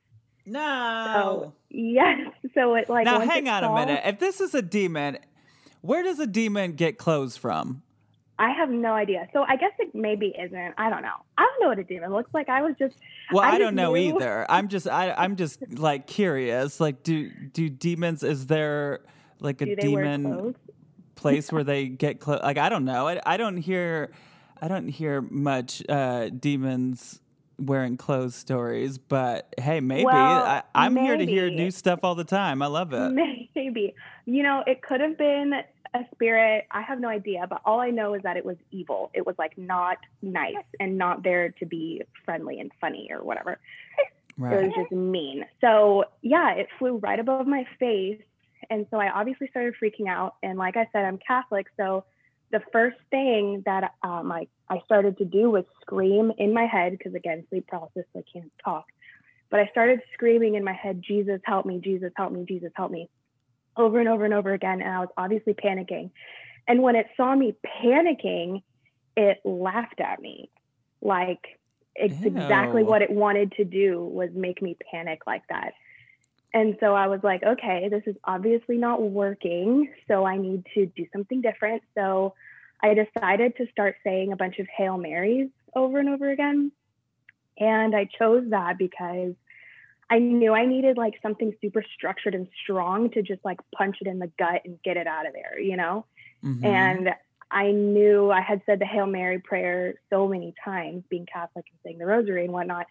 No. 0.47 1.11
So 1.15 1.53
yes, 1.69 2.31
so 2.53 2.75
it 2.75 2.89
like 2.89 3.05
now 3.05 3.19
hang 3.19 3.47
on 3.49 3.63
a 3.63 3.73
minute. 3.73 4.01
If 4.05 4.19
this 4.19 4.39
is 4.41 4.55
a 4.55 4.61
demon, 4.61 5.17
where 5.81 6.01
does 6.03 6.19
a 6.19 6.27
demon 6.27 6.71
get 6.73 6.97
clothes 6.97 7.35
from? 7.37 7.83
I 8.39 8.51
have 8.51 8.69
no 8.69 8.93
idea. 8.93 9.27
So 9.33 9.41
I 9.47 9.55
guess 9.55 9.71
it 9.79 9.93
maybe 9.95 10.27
isn't. 10.39 10.73
I 10.77 10.89
don't 10.89 11.01
know. 11.01 11.15
I 11.37 11.41
don't 11.41 11.61
know 11.61 11.67
what 11.69 11.79
a 11.79 11.83
demon 11.83 12.13
looks 12.13 12.31
like. 12.33 12.49
I 12.49 12.61
was 12.61 12.75
just 12.77 12.95
Well, 13.31 13.43
I 13.43 13.53
I, 13.53 13.57
don't 13.57 13.75
know 13.75 13.93
knew- 13.93 14.13
either. 14.15 14.45
I'm 14.49 14.67
just 14.67 14.87
I 14.87 15.11
I'm 15.11 15.35
just 15.35 15.59
like 15.77 16.07
curious. 16.07 16.79
Like 16.79 17.03
do 17.03 17.29
do 17.29 17.67
demons 17.69 18.23
is 18.23 18.47
there 18.47 18.99
like 19.39 19.61
a 19.61 19.65
do 19.65 19.75
they 19.75 19.87
wear 19.89 20.03
demon 20.03 20.55
place 21.15 21.51
where 21.51 21.63
they 21.63 21.87
get 21.87 22.19
clothes? 22.19 22.41
Like 22.43 22.57
I 22.57 22.69
don't 22.69 22.85
know. 22.85 23.07
I, 23.07 23.19
I 23.25 23.37
don't 23.37 23.57
hear 23.57 24.11
I 24.61 24.67
don't 24.67 24.87
hear 24.87 25.19
much 25.21 25.83
uh, 25.89 26.29
demons 26.29 27.19
wearing 27.59 27.97
clothes 27.97 28.35
stories, 28.35 28.97
but 28.97 29.53
hey, 29.57 29.79
maybe 29.79 30.05
Well, 30.05 30.15
I, 30.15 30.63
I'm 30.75 30.95
here 30.95 31.17
to 31.17 31.25
hear 31.25 31.49
new 31.49 31.71
stuff 31.71 32.01
all 32.03 32.15
the 32.15 32.23
time. 32.23 32.61
I 32.61 32.67
love 32.67 32.93
it. 32.93 33.09
Maybe. 33.55 33.95
You 34.25 34.43
know, 34.43 34.63
it 34.67 34.81
could 34.81 35.01
have 35.01 35.17
been 35.17 35.53
a 35.93 35.99
spirit. 36.13 36.65
I 36.71 36.81
have 36.81 36.99
no 36.99 37.09
idea, 37.09 37.45
but 37.49 37.61
all 37.65 37.79
I 37.79 37.89
know 37.89 38.13
is 38.13 38.21
that 38.23 38.37
it 38.37 38.45
was 38.45 38.57
evil. 38.71 39.09
It 39.13 39.25
was 39.25 39.35
like 39.37 39.57
not 39.57 39.97
nice 40.21 40.55
and 40.79 40.97
not 40.97 41.23
there 41.23 41.49
to 41.49 41.65
be 41.65 42.03
friendly 42.25 42.59
and 42.59 42.71
funny 42.79 43.09
or 43.11 43.23
whatever. 43.23 43.59
It 44.39 44.65
was 44.65 44.73
just 44.75 44.91
mean. 44.91 45.45
So, 45.61 46.05
yeah, 46.21 46.53
it 46.53 46.67
flew 46.77 46.97
right 46.97 47.19
above 47.19 47.47
my 47.47 47.65
face. 47.79 48.21
And 48.69 48.85
so 48.91 48.97
I 48.99 49.09
obviously 49.09 49.47
started 49.47 49.73
freaking 49.81 50.07
out. 50.07 50.35
And 50.43 50.59
like 50.59 50.77
I 50.77 50.87
said, 50.91 51.05
I'm 51.05 51.17
Catholic. 51.17 51.67
So 51.75 52.03
the 52.51 52.61
first 52.71 52.97
thing 53.09 53.63
that 53.65 53.93
um, 54.03 54.31
I, 54.31 54.47
I 54.69 54.79
started 54.85 55.17
to 55.17 55.25
do 55.25 55.49
was 55.49 55.65
scream 55.81 56.31
in 56.37 56.53
my 56.53 56.65
head, 56.65 56.93
because 56.97 57.13
again, 57.13 57.45
sleep 57.49 57.67
paralysis, 57.67 58.05
so 58.13 58.19
I 58.19 58.23
can't 58.31 58.51
talk. 58.63 58.85
But 59.49 59.59
I 59.59 59.67
started 59.67 60.01
screaming 60.13 60.55
in 60.55 60.63
my 60.63 60.73
head, 60.73 61.01
Jesus, 61.05 61.39
help 61.45 61.65
me, 61.65 61.79
Jesus, 61.79 62.11
help 62.15 62.31
me, 62.31 62.45
Jesus, 62.47 62.71
help 62.75 62.91
me, 62.91 63.09
over 63.75 63.99
and 63.99 64.09
over 64.09 64.25
and 64.25 64.33
over 64.33 64.53
again. 64.53 64.81
And 64.81 64.89
I 64.89 64.99
was 64.99 65.09
obviously 65.17 65.53
panicking. 65.53 66.11
And 66.67 66.81
when 66.81 66.95
it 66.95 67.07
saw 67.15 67.33
me 67.35 67.55
panicking, 67.83 68.61
it 69.15 69.39
laughed 69.45 69.99
at 69.99 70.19
me. 70.19 70.49
Like 71.01 71.59
it's 71.95 72.17
exactly 72.23 72.83
what 72.83 73.01
it 73.01 73.09
wanted 73.09 73.53
to 73.53 73.65
do 73.65 74.03
was 74.03 74.29
make 74.33 74.61
me 74.61 74.77
panic 74.91 75.21
like 75.25 75.43
that. 75.49 75.73
And 76.57 76.75
so 76.79 76.95
I 76.95 77.05
was 77.05 77.19
like, 77.21 77.43
okay, 77.43 77.87
this 77.87 78.01
is 78.07 78.15
obviously 78.23 78.77
not 78.77 78.99
working. 78.99 79.93
So 80.07 80.25
I 80.25 80.37
need 80.37 80.65
to 80.73 80.87
do 80.87 81.05
something 81.13 81.39
different. 81.39 81.83
So 81.93 82.33
I 82.81 82.95
decided 82.95 83.55
to 83.57 83.67
start 83.69 83.97
saying 84.03 84.33
a 84.33 84.35
bunch 84.35 84.57
of 84.57 84.65
Hail 84.75 84.97
Marys 84.97 85.49
over 85.75 85.99
and 85.99 86.09
over 86.09 86.31
again. 86.31 86.71
And 87.59 87.95
I 87.95 88.05
chose 88.05 88.49
that 88.49 88.79
because 88.79 89.35
I 90.09 90.17
knew 90.17 90.51
I 90.53 90.65
needed 90.65 90.97
like 90.97 91.13
something 91.21 91.53
super 91.61 91.85
structured 91.95 92.33
and 92.33 92.47
strong 92.63 93.11
to 93.11 93.21
just 93.21 93.45
like 93.45 93.59
punch 93.75 93.97
it 94.01 94.07
in 94.07 94.17
the 94.17 94.31
gut 94.39 94.61
and 94.65 94.81
get 94.81 94.97
it 94.97 95.05
out 95.05 95.27
of 95.27 95.33
there, 95.33 95.59
you 95.59 95.77
know? 95.77 96.05
Mhm. 96.43 96.65
And 96.65 97.15
I 97.51 97.71
knew 97.71 98.31
I 98.31 98.41
had 98.41 98.63
said 98.65 98.79
the 98.79 98.85
Hail 98.87 99.05
Mary 99.05 99.37
prayer 99.37 99.93
so 100.09 100.27
many 100.27 100.55
times, 100.65 101.03
being 101.07 101.27
Catholic 101.27 101.65
and 101.69 101.79
saying 101.83 101.99
the 101.99 102.07
rosary 102.07 102.45
and 102.45 102.53
whatnot, 102.53 102.87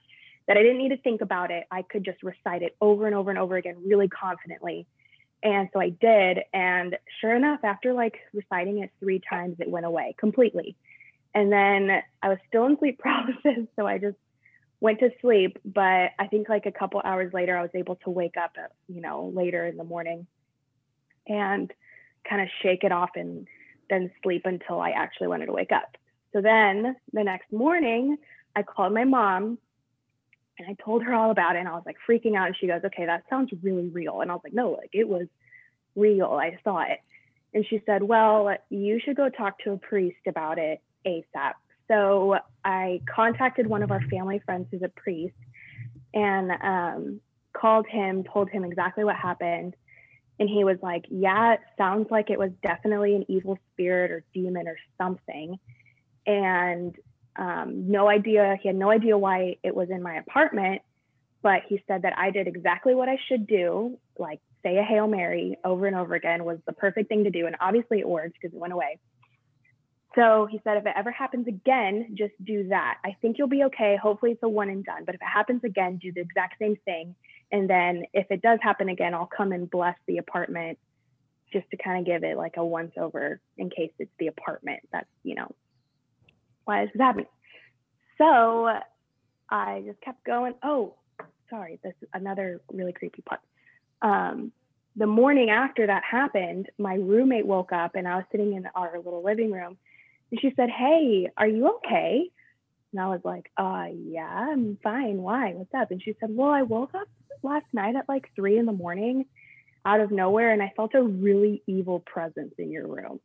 that 0.46 0.56
I 0.56 0.62
didn't 0.62 0.78
need 0.78 0.90
to 0.90 0.96
think 0.98 1.20
about 1.20 1.50
it. 1.50 1.64
I 1.70 1.82
could 1.82 2.04
just 2.04 2.22
recite 2.22 2.62
it 2.62 2.76
over 2.80 3.06
and 3.06 3.14
over 3.14 3.30
and 3.30 3.38
over 3.38 3.56
again, 3.56 3.76
really 3.84 4.08
confidently. 4.08 4.86
And 5.42 5.68
so 5.72 5.80
I 5.80 5.90
did. 5.90 6.40
And 6.52 6.96
sure 7.20 7.34
enough, 7.34 7.60
after 7.64 7.92
like 7.92 8.18
reciting 8.32 8.78
it 8.78 8.90
three 9.00 9.20
times, 9.28 9.56
it 9.58 9.68
went 9.68 9.86
away 9.86 10.14
completely. 10.18 10.76
And 11.34 11.52
then 11.52 12.02
I 12.22 12.28
was 12.28 12.38
still 12.48 12.66
in 12.66 12.78
sleep 12.78 12.98
paralysis. 13.02 13.66
So 13.76 13.86
I 13.86 13.98
just 13.98 14.16
went 14.80 15.00
to 15.00 15.10
sleep. 15.20 15.58
But 15.64 16.12
I 16.18 16.26
think 16.30 16.48
like 16.48 16.66
a 16.66 16.72
couple 16.72 17.00
hours 17.04 17.32
later, 17.32 17.56
I 17.56 17.62
was 17.62 17.70
able 17.74 17.96
to 17.96 18.10
wake 18.10 18.36
up, 18.36 18.52
at, 18.56 18.72
you 18.88 19.00
know, 19.00 19.32
later 19.34 19.66
in 19.66 19.76
the 19.76 19.84
morning 19.84 20.26
and 21.26 21.72
kind 22.28 22.40
of 22.40 22.48
shake 22.62 22.84
it 22.84 22.92
off 22.92 23.10
and 23.16 23.48
then 23.90 24.10
sleep 24.22 24.42
until 24.44 24.80
I 24.80 24.90
actually 24.90 25.28
wanted 25.28 25.46
to 25.46 25.52
wake 25.52 25.72
up. 25.72 25.96
So 26.32 26.40
then 26.40 26.96
the 27.12 27.24
next 27.24 27.52
morning, 27.52 28.16
I 28.54 28.62
called 28.62 28.92
my 28.92 29.04
mom 29.04 29.58
and 30.58 30.68
I 30.68 30.76
told 30.82 31.02
her 31.02 31.14
all 31.14 31.30
about 31.30 31.56
it. 31.56 31.60
And 31.60 31.68
I 31.68 31.72
was 31.72 31.84
like 31.86 31.96
freaking 32.08 32.36
out. 32.36 32.46
And 32.46 32.56
she 32.58 32.66
goes, 32.66 32.82
Okay, 32.84 33.06
that 33.06 33.24
sounds 33.28 33.50
really 33.62 33.88
real. 33.88 34.20
And 34.20 34.30
I 34.30 34.34
was 34.34 34.42
like, 34.44 34.54
No, 34.54 34.70
like 34.70 34.90
it 34.92 35.08
was 35.08 35.26
real. 35.94 36.32
I 36.32 36.58
saw 36.64 36.80
it. 36.82 37.00
And 37.54 37.64
she 37.68 37.82
said, 37.86 38.02
Well, 38.02 38.54
you 38.70 39.00
should 39.04 39.16
go 39.16 39.28
talk 39.28 39.58
to 39.60 39.72
a 39.72 39.76
priest 39.78 40.26
about 40.26 40.58
it 40.58 40.80
ASAP. 41.06 41.54
So 41.88 42.36
I 42.64 43.00
contacted 43.14 43.66
one 43.66 43.82
of 43.82 43.90
our 43.90 44.02
family 44.02 44.40
friends 44.44 44.66
who's 44.70 44.82
a 44.82 44.88
priest 44.88 45.34
and 46.12 46.50
um, 46.62 47.20
called 47.52 47.86
him, 47.86 48.24
told 48.24 48.50
him 48.50 48.64
exactly 48.64 49.04
what 49.04 49.16
happened. 49.16 49.74
And 50.38 50.48
he 50.48 50.64
was 50.64 50.78
like, 50.82 51.04
Yeah, 51.10 51.54
it 51.54 51.60
sounds 51.78 52.08
like 52.10 52.30
it 52.30 52.38
was 52.38 52.50
definitely 52.62 53.14
an 53.14 53.24
evil 53.28 53.58
spirit 53.72 54.10
or 54.10 54.24
demon 54.34 54.68
or 54.68 54.76
something. 54.98 55.58
And 56.26 56.96
um, 57.38 57.90
no 57.90 58.08
idea, 58.08 58.56
he 58.62 58.68
had 58.68 58.76
no 58.76 58.90
idea 58.90 59.16
why 59.18 59.56
it 59.62 59.74
was 59.74 59.90
in 59.90 60.02
my 60.02 60.16
apartment, 60.16 60.82
but 61.42 61.62
he 61.68 61.82
said 61.86 62.02
that 62.02 62.18
I 62.18 62.30
did 62.30 62.46
exactly 62.46 62.94
what 62.94 63.08
I 63.08 63.18
should 63.28 63.46
do, 63.46 63.98
like 64.18 64.40
say 64.62 64.78
a 64.78 64.82
Hail 64.82 65.06
Mary 65.06 65.58
over 65.64 65.86
and 65.86 65.94
over 65.94 66.14
again 66.14 66.44
was 66.44 66.58
the 66.66 66.72
perfect 66.72 67.08
thing 67.08 67.24
to 67.24 67.30
do. 67.30 67.46
And 67.46 67.56
obviously 67.60 68.00
it 68.00 68.08
worked 68.08 68.34
because 68.40 68.54
it 68.54 68.58
went 68.58 68.72
away. 68.72 68.98
So 70.16 70.48
he 70.50 70.60
said, 70.64 70.78
if 70.78 70.86
it 70.86 70.94
ever 70.96 71.10
happens 71.10 71.46
again, 71.46 72.14
just 72.14 72.32
do 72.42 72.68
that. 72.68 72.98
I 73.04 73.16
think 73.20 73.36
you'll 73.36 73.48
be 73.48 73.64
okay. 73.64 73.98
Hopefully 74.02 74.32
it's 74.32 74.42
a 74.42 74.48
one 74.48 74.70
and 74.70 74.82
done. 74.82 75.04
But 75.04 75.14
if 75.14 75.20
it 75.20 75.28
happens 75.32 75.62
again, 75.62 75.98
do 75.98 76.10
the 76.10 76.22
exact 76.22 76.58
same 76.58 76.76
thing. 76.86 77.14
And 77.52 77.68
then 77.68 78.04
if 78.14 78.26
it 78.30 78.40
does 78.40 78.58
happen 78.62 78.88
again, 78.88 79.14
I'll 79.14 79.30
come 79.34 79.52
and 79.52 79.70
bless 79.70 79.96
the 80.06 80.18
apartment 80.18 80.78
just 81.52 81.70
to 81.70 81.76
kind 81.76 82.00
of 82.00 82.06
give 82.06 82.24
it 82.24 82.36
like 82.36 82.54
a 82.56 82.64
once 82.64 82.92
over 82.96 83.40
in 83.58 83.70
case 83.70 83.92
it's 83.98 84.10
the 84.18 84.28
apartment 84.28 84.80
that's, 84.90 85.06
you 85.22 85.34
know, 85.34 85.54
why 86.66 86.82
is 86.82 86.90
this 86.92 87.00
happening? 87.00 87.26
So 88.18 88.70
I 89.48 89.82
just 89.86 90.00
kept 90.02 90.24
going. 90.24 90.54
Oh, 90.62 90.94
sorry, 91.48 91.78
this 91.82 91.94
is 92.02 92.08
another 92.12 92.60
really 92.72 92.92
creepy 92.92 93.22
part. 93.22 93.40
Um, 94.02 94.52
the 94.96 95.06
morning 95.06 95.50
after 95.50 95.86
that 95.86 96.02
happened, 96.04 96.68
my 96.78 96.94
roommate 96.94 97.46
woke 97.46 97.72
up 97.72 97.94
and 97.94 98.06
I 98.06 98.16
was 98.16 98.24
sitting 98.30 98.54
in 98.54 98.66
our 98.74 98.96
little 98.98 99.22
living 99.22 99.52
room 99.52 99.78
and 100.30 100.40
she 100.40 100.52
said, 100.56 100.68
Hey, 100.70 101.28
are 101.36 101.46
you 101.46 101.76
okay? 101.76 102.30
And 102.92 103.00
I 103.00 103.08
was 103.08 103.20
like, 103.24 103.50
uh, 103.56 103.86
yeah, 103.94 104.26
I'm 104.26 104.78
fine. 104.82 105.18
Why? 105.18 105.52
What's 105.52 105.74
up? 105.74 105.90
And 105.90 106.02
she 106.02 106.16
said, 106.20 106.30
Well, 106.32 106.50
I 106.50 106.62
woke 106.62 106.94
up 106.94 107.08
last 107.42 107.66
night 107.72 107.94
at 107.96 108.08
like 108.08 108.26
three 108.34 108.58
in 108.58 108.66
the 108.66 108.72
morning 108.72 109.26
out 109.84 110.00
of 110.00 110.10
nowhere 110.10 110.52
and 110.52 110.62
I 110.62 110.72
felt 110.74 110.94
a 110.94 111.02
really 111.02 111.62
evil 111.66 112.00
presence 112.00 112.54
in 112.58 112.70
your 112.72 112.88
room. 112.88 113.20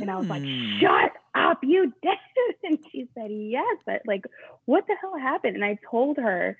And 0.00 0.10
I 0.10 0.16
was 0.16 0.26
like, 0.30 0.42
Mm. 0.42 0.80
shut 0.80 1.12
up, 1.34 1.60
you 1.62 1.92
did. 2.02 2.12
And 2.64 2.78
she 2.92 3.08
said, 3.14 3.30
yes. 3.30 3.76
But 3.84 4.02
like, 4.06 4.24
what 4.66 4.86
the 4.86 4.94
hell 5.00 5.18
happened? 5.18 5.56
And 5.56 5.64
I 5.64 5.78
told 5.90 6.16
her 6.16 6.56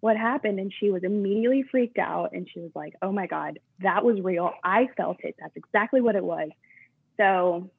what 0.00 0.16
happened. 0.16 0.58
And 0.60 0.72
she 0.78 0.90
was 0.90 1.02
immediately 1.02 1.64
freaked 1.70 1.98
out. 1.98 2.30
And 2.32 2.48
she 2.52 2.60
was 2.60 2.70
like, 2.74 2.94
oh 3.02 3.10
my 3.12 3.26
God, 3.26 3.58
that 3.80 4.04
was 4.04 4.20
real. 4.20 4.50
I 4.62 4.88
felt 4.96 5.16
it. 5.24 5.34
That's 5.40 5.56
exactly 5.56 6.00
what 6.00 6.14
it 6.16 6.24
was. 6.24 6.50
So 7.16 7.70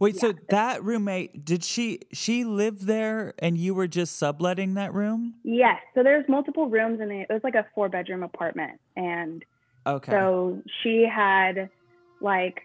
Wait, 0.00 0.14
Yeah. 0.16 0.20
so 0.20 0.34
that 0.50 0.82
roommate, 0.84 1.44
did 1.44 1.64
she 1.64 2.00
she 2.12 2.44
live 2.44 2.86
there 2.86 3.34
and 3.38 3.56
you 3.56 3.74
were 3.74 3.86
just 3.88 4.16
subletting 4.16 4.74
that 4.74 4.92
room? 4.94 5.34
yes, 5.44 5.80
so 5.94 6.02
there's 6.02 6.28
multiple 6.28 6.68
rooms 6.68 7.00
and 7.00 7.10
it 7.10 7.26
was 7.30 7.40
like 7.44 7.54
a 7.54 7.66
four 7.74 7.88
bedroom 7.88 8.22
apartment. 8.22 8.80
And 8.96 9.44
Okay. 9.86 10.12
So 10.12 10.62
she 10.82 11.06
had 11.12 11.70
like 12.20 12.62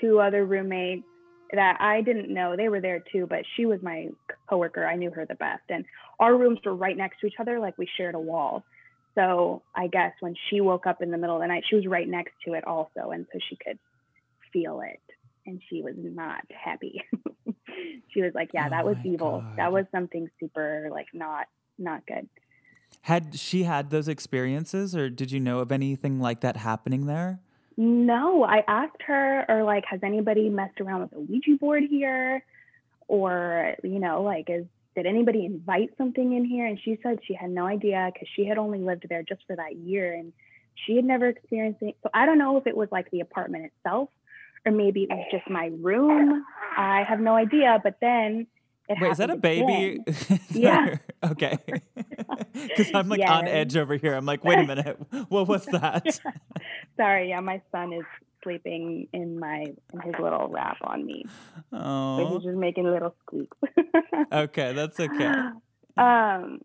two 0.00 0.20
other 0.20 0.44
roommates 0.44 1.04
that 1.52 1.76
I 1.80 2.00
didn't 2.02 2.32
know. 2.32 2.56
They 2.56 2.68
were 2.68 2.80
there 2.80 3.02
too, 3.12 3.26
but 3.28 3.44
she 3.56 3.66
was 3.66 3.80
my 3.82 4.08
coworker. 4.48 4.86
I 4.86 4.96
knew 4.96 5.10
her 5.10 5.26
the 5.26 5.34
best. 5.34 5.62
And 5.68 5.84
our 6.18 6.36
rooms 6.36 6.58
were 6.64 6.74
right 6.74 6.96
next 6.96 7.20
to 7.20 7.26
each 7.26 7.34
other, 7.40 7.58
like 7.58 7.76
we 7.78 7.88
shared 7.96 8.14
a 8.14 8.20
wall. 8.20 8.64
So 9.14 9.62
I 9.74 9.88
guess 9.88 10.12
when 10.20 10.34
she 10.48 10.60
woke 10.60 10.86
up 10.86 11.02
in 11.02 11.10
the 11.10 11.18
middle 11.18 11.36
of 11.36 11.42
the 11.42 11.48
night, 11.48 11.64
she 11.68 11.76
was 11.76 11.86
right 11.86 12.08
next 12.08 12.32
to 12.46 12.54
it 12.54 12.64
also. 12.66 13.10
And 13.10 13.26
so 13.32 13.38
she 13.48 13.56
could 13.56 13.78
feel 14.52 14.80
it. 14.80 15.00
And 15.46 15.60
she 15.68 15.82
was 15.82 15.94
not 15.96 16.42
happy. 16.50 17.02
she 18.14 18.22
was 18.22 18.32
like, 18.34 18.50
Yeah, 18.54 18.66
Oh 18.66 18.70
that 18.70 18.84
was 18.84 18.96
evil. 19.04 19.40
God. 19.40 19.56
That 19.56 19.72
was 19.72 19.86
something 19.90 20.28
super 20.38 20.88
like 20.92 21.06
not 21.12 21.46
not 21.78 22.06
good. 22.06 22.28
had 23.02 23.38
she 23.38 23.62
had 23.64 23.90
those 23.90 24.06
experiences 24.06 24.94
or 24.94 25.08
did 25.08 25.32
you 25.32 25.40
know 25.40 25.60
of 25.60 25.72
anything 25.72 26.20
like 26.20 26.40
that 26.42 26.56
happening 26.58 27.06
there? 27.06 27.40
No, 27.82 28.44
I 28.44 28.62
asked 28.68 29.00
her, 29.06 29.46
or 29.48 29.62
like, 29.64 29.84
has 29.86 30.00
anybody 30.02 30.50
messed 30.50 30.82
around 30.82 31.00
with 31.00 31.12
a 31.14 31.20
Ouija 31.20 31.56
board 31.58 31.82
here? 31.88 32.44
Or, 33.08 33.74
you 33.82 33.98
know, 33.98 34.20
like, 34.22 34.50
is 34.50 34.66
did 34.94 35.06
anybody 35.06 35.46
invite 35.46 35.88
something 35.96 36.34
in 36.34 36.44
here? 36.44 36.66
And 36.66 36.78
she 36.84 36.98
said 37.02 37.20
she 37.26 37.32
had 37.32 37.48
no 37.48 37.64
idea 37.64 38.10
because 38.12 38.28
she 38.36 38.44
had 38.44 38.58
only 38.58 38.80
lived 38.80 39.06
there 39.08 39.22
just 39.22 39.40
for 39.46 39.56
that 39.56 39.76
year 39.76 40.12
and 40.12 40.34
she 40.74 40.94
had 40.94 41.06
never 41.06 41.28
experienced 41.28 41.80
it. 41.80 41.96
So 42.02 42.10
I 42.12 42.26
don't 42.26 42.36
know 42.36 42.58
if 42.58 42.66
it 42.66 42.76
was 42.76 42.88
like 42.92 43.10
the 43.10 43.20
apartment 43.20 43.72
itself 43.72 44.10
or 44.66 44.72
maybe 44.72 45.04
it 45.04 45.08
was 45.08 45.26
just 45.30 45.48
my 45.48 45.70
room. 45.80 46.44
I 46.76 47.04
have 47.08 47.20
no 47.20 47.34
idea. 47.34 47.80
But 47.82 47.96
then 48.02 48.46
it 48.90 49.00
Wait, 49.00 49.10
is 49.12 49.18
that 49.18 49.30
a 49.30 49.36
baby? 49.36 50.00
Yeah. 50.50 50.96
okay. 51.24 51.58
Because 52.52 52.90
I'm 52.94 53.08
like 53.08 53.26
on 53.26 53.46
edge 53.48 53.76
over 53.76 53.96
here. 53.96 54.14
I'm 54.14 54.26
like, 54.26 54.44
wait 54.44 54.58
a 54.58 54.66
minute. 54.66 54.98
What 55.28 55.48
was 55.48 55.64
that? 55.66 56.20
Sorry, 56.96 57.28
yeah, 57.30 57.40
my 57.40 57.62
son 57.72 57.92
is 57.92 58.04
sleeping 58.42 59.06
in 59.12 59.38
my 59.38 59.66
in 59.94 60.00
his 60.02 60.14
little 60.18 60.48
wrap 60.48 60.76
on 60.82 61.06
me. 61.06 61.24
So 61.70 61.76
he's 61.76 61.80
Oh. 61.80 62.40
just 62.42 62.56
making 62.58 62.84
little 62.84 63.14
squeaks. 63.22 63.56
Okay, 64.32 64.72
that's 64.74 64.98
okay. 65.00 65.32
um 65.96 66.60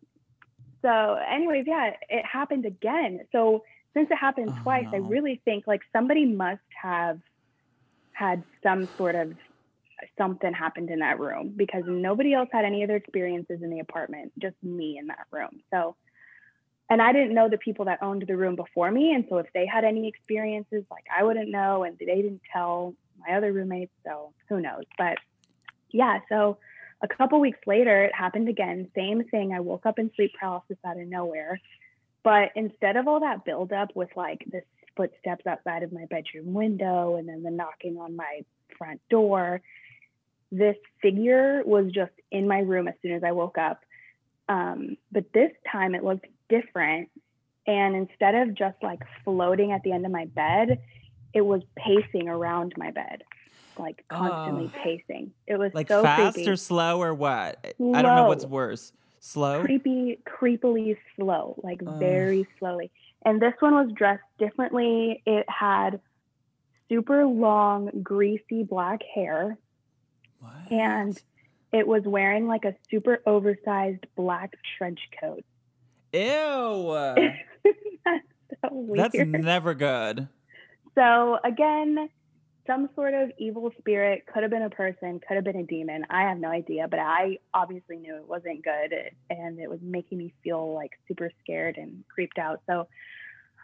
so 0.82 1.18
anyways 1.32 1.66
yeah 1.68 1.92
it 2.10 2.26
happened 2.26 2.66
again 2.66 3.22
so 3.32 3.64
since 3.94 4.08
it 4.12 4.18
happened 4.18 4.50
Oh, 4.52 4.60
twice 4.64 4.86
i 4.94 4.98
really 4.98 5.42
think 5.44 5.66
like 5.66 5.82
somebody 5.92 6.26
must 6.26 6.62
have 6.82 7.20
had 8.12 8.44
some 8.62 8.88
sort 8.98 9.16
of 9.16 9.34
something 10.18 10.54
happened 10.54 10.90
in 10.90 11.00
that 11.00 11.20
room 11.20 11.54
because 11.56 11.84
nobody 11.86 12.34
else 12.34 12.50
had 12.52 12.66
any 12.66 12.84
other 12.84 12.96
experiences 12.96 13.62
in 13.62 13.70
the 13.70 13.80
apartment, 13.80 14.32
just 14.40 14.56
me 14.64 14.98
in 14.98 15.08
that 15.08 15.26
room. 15.32 15.62
So, 15.72 15.96
and 16.90 17.02
I 17.02 17.14
didn't 17.14 17.34
know 17.34 17.50
the 17.50 17.58
people 17.58 17.86
that 17.86 18.04
owned 18.04 18.26
the 18.28 18.38
room 18.38 18.56
before 18.56 18.92
me. 18.92 19.14
And 19.14 19.26
so 19.30 19.38
if 19.38 19.48
they 19.54 19.66
had 19.66 19.84
any 19.84 20.08
experiences, 20.08 20.84
like 20.92 21.06
I 21.16 21.24
wouldn't 21.24 21.50
know, 21.50 21.84
and 21.84 21.98
they 21.98 22.06
didn't 22.06 22.42
tell 22.52 22.96
my 23.20 23.36
other 23.36 23.52
roommates. 23.52 23.94
So 24.06 24.34
who 24.50 24.62
knows? 24.62 24.84
But 24.98 25.18
yeah, 25.92 26.20
so 26.30 26.58
a 27.02 27.08
couple 27.08 27.40
weeks 27.40 27.60
later, 27.66 28.04
it 28.04 28.14
happened 28.14 28.50
again. 28.50 28.90
Same 28.96 29.24
thing. 29.26 29.54
I 29.54 29.60
woke 29.60 29.86
up 29.86 30.00
in 30.00 30.12
sleep 30.16 30.32
paralysis 30.40 30.78
out 30.86 31.00
of 31.00 31.08
nowhere. 31.08 31.60
But 32.24 32.50
instead 32.56 32.98
of 32.98 33.08
all 33.08 33.20
that 33.20 33.46
buildup 33.46 33.96
with 33.96 34.10
like 34.16 34.44
the 34.52 34.62
footsteps 34.98 35.46
outside 35.46 35.84
of 35.84 35.92
my 35.92 36.06
bedroom 36.06 36.54
window 36.54 37.18
and 37.18 37.28
then 37.28 37.44
the 37.44 37.52
knocking 37.52 37.98
on 37.98 38.16
my 38.16 38.42
front 38.78 39.02
door, 39.10 39.62
this 40.52 40.76
figure 41.02 41.62
was 41.66 41.92
just 41.92 42.12
in 42.32 42.48
my 42.48 42.60
room 42.60 42.88
as 42.88 42.94
soon 43.02 43.12
as 43.14 43.24
I 43.24 43.32
woke 43.32 43.58
up. 43.58 43.80
Um, 44.48 44.98
but 45.12 45.26
this 45.34 45.52
time 45.72 45.96
it 45.96 46.04
looked 46.04 46.28
different. 46.50 47.10
And 47.68 47.96
instead 47.96 48.36
of 48.36 48.54
just 48.54 48.78
like 48.84 49.00
floating 49.24 49.72
at 49.72 49.82
the 49.84 49.92
end 49.92 50.06
of 50.06 50.12
my 50.12 50.26
bed, 50.26 50.80
it 51.34 51.42
was 51.42 51.62
pacing 51.76 52.30
around 52.30 52.74
my 52.78 52.92
bed, 52.92 53.24
like 53.78 54.06
constantly 54.08 54.72
Oh. 54.74 54.80
pacing. 54.84 55.32
It 55.48 55.58
was 55.58 55.74
Like 55.74 55.88
so 55.90 56.04
fast 56.04 56.36
creepy. 56.36 56.50
or 56.50 56.56
slow 56.56 57.02
or 57.02 57.14
what? 57.14 57.58
I 57.94 58.02
don't 58.02 58.16
know 58.16 58.26
what's 58.26 58.46
worse. 58.46 58.94
Slow? 59.20 59.64
creepy, 59.64 60.20
creepily 60.28 60.96
slow, 61.16 61.60
like 61.64 61.82
very 61.82 62.48
slowly. 62.60 62.92
And 63.26 63.42
this 63.42 63.54
one 63.60 63.74
was 63.74 63.92
dressed 63.94 64.22
differently. 64.38 65.24
It 65.26 65.46
had 65.50 66.00
super 66.88 67.26
long, 67.26 67.90
greasy 68.04 68.64
black 68.64 69.02
hair, 69.16 69.58
What? 70.40 70.72
and 70.72 71.20
it 71.72 71.88
was 71.88 72.04
wearing 72.06 72.48
like 72.48 72.66
a 72.66 72.76
super 72.90 73.22
oversized 73.26 74.06
black 74.16 74.54
trench 74.78 75.00
coat. 75.20 75.44
Ew. 76.14 76.22
That's 78.06 78.24
so 78.62 78.70
weird. 78.72 79.12
That's 79.12 79.44
never 79.44 79.74
good. 79.74 80.28
So 80.96 81.38
again, 81.44 82.10
some 82.66 82.90
sort 82.96 83.14
of 83.14 83.32
evil 83.38 83.72
spirit 83.78 84.26
could 84.32 84.44
have 84.44 84.50
been 84.50 84.64
a 84.64 84.70
person, 84.70 85.20
could 85.28 85.36
have 85.36 85.44
been 85.44 85.58
a 85.58 85.66
demon. 85.66 86.06
I 86.10 86.24
have 86.24 86.38
no 86.38 86.50
idea, 86.50 86.88
but 86.88 87.00
I 87.00 87.40
obviously 87.54 87.98
knew 87.98 88.16
it 88.16 88.28
wasn't 88.28 88.64
good 88.64 88.94
and 89.30 89.60
it 89.60 89.70
was 89.70 89.80
making 89.82 90.18
me 90.18 90.34
feel 90.44 90.74
like 90.74 90.92
super 91.08 91.30
scared 91.44 91.78
and 91.78 92.04
creeped 92.08 92.38
out. 92.38 92.62
So 92.68 92.88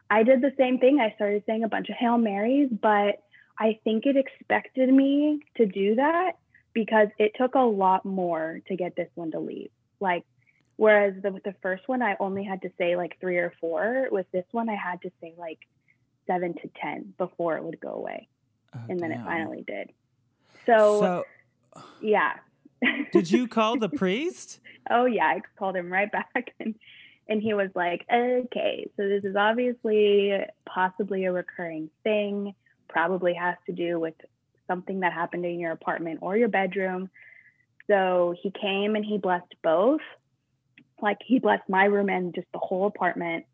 I 0.10 0.24
did 0.24 0.42
the 0.42 0.54
same 0.58 0.78
thing. 0.78 1.00
I 1.00 1.16
started 1.16 1.44
saying 1.46 1.64
a 1.64 1.70
bunch 1.70 1.90
of 1.90 1.96
Hail 1.96 2.18
Marys, 2.18 2.70
but 2.70 3.24
I 3.58 3.80
think 3.84 4.06
it 4.06 4.18
expected 4.18 4.94
me 4.94 5.40
to 5.56 5.66
do 5.66 5.96
that 5.96 6.34
because 6.74 7.08
it 7.18 7.34
took 7.38 7.56
a 7.56 7.60
lot 7.60 8.06
more 8.06 8.62
to 8.68 8.76
get 8.76 8.96
this 8.96 9.10
one 9.16 9.32
to 9.32 9.40
leave. 9.40 9.70
Like 10.00 10.24
whereas 10.78 11.14
the, 11.22 11.32
with 11.32 11.44
the 11.44 11.56
first 11.62 11.88
one 11.88 12.02
I 12.02 12.16
only 12.20 12.44
had 12.44 12.62
to 12.64 12.72
say 12.78 12.96
like 12.96 13.18
3 13.20 13.38
or 13.38 13.54
4, 13.62 14.08
with 14.12 14.26
this 14.32 14.46
one 14.52 14.70
I 14.70 14.76
had 14.76 15.02
to 15.04 15.12
say 15.22 15.34
like 15.38 15.60
seven 16.28 16.54
to 16.56 16.70
10 16.82 17.14
before 17.18 17.58
it 17.58 17.64
would 17.64 17.80
go 17.80 17.94
away. 17.94 18.28
Oh, 18.76 18.80
And 18.90 19.00
then 19.00 19.12
it 19.12 19.20
finally 19.26 19.64
did. 19.68 19.92
So, 20.66 21.00
So, 21.76 21.82
yeah. 22.02 22.34
did 23.12 23.30
you 23.30 23.48
call 23.48 23.78
the 23.78 23.90
priest? 24.04 24.60
oh, 24.90 25.06
yeah. 25.06 25.26
I 25.26 25.42
called 25.58 25.76
him 25.76 25.92
right 25.92 26.12
back 26.34 26.54
and, 26.60 26.76
and 27.28 27.42
he 27.42 27.54
was 27.54 27.70
like, 27.76 28.06
okay, 28.12 28.90
so 28.98 29.08
this 29.08 29.24
is 29.24 29.36
obviously 29.36 30.34
possibly 30.66 31.26
a 31.26 31.32
recurring 31.32 31.90
thing, 32.04 32.54
probably 32.90 33.34
has 33.36 33.56
to 33.68 33.72
do 33.72 34.00
with 34.00 34.16
something 34.72 35.02
that 35.02 35.12
happened 35.12 35.46
in 35.46 35.60
your 35.60 35.74
apartment 35.74 36.20
or 36.22 36.38
your 36.38 36.48
bedroom. 36.48 37.10
So 37.88 38.34
he 38.42 38.52
came 38.52 38.96
and 38.96 39.04
he 39.04 39.18
blessed 39.18 39.54
both. 39.62 40.00
Like 41.02 41.18
he 41.26 41.40
blessed 41.40 41.68
my 41.68 41.86
room 41.86 42.08
and 42.08 42.34
just 42.34 42.48
the 42.54 42.60
whole 42.60 42.88
apartment. 42.88 43.46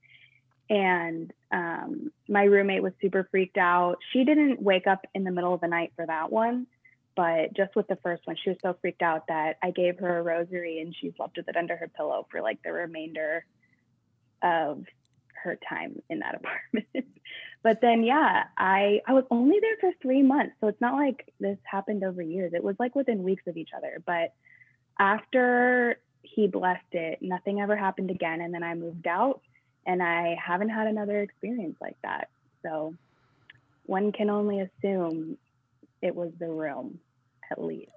And 0.69 1.33
um, 1.51 2.11
my 2.29 2.43
roommate 2.43 2.83
was 2.83 2.93
super 3.01 3.27
freaked 3.31 3.57
out. 3.57 3.97
She 4.13 4.25
didn't 4.25 4.61
wake 4.61 4.85
up 4.85 5.05
in 5.15 5.23
the 5.23 5.31
middle 5.31 5.53
of 5.55 5.61
the 5.61 5.67
night 5.67 5.93
for 5.95 6.05
that 6.05 6.31
one, 6.31 6.67
but 7.15 7.55
just 7.55 7.75
with 7.75 7.87
the 7.87 7.95
first 8.03 8.27
one, 8.27 8.35
she 8.43 8.49
was 8.51 8.59
so 8.61 8.77
freaked 8.79 9.01
out 9.01 9.27
that 9.27 9.57
I 9.63 9.71
gave 9.71 9.97
her 9.99 10.19
a 10.19 10.23
rosary 10.23 10.81
and 10.81 10.93
she 10.93 11.13
slept 11.17 11.37
with 11.37 11.47
it 11.47 11.57
under 11.57 11.75
her 11.75 11.87
pillow 11.87 12.27
for 12.29 12.41
like 12.41 12.61
the 12.63 12.71
remainder 12.71 13.43
of 14.43 14.83
her 15.43 15.57
time 15.67 16.01
in 16.09 16.19
that 16.19 16.35
apartment. 16.75 17.07
But 17.67 17.81
then, 17.81 18.01
yeah, 18.01 18.45
I 18.57 19.01
I 19.05 19.11
was 19.11 19.25
only 19.29 19.57
there 19.59 19.75
for 19.81 19.91
three 20.01 20.23
months, 20.23 20.55
so 20.61 20.69
it's 20.69 20.79
not 20.79 20.93
like 20.93 21.33
this 21.41 21.57
happened 21.69 22.01
over 22.01 22.21
years. 22.21 22.53
It 22.53 22.63
was 22.63 22.77
like 22.79 22.95
within 22.95 23.23
weeks 23.23 23.43
of 23.45 23.57
each 23.57 23.71
other. 23.75 24.01
But 24.05 24.33
after 24.97 25.99
he 26.21 26.47
blessed 26.47 26.93
it, 26.93 27.21
nothing 27.21 27.59
ever 27.59 27.75
happened 27.75 28.09
again, 28.09 28.39
and 28.39 28.53
then 28.53 28.63
I 28.63 28.73
moved 28.73 29.05
out 29.05 29.41
and 29.85 30.01
I 30.01 30.37
haven't 30.41 30.69
had 30.69 30.87
another 30.87 31.19
experience 31.19 31.75
like 31.81 31.97
that. 32.03 32.29
So 32.63 32.95
one 33.85 34.13
can 34.13 34.29
only 34.29 34.61
assume 34.61 35.37
it 36.01 36.15
was 36.15 36.31
the 36.39 36.47
room, 36.47 37.01
at 37.51 37.61
least. 37.61 37.91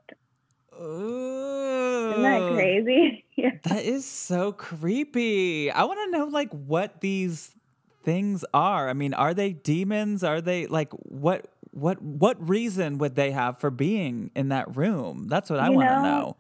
Ooh. 0.82 2.10
Isn't 2.10 2.22
that 2.22 2.52
crazy? 2.54 3.24
yeah. 3.36 3.50
That 3.62 3.84
is 3.84 4.04
so 4.04 4.50
creepy. 4.50 5.70
I 5.70 5.84
want 5.84 6.00
to 6.06 6.18
know 6.18 6.24
like 6.24 6.50
what 6.50 7.00
these 7.00 7.54
things 8.02 8.44
are. 8.54 8.88
I 8.88 8.92
mean, 8.92 9.14
are 9.14 9.34
they 9.34 9.52
demons? 9.52 10.24
Are 10.24 10.40
they 10.40 10.66
like 10.66 10.92
what 10.92 11.46
what 11.72 12.00
what 12.02 12.48
reason 12.48 12.98
would 12.98 13.14
they 13.14 13.30
have 13.30 13.58
for 13.58 13.70
being 13.70 14.30
in 14.34 14.48
that 14.48 14.76
room? 14.76 15.28
That's 15.28 15.50
what 15.50 15.60
I 15.60 15.70
want 15.70 15.88
to 15.88 15.94
know, 15.96 16.02
know. 16.02 16.36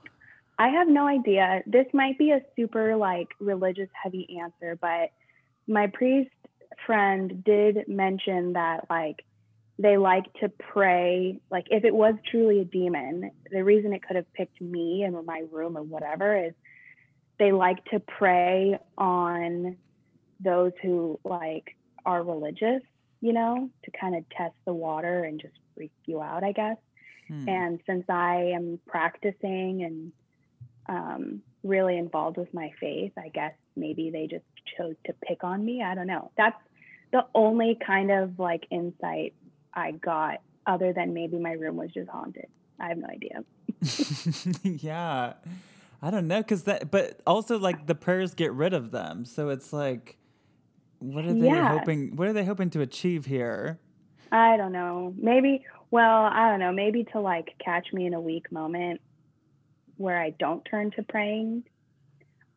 I 0.58 0.68
have 0.68 0.88
no 0.88 1.06
idea. 1.06 1.62
This 1.66 1.86
might 1.92 2.18
be 2.18 2.32
a 2.32 2.42
super 2.56 2.96
like 2.96 3.28
religious 3.40 3.88
heavy 4.02 4.38
answer, 4.42 4.76
but 4.80 5.10
my 5.66 5.86
priest 5.86 6.30
friend 6.86 7.42
did 7.44 7.88
mention 7.88 8.54
that 8.54 8.86
like 8.90 9.24
they 9.78 9.96
like 9.96 10.32
to 10.40 10.48
pray 10.48 11.40
like 11.50 11.66
if 11.70 11.84
it 11.84 11.94
was 11.94 12.14
truly 12.30 12.60
a 12.60 12.64
demon, 12.64 13.30
the 13.50 13.64
reason 13.64 13.92
it 13.92 14.02
could 14.06 14.16
have 14.16 14.30
picked 14.34 14.60
me 14.60 15.02
and 15.02 15.24
my 15.24 15.44
room 15.50 15.76
or 15.76 15.82
whatever 15.82 16.46
is 16.46 16.52
they 17.38 17.52
like 17.52 17.82
to 17.86 18.00
prey 18.00 18.78
on 18.98 19.76
those 20.42 20.72
who 20.82 21.18
like 21.24 21.76
are 22.04 22.22
religious, 22.22 22.82
you 23.20 23.32
know, 23.32 23.68
to 23.84 23.90
kind 23.98 24.16
of 24.16 24.28
test 24.30 24.54
the 24.64 24.72
water 24.72 25.24
and 25.24 25.40
just 25.40 25.54
freak 25.76 25.92
you 26.06 26.20
out, 26.20 26.44
I 26.44 26.52
guess. 26.52 26.76
Hmm. 27.28 27.48
And 27.48 27.80
since 27.86 28.04
I 28.08 28.52
am 28.54 28.80
practicing 28.86 29.82
and 29.84 30.12
um, 30.88 31.42
really 31.62 31.98
involved 31.98 32.36
with 32.36 32.52
my 32.52 32.72
faith, 32.80 33.12
I 33.18 33.28
guess 33.28 33.52
maybe 33.76 34.10
they 34.10 34.26
just 34.26 34.44
chose 34.76 34.96
to 35.06 35.12
pick 35.26 35.44
on 35.44 35.64
me. 35.64 35.82
I 35.82 35.94
don't 35.94 36.06
know. 36.06 36.30
That's 36.36 36.56
the 37.12 37.26
only 37.34 37.78
kind 37.84 38.10
of 38.10 38.38
like 38.38 38.66
insight 38.70 39.34
I 39.74 39.92
got, 39.92 40.40
other 40.66 40.92
than 40.92 41.14
maybe 41.14 41.38
my 41.38 41.52
room 41.52 41.76
was 41.76 41.90
just 41.92 42.08
haunted. 42.08 42.48
I 42.78 42.88
have 42.88 42.98
no 42.98 43.08
idea. 43.08 43.44
yeah. 44.62 45.34
I 46.02 46.10
don't 46.10 46.26
know 46.26 46.42
cuz 46.42 46.62
that 46.62 46.90
but 46.90 47.20
also 47.26 47.58
like 47.58 47.86
the 47.86 47.94
prayers 47.94 48.34
get 48.34 48.52
rid 48.52 48.72
of 48.72 48.90
them. 48.90 49.24
So 49.24 49.50
it's 49.50 49.72
like 49.72 50.16
what 51.00 51.24
are 51.24 51.34
they 51.34 51.46
Yeah. 51.46 51.68
hoping 51.78 52.14
what 52.16 52.28
are 52.28 52.32
they 52.32 52.44
hoping 52.44 52.70
to 52.70 52.80
achieve 52.80 53.26
here? 53.26 53.78
I 54.32 54.56
don't 54.56 54.72
know. 54.72 55.12
Maybe, 55.18 55.64
well, 55.90 56.24
I 56.24 56.48
don't 56.48 56.60
know. 56.60 56.72
Maybe 56.72 57.04
to 57.12 57.20
like 57.20 57.56
catch 57.64 57.92
me 57.92 58.06
in 58.06 58.14
a 58.14 58.20
weak 58.20 58.52
moment 58.52 59.00
where 59.96 60.20
I 60.20 60.30
don't 60.30 60.64
turn 60.64 60.92
to 60.92 61.02
praying. 61.02 61.64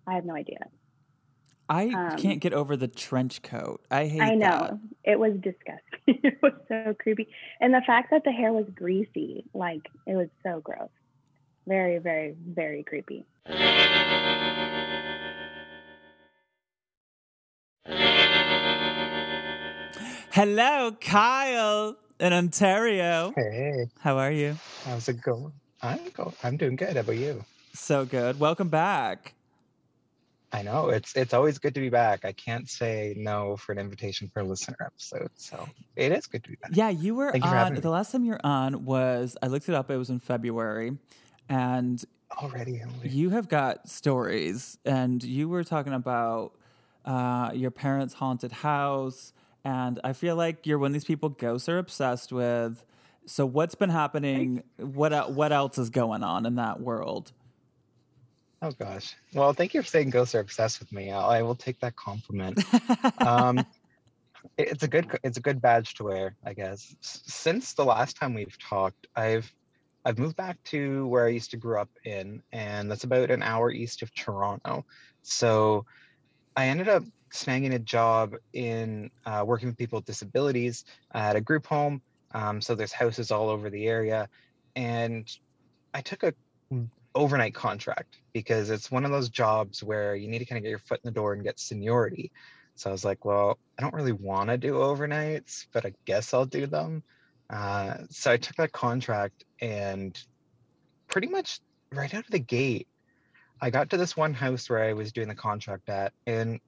I 0.06 0.14
have 0.14 0.26
no 0.26 0.36
idea. 0.36 0.68
I 1.70 1.88
Um, 1.88 2.18
can't 2.18 2.42
get 2.42 2.54
over 2.54 2.76
the 2.78 2.88
trench 2.90 3.42
coat. 3.42 3.82
I 3.90 4.06
hate 4.08 4.22
I 4.22 4.36
know. 4.36 4.48
that. 4.48 4.80
It 5.04 5.18
was 5.20 5.34
disgusting. 5.42 5.82
it 6.24 6.38
was 6.44 6.54
so 6.68 6.94
creepy. 7.00 7.28
And 7.60 7.74
the 7.74 7.82
fact 7.88 8.12
that 8.12 8.24
the 8.26 8.32
hair 8.32 8.52
was 8.54 8.66
greasy, 8.76 9.46
like 9.54 9.82
it 10.06 10.16
was 10.16 10.28
so 10.44 10.60
gross. 10.60 10.90
Very, 11.66 11.98
very, 12.00 12.36
very 12.46 12.84
creepy. 12.84 13.26
Hello, 20.34 20.92
Kyle 21.00 21.96
in 22.20 22.34
Ontario. 22.34 23.34
Hey, 23.36 23.86
How 24.00 24.18
are 24.18 24.32
you? 24.32 24.58
how's 24.84 25.08
it 25.08 25.22
going? 25.22 25.54
I'm 25.84 26.00
go. 26.16 26.34
I'm 26.44 26.58
doing 26.58 26.76
good. 26.76 26.96
How 26.96 27.02
about 27.02 27.18
you? 27.18 27.46
So 27.76 28.04
good. 28.04 28.40
Welcome 28.40 28.70
back. 28.70 29.36
I 30.52 30.64
know 30.64 30.90
it's 30.90 31.16
it's 31.16 31.36
always 31.36 31.60
good 31.60 31.76
to 31.76 31.80
be 31.80 31.90
back. 31.90 32.26
I 32.26 32.32
can't 32.32 32.68
say 32.68 33.14
no 33.16 33.58
for 33.58 33.74
an 33.74 33.78
invitation 33.78 34.28
for 34.34 34.40
a 34.40 34.44
listener 34.44 34.78
episode, 34.84 35.30
so 35.36 35.70
it 35.96 36.12
is 36.12 36.26
good 36.26 36.44
to 36.46 36.50
be 36.50 36.56
back. 36.56 36.72
Yeah, 36.74 36.90
you 36.90 37.14
were 37.14 37.32
Thank 37.32 37.46
on. 37.46 37.52
having 37.52 37.80
The 37.82 37.92
last 37.92 38.12
time 38.12 38.26
you 38.26 38.32
were 38.32 38.44
on 38.44 38.86
was 38.86 39.38
I 39.44 39.48
looked 39.48 39.70
it 39.70 39.76
up. 39.76 39.92
It 39.92 39.98
was 39.98 40.10
in 40.10 40.18
February, 40.18 40.98
and 41.48 42.04
Already, 42.42 42.82
already. 42.82 43.10
you 43.10 43.30
have 43.30 43.48
got 43.50 43.88
stories. 43.88 44.80
And 44.84 45.24
you 45.24 45.48
were 45.48 45.64
talking 45.64 45.94
about 45.94 46.54
uh, 47.06 47.52
your 47.54 47.70
parents' 47.70 48.16
haunted 48.16 48.52
house, 48.52 49.32
and 49.64 50.00
I 50.04 50.14
feel 50.14 50.36
like 50.36 50.66
you're 50.68 50.80
one 50.80 50.88
of 50.88 50.94
these 50.94 51.06
people 51.06 51.30
ghosts 51.30 51.70
are 51.70 51.78
obsessed 51.78 52.32
with. 52.32 52.84
So 53.26 53.46
what's 53.46 53.76
been 53.76 53.90
happening? 53.90 54.64
What 54.78 55.32
what 55.32 55.52
else 55.52 55.78
is 55.78 55.90
going 55.90 56.24
on 56.24 56.46
in 56.46 56.56
that 56.56 56.82
world? 56.82 57.32
Oh 58.62 58.72
gosh. 58.72 59.16
Well, 59.34 59.54
thank 59.54 59.74
you 59.74 59.82
for 59.82 59.88
saying 59.88 60.10
ghosts 60.10 60.36
are 60.36 60.40
obsessed 60.40 60.80
with 60.80 60.92
me. 60.92 61.12
I 61.12 61.42
will 61.42 61.56
take 61.56 61.80
that 61.80 61.96
compliment. 61.96 62.64
um, 63.22 63.66
it's 64.58 64.84
a 64.84 64.88
good 64.88 65.08
it's 65.24 65.38
a 65.38 65.42
good 65.42 65.62
badge 65.62 65.96
to 65.96 66.04
wear, 66.04 66.36
I 66.46 66.54
guess. 66.54 66.96
Since 67.02 67.74
the 67.74 67.86
last 67.86 68.18
time 68.18 68.34
we've 68.34 68.58
talked, 68.60 69.08
I've 69.16 69.52
I've 70.06 70.20
moved 70.20 70.36
back 70.36 70.62
to 70.66 71.08
where 71.08 71.26
I 71.26 71.30
used 71.30 71.52
to 71.52 71.58
grow 71.58 71.82
up 71.82 71.90
in, 72.04 72.42
and 72.52 72.92
that's 72.92 73.06
about 73.06 73.32
an 73.32 73.42
hour 73.42 73.72
east 73.72 74.02
of 74.02 74.14
Toronto. 74.14 74.86
So 75.22 75.86
I 76.58 76.68
ended 76.68 76.90
up 76.90 77.04
snagging 77.34 77.74
a 77.74 77.80
job 77.80 78.36
in 78.54 79.10
uh, 79.26 79.44
working 79.46 79.68
with 79.68 79.78
people 79.78 80.00
with 80.00 80.06
disabilities 80.06 80.86
at 81.14 81.36
a 81.36 81.42
group 81.42 81.66
home. 81.66 82.02
Um, 82.32 82.62
so 82.62 82.76
there's 82.76 82.94
houses 82.94 83.32
all 83.32 83.50
over 83.50 83.70
the 83.70 83.88
area, 83.88 84.30
and 84.76 85.30
I 85.94 86.02
took 86.02 86.24
a 86.24 86.34
overnight 87.16 87.54
contract 87.54 88.18
because 88.34 88.70
it's 88.70 88.90
one 88.90 89.06
of 89.06 89.12
those 89.12 89.30
jobs 89.30 89.84
where 89.84 90.16
you 90.16 90.28
need 90.28 90.40
to 90.40 90.46
kind 90.46 90.58
of 90.58 90.64
get 90.64 90.70
your 90.70 90.80
foot 90.80 91.00
in 91.04 91.08
the 91.08 91.14
door 91.14 91.34
and 91.34 91.44
get 91.44 91.60
seniority. 91.60 92.32
So 92.76 92.90
I 92.90 92.94
was 92.94 93.06
like, 93.06 93.24
well, 93.24 93.60
I 93.78 93.84
don't 93.84 93.94
really 93.94 94.14
want 94.14 94.50
to 94.50 94.58
do 94.58 94.74
overnights, 94.74 95.68
but 95.72 95.86
I 95.86 95.94
guess 96.06 96.34
I'll 96.34 96.46
do 96.46 96.66
them. 96.66 97.04
Uh, 97.50 97.98
so 98.10 98.32
I 98.32 98.38
took 98.38 98.56
that 98.56 98.72
contract 98.72 99.46
and 99.62 100.20
pretty 101.08 101.28
much 101.28 101.60
right 101.92 102.12
out 102.14 102.26
of 102.26 102.32
the 102.32 102.40
gate, 102.40 102.88
I 103.62 103.70
got 103.70 103.92
to 103.92 103.98
this 103.98 104.18
one 104.18 104.34
house 104.34 104.70
where 104.70 104.84
I 104.84 104.94
was 104.94 105.12
doing 105.12 105.28
the 105.28 105.36
contract 105.36 105.88
at. 105.90 106.14
And 106.26 106.60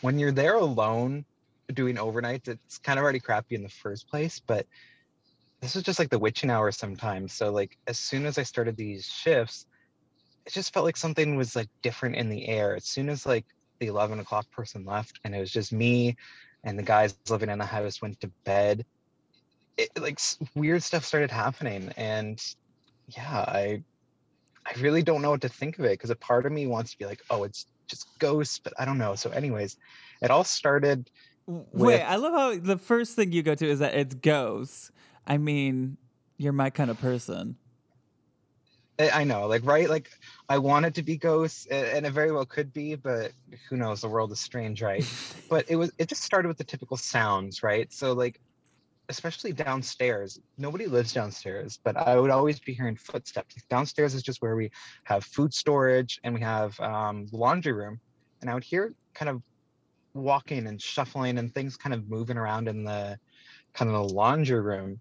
when 0.00 0.18
you're 0.18 0.32
there 0.32 0.56
alone 0.56 1.24
doing 1.72 1.96
overnights, 1.96 2.48
it's 2.48 2.78
kind 2.78 2.98
of 2.98 3.02
already 3.02 3.20
crappy 3.20 3.54
in 3.54 3.62
the 3.62 3.68
first 3.68 4.08
place. 4.08 4.40
But 4.40 4.66
this 5.60 5.74
was 5.74 5.84
just 5.84 5.98
like 5.98 6.10
the 6.10 6.18
witching 6.18 6.50
hour 6.50 6.72
sometimes. 6.72 7.32
So 7.32 7.50
like 7.52 7.78
as 7.86 7.98
soon 7.98 8.26
as 8.26 8.38
I 8.38 8.42
started 8.42 8.76
these 8.76 9.06
shifts, 9.06 9.66
it 10.44 10.52
just 10.52 10.74
felt 10.74 10.84
like 10.84 10.96
something 10.96 11.36
was 11.36 11.54
like 11.54 11.68
different 11.82 12.16
in 12.16 12.28
the 12.28 12.48
air. 12.48 12.74
As 12.74 12.84
soon 12.84 13.08
as 13.08 13.24
like 13.24 13.46
the 13.78 13.86
11 13.86 14.18
o'clock 14.18 14.50
person 14.50 14.84
left 14.84 15.20
and 15.24 15.34
it 15.34 15.40
was 15.40 15.52
just 15.52 15.72
me 15.72 16.16
and 16.64 16.78
the 16.78 16.82
guys 16.82 17.16
living 17.28 17.48
in 17.48 17.58
the 17.58 17.64
house 17.64 18.02
went 18.02 18.20
to 18.20 18.28
bed, 18.44 18.84
it, 19.76 19.88
like 19.98 20.20
weird 20.54 20.82
stuff 20.82 21.04
started 21.04 21.30
happening. 21.30 21.92
And 21.96 22.44
yeah, 23.08 23.44
I 23.46 23.82
I 24.64 24.80
really 24.80 25.02
don't 25.02 25.22
know 25.22 25.30
what 25.30 25.40
to 25.42 25.48
think 25.48 25.78
of 25.78 25.84
it 25.84 25.92
because 25.92 26.10
a 26.10 26.16
part 26.16 26.46
of 26.46 26.52
me 26.52 26.66
wants 26.66 26.92
to 26.92 26.98
be 26.98 27.04
like, 27.04 27.20
oh, 27.30 27.44
it's 27.44 27.66
just 27.92 28.18
ghosts, 28.18 28.58
but 28.58 28.72
I 28.78 28.84
don't 28.84 28.98
know. 28.98 29.14
So, 29.14 29.30
anyways, 29.30 29.76
it 30.22 30.30
all 30.30 30.44
started. 30.44 31.10
With... 31.46 31.66
Wait, 31.72 32.02
I 32.02 32.16
love 32.16 32.32
how 32.32 32.58
the 32.58 32.78
first 32.78 33.14
thing 33.14 33.32
you 33.32 33.42
go 33.42 33.54
to 33.54 33.66
is 33.66 33.78
that 33.80 33.94
it's 33.94 34.14
ghosts. 34.14 34.90
I 35.26 35.36
mean, 35.36 35.98
you're 36.38 36.52
my 36.52 36.70
kind 36.70 36.90
of 36.90 36.98
person. 36.98 37.56
I 38.98 39.24
know, 39.24 39.46
like, 39.46 39.64
right? 39.64 39.88
Like, 39.88 40.10
I 40.48 40.58
want 40.58 40.86
it 40.86 40.94
to 40.94 41.02
be 41.02 41.16
ghosts, 41.16 41.66
and 41.66 42.06
it 42.06 42.12
very 42.12 42.30
well 42.30 42.44
could 42.44 42.72
be, 42.72 42.94
but 42.94 43.32
who 43.68 43.76
knows? 43.76 44.00
The 44.02 44.08
world 44.08 44.30
is 44.32 44.40
strange, 44.40 44.82
right? 44.82 45.04
but 45.50 45.64
it 45.68 45.76
was, 45.76 45.90
it 45.98 46.08
just 46.08 46.22
started 46.22 46.48
with 46.48 46.58
the 46.58 46.64
typical 46.64 46.96
sounds, 46.96 47.62
right? 47.62 47.92
So, 47.92 48.12
like, 48.12 48.38
especially 49.08 49.52
downstairs, 49.52 50.40
nobody 50.58 50.86
lives 50.86 51.12
downstairs, 51.12 51.78
but 51.82 51.96
I 51.96 52.18
would 52.18 52.30
always 52.30 52.60
be 52.60 52.72
hearing 52.72 52.96
footsteps. 52.96 53.56
Downstairs 53.68 54.14
is 54.14 54.22
just 54.22 54.40
where 54.40 54.56
we 54.56 54.70
have 55.04 55.24
food 55.24 55.52
storage 55.52 56.20
and 56.24 56.34
we 56.34 56.40
have 56.40 56.78
um, 56.80 57.26
laundry 57.32 57.72
room, 57.72 58.00
and 58.40 58.50
I 58.50 58.54
would 58.54 58.64
hear 58.64 58.94
kind 59.14 59.28
of 59.28 59.42
walking 60.14 60.66
and 60.66 60.80
shuffling 60.80 61.38
and 61.38 61.54
things 61.54 61.76
kind 61.76 61.94
of 61.94 62.08
moving 62.08 62.36
around 62.36 62.68
in 62.68 62.84
the 62.84 63.18
kind 63.72 63.90
of 63.90 63.96
the 63.96 64.14
laundry 64.14 64.60
room. 64.60 65.00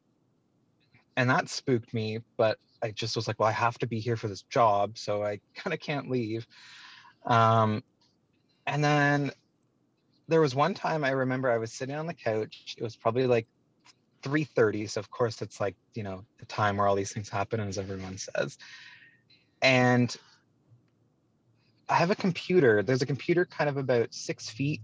And 1.18 1.30
that 1.30 1.49
spooked 1.49 1.93
me 1.93 2.20
but 2.38 2.58
i 2.82 2.89
just 2.91 3.16
was 3.16 3.28
like 3.28 3.39
well 3.39 3.49
i 3.49 3.52
have 3.52 3.78
to 3.78 3.88
be 3.88 3.99
here 3.99 4.16
for 4.16 4.28
this 4.28 4.43
job 4.43 4.97
so 4.97 5.24
i 5.24 5.39
kind 5.56 5.74
of 5.74 5.80
can't 5.80 6.10
leave. 6.10 6.47
Um, 7.26 7.84
and 8.66 8.84
then 8.84 9.32
there 10.28 10.41
was 10.41 10.56
one 10.56 10.74
time 10.74 11.04
i 11.04 11.12
remember 11.12 11.52
i 11.52 11.58
was 11.58 11.74
sitting 11.74 11.95
on 11.95 12.08
the 12.08 12.14
couch. 12.14 12.76
It 12.78 12.84
was 12.84 12.95
probably 12.95 13.28
like 13.28 13.47
3.30 14.22 14.89
so 14.89 14.99
of 14.99 15.09
course 15.09 15.41
it's 15.41 15.59
like 15.59 15.76
you 15.93 16.03
know 16.03 16.24
the 16.39 16.45
time 16.45 16.78
where 16.78 16.88
all 16.88 16.95
these 16.95 17.11
things 17.11 17.30
happen 17.30 17.59
as 17.59 17.78
everyone 17.78 18.17
says 18.17 18.57
and 19.61 20.17
i 21.89 21.95
have 21.95 22.11
a 22.11 22.15
computer 22.15 22.84
there's 22.84 23.01
a 23.01 23.05
computer 23.05 23.45
kind 23.45 23.69
of 23.69 23.78
about 23.78 24.13
six 24.13 24.49
feet 24.49 24.82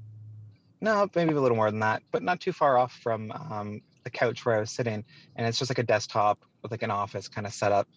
no, 0.81 1.09
maybe 1.15 1.33
a 1.33 1.41
little 1.41 1.57
more 1.57 1.71
than 1.71 1.79
that, 1.79 2.03
but 2.11 2.21
not 2.21 2.39
too 2.39 2.51
far 2.51 2.77
off 2.77 2.93
from 3.01 3.31
um, 3.31 3.81
the 4.03 4.09
couch 4.09 4.45
where 4.45 4.55
I 4.55 4.59
was 4.59 4.71
sitting. 4.71 5.03
And 5.35 5.47
it's 5.47 5.57
just 5.57 5.71
like 5.71 5.79
a 5.79 5.83
desktop 5.83 6.39
with 6.61 6.71
like 6.71 6.83
an 6.83 6.91
office 6.91 7.27
kind 7.27 7.47
of 7.47 7.53
setup. 7.53 7.87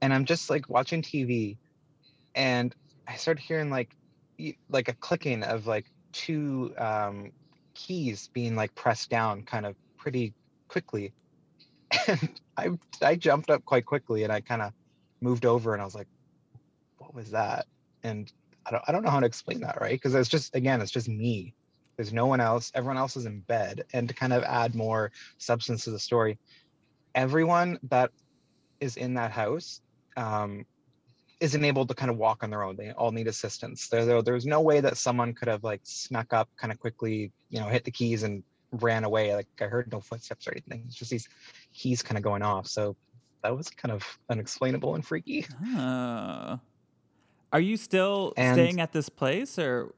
And 0.00 0.12
I'm 0.12 0.24
just 0.24 0.48
like 0.50 0.68
watching 0.68 1.02
TV, 1.02 1.56
and 2.34 2.74
I 3.08 3.16
started 3.16 3.40
hearing 3.40 3.70
like 3.70 3.96
like 4.68 4.88
a 4.88 4.92
clicking 4.92 5.42
of 5.42 5.66
like 5.66 5.86
two 6.12 6.74
um, 6.76 7.32
keys 7.74 8.28
being 8.34 8.54
like 8.56 8.74
pressed 8.74 9.08
down, 9.08 9.42
kind 9.42 9.64
of 9.64 9.74
pretty 9.96 10.34
quickly. 10.68 11.12
And 12.08 12.40
I 12.56 12.70
I 13.00 13.14
jumped 13.14 13.48
up 13.48 13.64
quite 13.64 13.86
quickly, 13.86 14.24
and 14.24 14.32
I 14.32 14.40
kind 14.40 14.60
of 14.60 14.72
moved 15.20 15.46
over, 15.46 15.72
and 15.72 15.80
I 15.80 15.84
was 15.84 15.94
like, 15.94 16.08
"What 16.98 17.14
was 17.14 17.30
that?" 17.30 17.66
And 18.02 18.30
I 18.66 18.72
don't 18.72 18.82
I 18.86 18.92
don't 18.92 19.04
know 19.04 19.10
how 19.10 19.20
to 19.20 19.26
explain 19.26 19.60
that, 19.60 19.80
right? 19.80 19.92
Because 19.92 20.14
it's 20.14 20.28
just 20.28 20.54
again, 20.54 20.80
it's 20.80 20.90
just 20.90 21.08
me 21.08 21.54
there's 21.96 22.12
no 22.12 22.26
one 22.26 22.40
else. 22.40 22.70
Everyone 22.74 22.98
else 22.98 23.16
is 23.16 23.26
in 23.26 23.40
bed. 23.40 23.84
And 23.92 24.08
to 24.08 24.14
kind 24.14 24.32
of 24.32 24.42
add 24.44 24.74
more 24.74 25.12
substance 25.38 25.84
to 25.84 25.90
the 25.90 25.98
story, 25.98 26.38
everyone 27.14 27.78
that 27.84 28.10
is 28.80 28.96
in 28.96 29.14
that 29.14 29.30
house 29.30 29.80
um, 30.16 30.66
isn't 31.40 31.64
able 31.64 31.86
to 31.86 31.94
kind 31.94 32.10
of 32.10 32.18
walk 32.18 32.42
on 32.42 32.50
their 32.50 32.62
own. 32.62 32.76
They 32.76 32.90
all 32.92 33.12
need 33.12 33.28
assistance. 33.28 33.88
There, 33.88 34.22
there's 34.22 34.46
no 34.46 34.60
way 34.60 34.80
that 34.80 34.98
someone 34.98 35.32
could 35.32 35.48
have 35.48 35.64
like 35.64 35.80
snuck 35.84 36.32
up 36.32 36.48
kind 36.56 36.72
of 36.72 36.78
quickly, 36.78 37.32
you 37.48 37.60
know, 37.60 37.68
hit 37.68 37.84
the 37.84 37.90
keys 37.90 38.22
and 38.22 38.42
ran 38.72 39.04
away. 39.04 39.34
Like 39.34 39.48
I 39.60 39.64
heard 39.64 39.90
no 39.92 40.00
footsteps 40.00 40.46
or 40.46 40.52
anything. 40.52 40.84
It's 40.86 40.96
just 40.96 41.10
these 41.10 41.28
keys 41.74 42.02
kind 42.02 42.16
of 42.16 42.24
going 42.24 42.42
off. 42.42 42.66
So 42.66 42.96
that 43.42 43.56
was 43.56 43.70
kind 43.70 43.92
of 43.92 44.04
unexplainable 44.28 44.94
and 44.94 45.06
freaky. 45.06 45.46
Uh, 45.76 46.56
are 47.52 47.60
you 47.60 47.76
still 47.76 48.32
and, 48.36 48.54
staying 48.54 48.80
at 48.80 48.92
this 48.92 49.08
place 49.08 49.58
or 49.58 49.94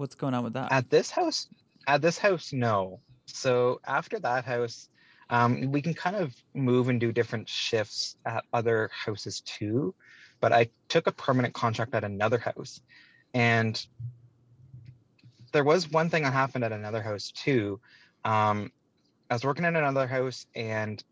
What's 0.00 0.14
going 0.14 0.32
on 0.32 0.44
with 0.44 0.54
that? 0.54 0.72
At 0.72 0.88
this 0.88 1.10
house, 1.10 1.46
at 1.86 2.00
this 2.00 2.16
house, 2.16 2.54
no. 2.54 3.00
So 3.26 3.82
after 3.86 4.18
that 4.20 4.46
house, 4.46 4.88
um, 5.28 5.70
we 5.70 5.82
can 5.82 5.92
kind 5.92 6.16
of 6.16 6.34
move 6.54 6.88
and 6.88 6.98
do 6.98 7.12
different 7.12 7.46
shifts 7.46 8.16
at 8.24 8.44
other 8.54 8.90
houses 8.94 9.42
too. 9.42 9.94
But 10.40 10.54
I 10.54 10.70
took 10.88 11.06
a 11.06 11.12
permanent 11.12 11.52
contract 11.52 11.94
at 11.94 12.02
another 12.02 12.38
house, 12.38 12.80
and 13.34 13.86
there 15.52 15.64
was 15.64 15.90
one 15.90 16.10
thing 16.10 16.22
that 16.22 16.32
happened 16.32 16.64
at 16.64 16.72
another 16.72 17.02
house 17.02 17.30
too. 17.30 17.80
Um, 18.24 18.72
I 19.30 19.34
was 19.34 19.44
working 19.44 19.64
at 19.64 19.74
another 19.74 20.06
house, 20.06 20.46
and 20.54 21.02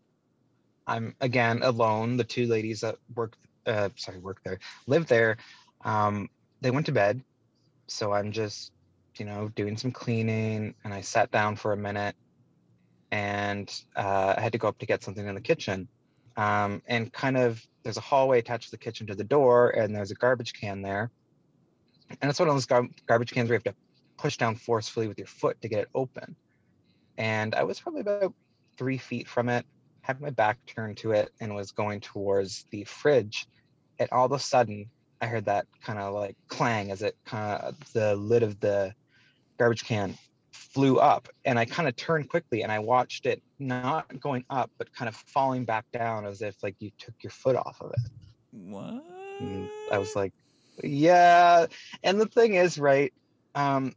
I'm 0.87 1.15
again 1.21 1.61
alone. 1.63 2.17
The 2.17 2.23
two 2.23 2.47
ladies 2.47 2.81
that 2.81 2.95
work, 3.15 3.37
uh, 3.65 3.89
sorry, 3.95 4.19
work 4.19 4.41
there, 4.43 4.59
live 4.87 5.07
there. 5.07 5.37
Um, 5.85 6.29
they 6.61 6.71
went 6.71 6.85
to 6.87 6.91
bed, 6.91 7.21
so 7.87 8.11
I'm 8.11 8.31
just 8.31 8.71
you 9.19 9.25
know, 9.25 9.49
doing 9.55 9.77
some 9.77 9.91
cleaning, 9.91 10.73
and 10.83 10.93
I 10.93 11.01
sat 11.01 11.29
down 11.31 11.55
for 11.57 11.73
a 11.73 11.77
minute, 11.77 12.15
and 13.11 13.69
uh, 13.95 14.35
I 14.37 14.41
had 14.41 14.53
to 14.53 14.57
go 14.57 14.67
up 14.67 14.77
to 14.79 14.85
get 14.85 15.03
something 15.03 15.27
in 15.27 15.35
the 15.35 15.41
kitchen. 15.41 15.87
Um, 16.37 16.81
and 16.87 17.11
kind 17.11 17.37
of, 17.37 17.61
there's 17.83 17.97
a 17.97 18.01
hallway 18.01 18.39
attached 18.39 18.65
to 18.65 18.71
the 18.71 18.77
kitchen 18.77 19.05
to 19.07 19.15
the 19.15 19.23
door, 19.23 19.71
and 19.71 19.93
there's 19.93 20.11
a 20.11 20.15
garbage 20.15 20.53
can 20.53 20.81
there. 20.81 21.11
And 22.21 22.29
it's 22.29 22.39
one 22.39 22.47
of 22.47 22.55
those 22.55 22.65
gar- 22.65 22.87
garbage 23.05 23.31
cans 23.31 23.49
where 23.49 23.55
you 23.55 23.61
have 23.65 23.75
to 23.75 23.79
push 24.19 24.37
down 24.37 24.55
forcefully 24.55 25.07
with 25.07 25.17
your 25.17 25.27
foot 25.27 25.61
to 25.61 25.67
get 25.67 25.79
it 25.79 25.89
open. 25.95 26.35
And 27.17 27.55
I 27.55 27.63
was 27.63 27.79
probably 27.79 28.01
about 28.01 28.33
three 28.77 28.97
feet 28.97 29.27
from 29.27 29.49
it, 29.49 29.65
had 30.01 30.21
my 30.21 30.29
back 30.29 30.57
turned 30.65 30.97
to 30.97 31.11
it, 31.11 31.31
and 31.39 31.55
was 31.55 31.71
going 31.71 32.01
towards 32.01 32.65
the 32.71 32.83
fridge. 32.83 33.47
And 33.97 34.09
all 34.11 34.25
of 34.25 34.31
a 34.31 34.39
sudden, 34.39 34.89
I 35.21 35.27
heard 35.27 35.45
that 35.45 35.67
kind 35.83 35.99
of 35.99 36.13
like 36.13 36.37
clang 36.47 36.91
as 36.91 37.01
it 37.01 37.17
kind 37.25 37.61
of 37.61 37.93
the 37.93 38.15
lid 38.15 38.43
of 38.43 38.59
the 38.59 38.93
garbage 39.57 39.83
can 39.83 40.17
flew 40.51 40.97
up 40.97 41.27
and 41.45 41.57
I 41.59 41.65
kind 41.65 41.89
of 41.89 41.95
turned 41.95 42.29
quickly 42.29 42.63
and 42.63 42.71
I 42.71 42.79
watched 42.79 43.25
it 43.25 43.41
not 43.57 44.19
going 44.19 44.45
up 44.49 44.71
but 44.77 44.93
kind 44.93 45.09
of 45.09 45.15
falling 45.15 45.65
back 45.65 45.85
down 45.91 46.25
as 46.25 46.41
if 46.41 46.61
like 46.63 46.75
you 46.79 46.91
took 46.97 47.15
your 47.21 47.31
foot 47.31 47.55
off 47.55 47.77
of 47.81 47.91
it. 47.91 48.11
What? 48.51 49.03
And 49.39 49.69
I 49.91 49.97
was 49.97 50.15
like, 50.15 50.33
yeah. 50.83 51.65
And 52.03 52.21
the 52.21 52.27
thing 52.27 52.53
is, 52.53 52.77
right? 52.77 53.13
Um, 53.55 53.93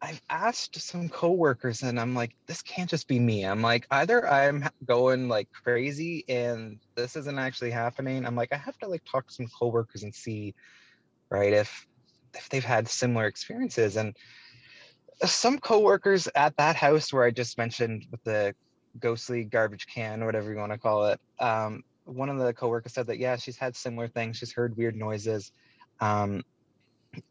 I've 0.00 0.22
asked 0.30 0.80
some 0.80 1.08
coworkers 1.08 1.82
and 1.82 1.98
I'm 1.98 2.14
like, 2.14 2.34
this 2.46 2.62
can't 2.62 2.88
just 2.88 3.08
be 3.08 3.18
me. 3.18 3.44
I'm 3.44 3.62
like, 3.62 3.86
either 3.90 4.28
I'm 4.28 4.68
going 4.86 5.28
like 5.28 5.48
crazy 5.52 6.24
and 6.28 6.78
this 6.94 7.16
isn't 7.16 7.38
actually 7.38 7.72
happening. 7.72 8.24
I'm 8.24 8.36
like, 8.36 8.52
I 8.52 8.56
have 8.56 8.78
to 8.78 8.88
like 8.88 9.02
talk 9.04 9.26
to 9.26 9.34
some 9.34 9.48
coworkers 9.48 10.04
and 10.04 10.14
see, 10.14 10.54
right, 11.30 11.52
if 11.52 11.86
if 12.34 12.48
they've 12.48 12.64
had 12.64 12.86
similar 12.86 13.26
experiences. 13.26 13.96
And 13.96 14.14
some 15.24 15.58
coworkers 15.58 16.28
at 16.34 16.56
that 16.58 16.76
house 16.76 17.12
where 17.12 17.24
I 17.24 17.30
just 17.30 17.58
mentioned 17.58 18.06
with 18.10 18.22
the 18.22 18.54
ghostly 19.00 19.44
garbage 19.44 19.86
can, 19.86 20.22
or 20.22 20.26
whatever 20.26 20.52
you 20.52 20.58
want 20.58 20.72
to 20.72 20.78
call 20.78 21.06
it. 21.06 21.20
Um, 21.40 21.82
one 22.04 22.28
of 22.28 22.38
the 22.38 22.54
coworkers 22.54 22.92
said 22.92 23.08
that 23.08 23.18
yeah, 23.18 23.36
she's 23.36 23.56
had 23.56 23.74
similar 23.74 24.06
things. 24.06 24.36
She's 24.36 24.52
heard 24.52 24.76
weird 24.76 24.94
noises, 24.94 25.50
um, 26.00 26.42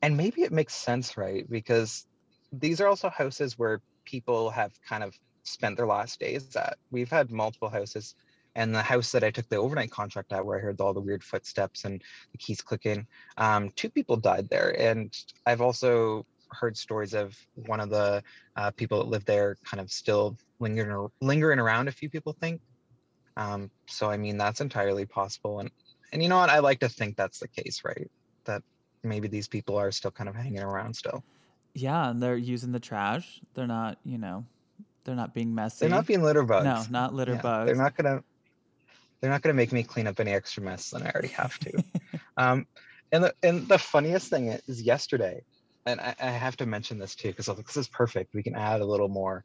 and 0.02 0.18
maybe 0.18 0.42
it 0.42 0.52
makes 0.52 0.76
sense, 0.76 1.16
right? 1.16 1.50
Because 1.50 2.06
these 2.52 2.82
are 2.82 2.88
also 2.88 3.10
houses 3.10 3.58
where 3.58 3.82
people 4.06 4.50
have 4.50 4.72
kind 4.88 5.04
of 5.04 5.16
spent 5.44 5.78
their 5.78 5.88
last 5.88 6.20
days 6.20 6.56
at. 6.56 6.78
We've 6.92 7.10
had 7.10 7.32
multiple 7.32 7.70
houses, 7.70 8.16
and 8.56 8.74
the 8.74 8.82
house 8.82 9.12
that 9.12 9.24
I 9.24 9.32
took 9.32 9.48
the 9.50 9.58
overnight 9.58 9.92
contract 9.92 10.34
at, 10.34 10.46
where 10.46 10.58
I 10.58 10.62
heard 10.62 10.82
all 10.82 10.94
the 10.94 11.02
weird 11.02 11.24
footsteps 11.24 11.86
and 11.86 12.02
the 12.32 12.38
keys 12.38 12.62
clicking, 12.62 13.08
um, 13.38 13.70
two 13.76 13.90
people 13.90 14.18
died 14.18 14.50
there, 14.50 14.80
and 14.80 15.16
I've 15.46 15.62
also 15.62 16.26
heard 16.50 16.78
stories 16.78 17.14
of 17.14 17.38
one 17.66 17.82
of 17.82 17.90
the 17.90 18.24
uh, 18.56 18.72
people 18.72 19.00
that 19.00 19.10
live 19.10 19.26
there 19.26 19.58
kind 19.66 19.82
of 19.82 19.92
still 19.92 20.38
lingering 20.60 21.10
lingering 21.22 21.60
around. 21.60 21.88
A 21.88 21.92
few 21.92 22.10
people 22.10 22.34
think 22.40 22.62
um, 23.38 23.70
so 23.86 24.10
I 24.10 24.18
mean 24.18 24.38
that's 24.38 24.62
entirely 24.62 25.06
possible, 25.06 25.60
and 25.60 25.70
and 26.12 26.24
you 26.24 26.28
know 26.28 26.38
what? 26.38 26.50
I 26.50 26.60
like 26.60 26.80
to 26.80 26.90
think 26.90 27.16
that's 27.16 27.40
the 27.40 27.48
case, 27.48 27.84
right? 27.86 28.10
That 28.46 28.64
maybe 29.04 29.28
these 29.28 29.48
people 29.48 29.78
are 29.78 29.92
still 29.92 30.12
kind 30.12 30.28
of 30.28 30.36
hanging 30.36 30.64
around 30.64 30.96
still. 30.96 31.24
Yeah, 31.78 32.10
and 32.10 32.22
they're 32.22 32.36
using 32.36 32.72
the 32.72 32.80
trash. 32.80 33.40
They're 33.54 33.68
not, 33.68 34.00
you 34.04 34.18
know, 34.18 34.46
they're 35.04 35.16
not 35.16 35.36
being 35.36 35.54
messy. 35.54 35.86
They're 35.86 35.96
not 35.96 36.08
being 36.08 36.24
litter 36.24 36.42
bugs. 36.42 36.90
No, 36.90 37.00
not 37.00 37.14
litter 37.14 37.34
Yeah, 37.34 37.42
bugs. 37.42 37.68
They're 37.68 37.76
not 37.76 37.96
gonna. 37.96 38.24
They're 39.22 39.30
not 39.30 39.44
gonna 39.44 39.54
make 39.54 39.72
me 39.72 39.84
clean 39.84 40.08
up 40.08 40.20
any 40.20 40.32
extra 40.32 40.64
mess 40.64 40.90
than 40.90 41.04
I 41.04 41.12
already 41.12 41.28
have 41.30 41.58
to. 41.60 41.84
um, 42.38 42.66
and 43.12 43.26
the 43.26 43.34
and 43.44 43.68
the 43.68 43.78
funniest 43.78 44.30
thing 44.30 44.48
is 44.48 44.82
yesterday, 44.82 45.44
and 45.86 46.00
I, 46.00 46.16
I 46.20 46.30
have 46.32 46.58
to 46.58 46.66
mention 46.66 46.98
this 46.98 47.16
too 47.16 47.30
because 47.30 47.46
this 47.46 47.78
is 47.78 47.88
perfect. 47.90 48.34
We 48.34 48.42
can 48.42 48.56
add 48.56 48.82
a 48.82 48.86
little 48.86 49.10
more 49.10 49.44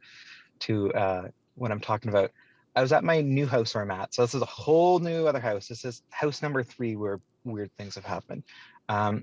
to 0.60 0.90
uh, 0.94 1.28
what 1.54 1.70
I'm 1.70 1.80
talking 1.80 2.08
about. 2.08 2.30
I 2.74 2.80
was 2.80 2.92
at 2.92 3.04
my 3.04 3.20
new 3.20 3.46
house 3.46 3.74
where 3.74 3.84
I'm 3.84 3.90
at. 3.90 4.14
So 4.14 4.22
this 4.22 4.34
is 4.34 4.40
a 4.40 4.46
whole 4.46 5.00
new 5.00 5.26
other 5.26 5.40
house. 5.40 5.68
This 5.68 5.84
is 5.84 6.02
house 6.08 6.40
number 6.40 6.62
three 6.62 6.96
where 6.96 7.20
weird 7.44 7.70
things 7.76 7.94
have 7.96 8.06
happened. 8.06 8.44
Um, 8.88 9.22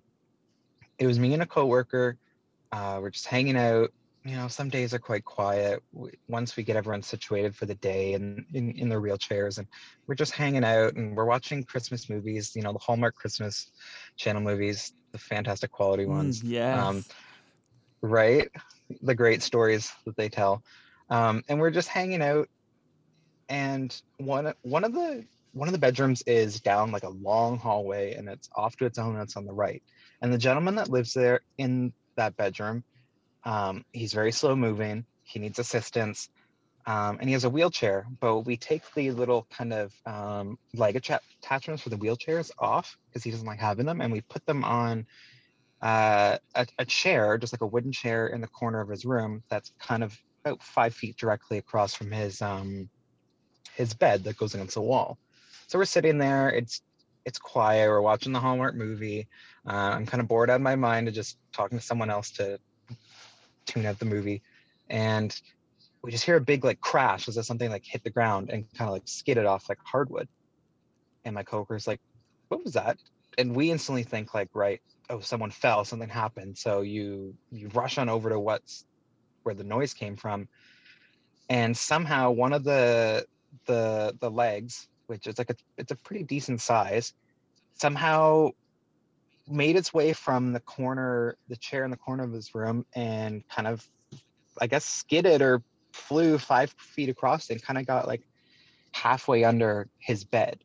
it 0.99 1.07
was 1.07 1.17
me 1.17 1.33
and 1.33 1.41
a 1.41 1.47
coworker. 1.47 2.17
Uh, 2.71 2.99
we're 3.01 3.09
just 3.09 3.27
hanging 3.27 3.57
out. 3.57 3.91
You 4.25 4.35
know, 4.35 4.47
some 4.49 4.69
days 4.69 4.93
are 4.93 4.99
quite 4.99 5.23
quiet. 5.23 5.81
We, 5.93 6.11
once 6.27 6.57
we 6.57 6.63
get 6.63 6.75
everyone 6.75 7.01
situated 7.01 7.55
for 7.55 7.65
the 7.65 7.75
day 7.75 8.13
and 8.13 8.45
in, 8.53 8.71
in 8.71 8.89
their 8.89 9.01
wheelchairs, 9.01 9.57
and 9.57 9.67
we're 10.07 10.15
just 10.15 10.33
hanging 10.33 10.65
out 10.65 10.95
and 10.95 11.15
we're 11.15 11.25
watching 11.25 11.63
Christmas 11.63 12.09
movies. 12.09 12.51
You 12.55 12.63
know, 12.63 12.73
the 12.73 12.79
Hallmark 12.79 13.15
Christmas 13.15 13.71
Channel 14.17 14.41
movies, 14.41 14.91
the 15.13 15.19
fantastic 15.19 15.71
quality 15.71 16.05
Mm, 16.05 16.09
ones 16.09 16.43
yes. 16.43 16.77
um, 16.77 17.03
right? 18.01 18.49
The 19.01 19.15
great 19.15 19.41
stories 19.41 19.91
that 20.05 20.17
they 20.17 20.29
tell. 20.29 20.63
Um, 21.09 21.43
and 21.47 21.59
we're 21.59 21.71
just 21.71 21.87
hanging 21.87 22.21
out, 22.21 22.47
and 23.47 23.99
one 24.17 24.53
one 24.61 24.83
of 24.83 24.93
the 24.93 25.25
one 25.53 25.67
of 25.67 25.71
the 25.71 25.79
bedrooms 25.79 26.21
is 26.27 26.61
down 26.61 26.91
like 26.91 27.03
a 27.03 27.09
long 27.09 27.57
hallway, 27.57 28.13
and 28.13 28.29
it's 28.29 28.49
off 28.55 28.75
to 28.77 28.85
its 28.85 28.99
own. 28.99 29.15
And 29.15 29.23
it's 29.23 29.37
on 29.37 29.45
the 29.45 29.53
right. 29.53 29.81
And 30.21 30.31
the 30.31 30.37
gentleman 30.37 30.75
that 30.75 30.89
lives 30.89 31.13
there 31.13 31.41
in 31.57 31.93
that 32.19 32.37
bedroom, 32.37 32.83
um, 33.43 33.83
he's 33.91 34.13
very 34.13 34.31
slow 34.31 34.55
moving. 34.55 35.05
He 35.23 35.39
needs 35.39 35.59
assistance. 35.59 36.29
Um, 36.85 37.17
and 37.19 37.29
he 37.29 37.33
has 37.33 37.43
a 37.43 37.49
wheelchair, 37.49 38.07
but 38.19 38.39
we 38.41 38.57
take 38.57 38.81
the 38.95 39.11
little 39.11 39.45
kind 39.51 39.73
of 39.73 39.93
um, 40.05 40.57
leg 40.73 40.95
atta- 40.95 41.21
attachments 41.41 41.83
for 41.83 41.89
the 41.89 41.97
wheelchairs 41.97 42.49
off 42.57 42.97
because 43.07 43.23
he 43.23 43.31
doesn't 43.31 43.45
like 43.45 43.59
having 43.59 43.85
them, 43.85 44.01
and 44.01 44.11
we 44.11 44.21
put 44.21 44.45
them 44.45 44.63
on 44.63 45.05
uh, 45.81 46.37
a, 46.55 46.67
a 46.79 46.85
chair, 46.85 47.37
just 47.37 47.53
like 47.53 47.61
a 47.61 47.67
wooden 47.67 47.91
chair 47.91 48.27
in 48.27 48.41
the 48.41 48.47
corner 48.47 48.81
of 48.81 48.89
his 48.89 49.05
room 49.05 49.43
that's 49.49 49.71
kind 49.79 50.03
of 50.03 50.17
about 50.43 50.63
five 50.63 50.93
feet 50.95 51.15
directly 51.17 51.57
across 51.57 51.93
from 51.93 52.11
his 52.11 52.41
um, 52.41 52.89
his 53.75 53.93
bed 53.93 54.23
that 54.23 54.37
goes 54.37 54.55
against 54.55 54.75
the 54.75 54.81
wall. 54.81 55.17
So 55.67 55.77
we're 55.77 55.85
sitting 55.85 56.17
there. 56.17 56.49
It's 56.49 56.81
it's 57.25 57.39
quiet. 57.39 57.87
We're 57.87 58.01
watching 58.01 58.33
the 58.33 58.39
Hallmark 58.39 58.75
movie. 58.75 59.27
Uh, 59.67 59.73
I'm 59.73 60.05
kind 60.05 60.21
of 60.21 60.27
bored 60.27 60.49
out 60.49 60.55
of 60.55 60.61
my 60.61 60.75
mind 60.75 61.07
of 61.07 61.13
just 61.13 61.37
talking 61.53 61.77
to 61.77 61.83
someone 61.83 62.09
else 62.09 62.31
to 62.31 62.59
tune 63.65 63.85
out 63.85 63.99
the 63.99 64.05
movie, 64.05 64.41
and 64.89 65.39
we 66.01 66.11
just 66.11 66.25
hear 66.25 66.37
a 66.37 66.41
big 66.41 66.63
like 66.63 66.79
crash 66.79 67.27
as 67.27 67.37
if 67.37 67.45
something 67.45 67.69
like 67.69 67.85
hit 67.85 68.03
the 68.03 68.09
ground 68.09 68.49
and 68.49 68.65
kind 68.77 68.87
of 68.87 68.93
like 68.93 69.07
skidded 69.07 69.45
off 69.45 69.69
like 69.69 69.79
hardwood. 69.83 70.27
And 71.25 71.35
my 71.35 71.43
coworker's 71.43 71.87
like, 71.87 71.99
"What 72.47 72.63
was 72.63 72.73
that?" 72.73 72.97
And 73.37 73.55
we 73.55 73.71
instantly 73.71 74.03
think 74.03 74.33
like, 74.33 74.49
right, 74.53 74.81
oh, 75.09 75.19
someone 75.19 75.51
fell, 75.51 75.85
something 75.85 76.09
happened. 76.09 76.57
So 76.57 76.81
you 76.81 77.35
you 77.51 77.69
rush 77.73 77.97
on 77.97 78.09
over 78.09 78.29
to 78.29 78.39
what's 78.39 78.85
where 79.43 79.55
the 79.55 79.63
noise 79.63 79.93
came 79.93 80.15
from, 80.15 80.47
and 81.49 81.75
somehow 81.75 82.31
one 82.31 82.53
of 82.53 82.63
the 82.63 83.25
the 83.65 84.15
the 84.19 84.31
legs, 84.31 84.87
which 85.09 85.27
is 85.27 85.37
like 85.37 85.49
a 85.49 85.55
it's 85.77 85.91
a 85.91 85.95
pretty 85.95 86.23
decent 86.23 86.61
size, 86.61 87.13
somehow 87.73 88.49
made 89.47 89.75
its 89.75 89.93
way 89.93 90.13
from 90.13 90.53
the 90.53 90.59
corner, 90.59 91.35
the 91.47 91.57
chair 91.57 91.83
in 91.83 91.91
the 91.91 91.97
corner 91.97 92.23
of 92.23 92.31
his 92.31 92.53
room, 92.53 92.85
and 92.95 93.43
kind 93.49 93.67
of, 93.67 93.85
I 94.61 94.67
guess, 94.67 94.85
skidded 94.85 95.41
or 95.41 95.63
flew 95.91 96.37
five 96.37 96.73
feet 96.77 97.09
across 97.09 97.49
and 97.49 97.61
kind 97.61 97.79
of 97.79 97.87
got 97.87 98.07
like 98.07 98.21
halfway 98.91 99.43
under 99.43 99.87
his 99.97 100.23
bed, 100.23 100.59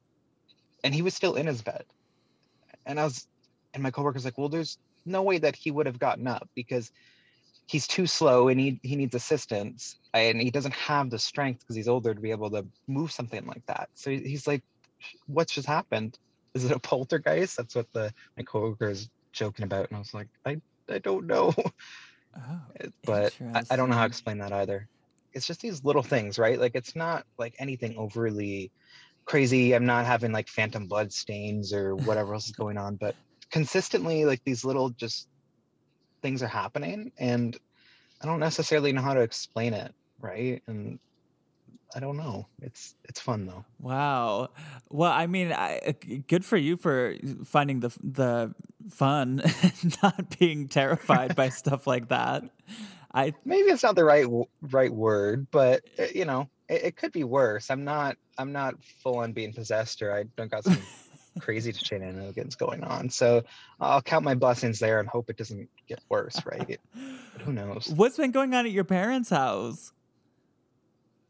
and 0.85 0.95
he 0.95 1.03
was 1.03 1.15
still 1.15 1.35
in 1.37 1.47
his 1.47 1.63
bed. 1.63 1.85
And 2.85 3.01
I 3.01 3.05
was, 3.05 3.27
and 3.73 3.83
my 3.83 3.91
coworker's 3.91 4.27
like, 4.27 4.37
"Well, 4.37 4.51
there's 4.51 4.79
no 5.07 5.23
way 5.23 5.39
that 5.39 5.57
he 5.57 5.71
would 5.71 5.87
have 5.87 5.99
gotten 5.99 6.27
up 6.27 6.49
because 6.55 6.93
he's 7.67 7.87
too 7.87 8.07
slow 8.07 8.49
and 8.49 8.61
he 8.61 8.81
he 8.83 8.97
needs 8.97 9.15
assistance 9.15 9.99
and 10.13 10.41
he 10.41 10.51
doesn't 10.51 10.75
have 10.75 11.11
the 11.11 11.19
strength 11.19 11.61
because 11.61 11.77
he's 11.77 11.89
older 11.89 12.15
to 12.15 12.21
be 12.21 12.31
able 12.31 12.51
to 12.51 12.67
move 12.89 13.13
something 13.13 13.47
like 13.47 13.65
that." 13.67 13.89
So 13.95 14.11
he's 14.11 14.47
like, 14.47 14.63
"What's 15.27 15.55
just 15.55 15.69
happened? 15.69 16.19
Is 16.55 16.65
it 16.65 16.73
a 16.73 16.79
poltergeist?" 16.79 17.57
That's 17.57 17.75
what 17.75 17.89
the 17.93 18.13
my 18.37 18.45
coworker 18.45 18.91
is 18.91 19.09
joking 19.33 19.65
about, 19.65 19.89
and 19.89 19.97
I 19.97 19.99
was 20.01 20.15
like, 20.15 20.29
"I 20.45 20.61
I 20.89 20.99
don't 20.99 21.27
know." 21.27 21.55
Oh, 22.37 22.61
but 23.05 23.33
I, 23.55 23.63
I 23.71 23.77
don't 23.77 23.89
know 23.89 23.95
how 23.95 24.03
to 24.03 24.09
explain 24.09 24.39
that 24.39 24.53
either. 24.53 24.89
It's 25.35 25.47
just 25.47 25.61
these 25.61 25.85
little 25.85 26.03
things, 26.03 26.37
right? 26.37 26.59
Like 26.59 26.73
it's 26.75 26.97
not 26.97 27.25
like 27.39 27.55
anything 27.61 27.95
overly 27.97 28.73
crazy. 29.27 29.75
I'm 29.75 29.87
not 29.87 30.07
having 30.07 30.33
like 30.33 30.49
phantom 30.49 30.87
blood 30.87 31.13
stains 31.13 31.73
or 31.73 31.95
whatever 31.95 32.35
else 32.35 32.47
is 32.47 32.53
going 32.53 32.77
on, 32.77 32.97
but 32.97 33.15
consistently 33.51 34.25
like 34.25 34.41
these 34.45 34.65
little 34.65 34.91
just 34.91 35.29
things 36.25 36.43
are 36.43 36.49
happening 36.49 37.13
and 37.19 37.55
I 38.23 38.27
don't 38.27 38.41
necessarily 38.41 38.93
know 38.93 39.03
how 39.03 39.13
to 39.13 39.21
explain 39.21 39.75
it, 39.75 39.95
right? 40.19 40.63
And 40.67 40.99
I 41.95 42.01
don't 42.01 42.17
know. 42.17 42.47
It's 42.63 42.95
it's 43.05 43.21
fun 43.21 43.45
though. 43.45 43.67
Wow. 43.79 44.49
Well, 44.89 45.13
I 45.13 45.27
mean, 45.27 45.53
I, 45.53 45.81
uh, 45.87 45.93
good 46.27 46.43
for 46.43 46.57
you 46.57 46.79
for 46.79 47.15
finding 47.45 47.81
the 47.81 47.91
the 48.03 48.55
fun, 48.89 49.43
not 50.03 50.39
being 50.39 50.67
terrified 50.69 51.37
by 51.37 51.49
stuff 51.61 51.87
like 51.87 52.09
that. 52.09 52.45
I 53.13 53.35
maybe 53.45 53.69
it's 53.69 53.83
not 53.83 53.95
the 53.95 54.05
right 54.05 54.27
right 54.63 54.93
word, 54.93 55.47
but 55.51 55.83
uh, 55.99 56.07
you 56.15 56.25
know, 56.25 56.49
it, 56.71 56.85
it 56.85 56.97
could 56.97 57.13
be 57.13 57.25
worse. 57.25 57.71
I'm 57.71 57.85
not 57.85 58.17
I'm 58.39 58.53
not 58.53 58.83
full 59.03 59.19
on 59.19 59.33
being 59.33 59.53
possessed 59.53 60.01
or 60.01 60.17
I 60.17 60.25
don't 60.39 60.51
got 60.51 60.65
some 60.65 60.79
crazy 61.41 61.73
shenanigans 61.73 62.57
going 62.57 62.85
on. 62.85 63.11
So 63.11 63.43
I'll 63.81 64.03
count 64.03 64.25
my 64.25 64.35
blessings 64.35 64.79
there 64.79 65.01
and 65.01 65.09
hope 65.09 65.31
it 65.31 65.37
doesn't 65.37 65.69
get 65.89 66.01
worse, 66.09 66.41
right? 66.45 66.79
But 67.33 67.43
who 67.43 67.53
knows? 67.53 67.89
what's 67.89 68.17
been 68.17 68.31
going 68.31 68.55
on 68.55 68.67
at 68.67 68.73
your 68.73 68.85
parents' 68.85 69.31
house? 69.31 69.93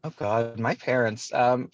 Oh 0.03 0.13
God, 0.17 0.59
my 0.59 0.75
parents. 0.75 1.33
Um, 1.33 1.71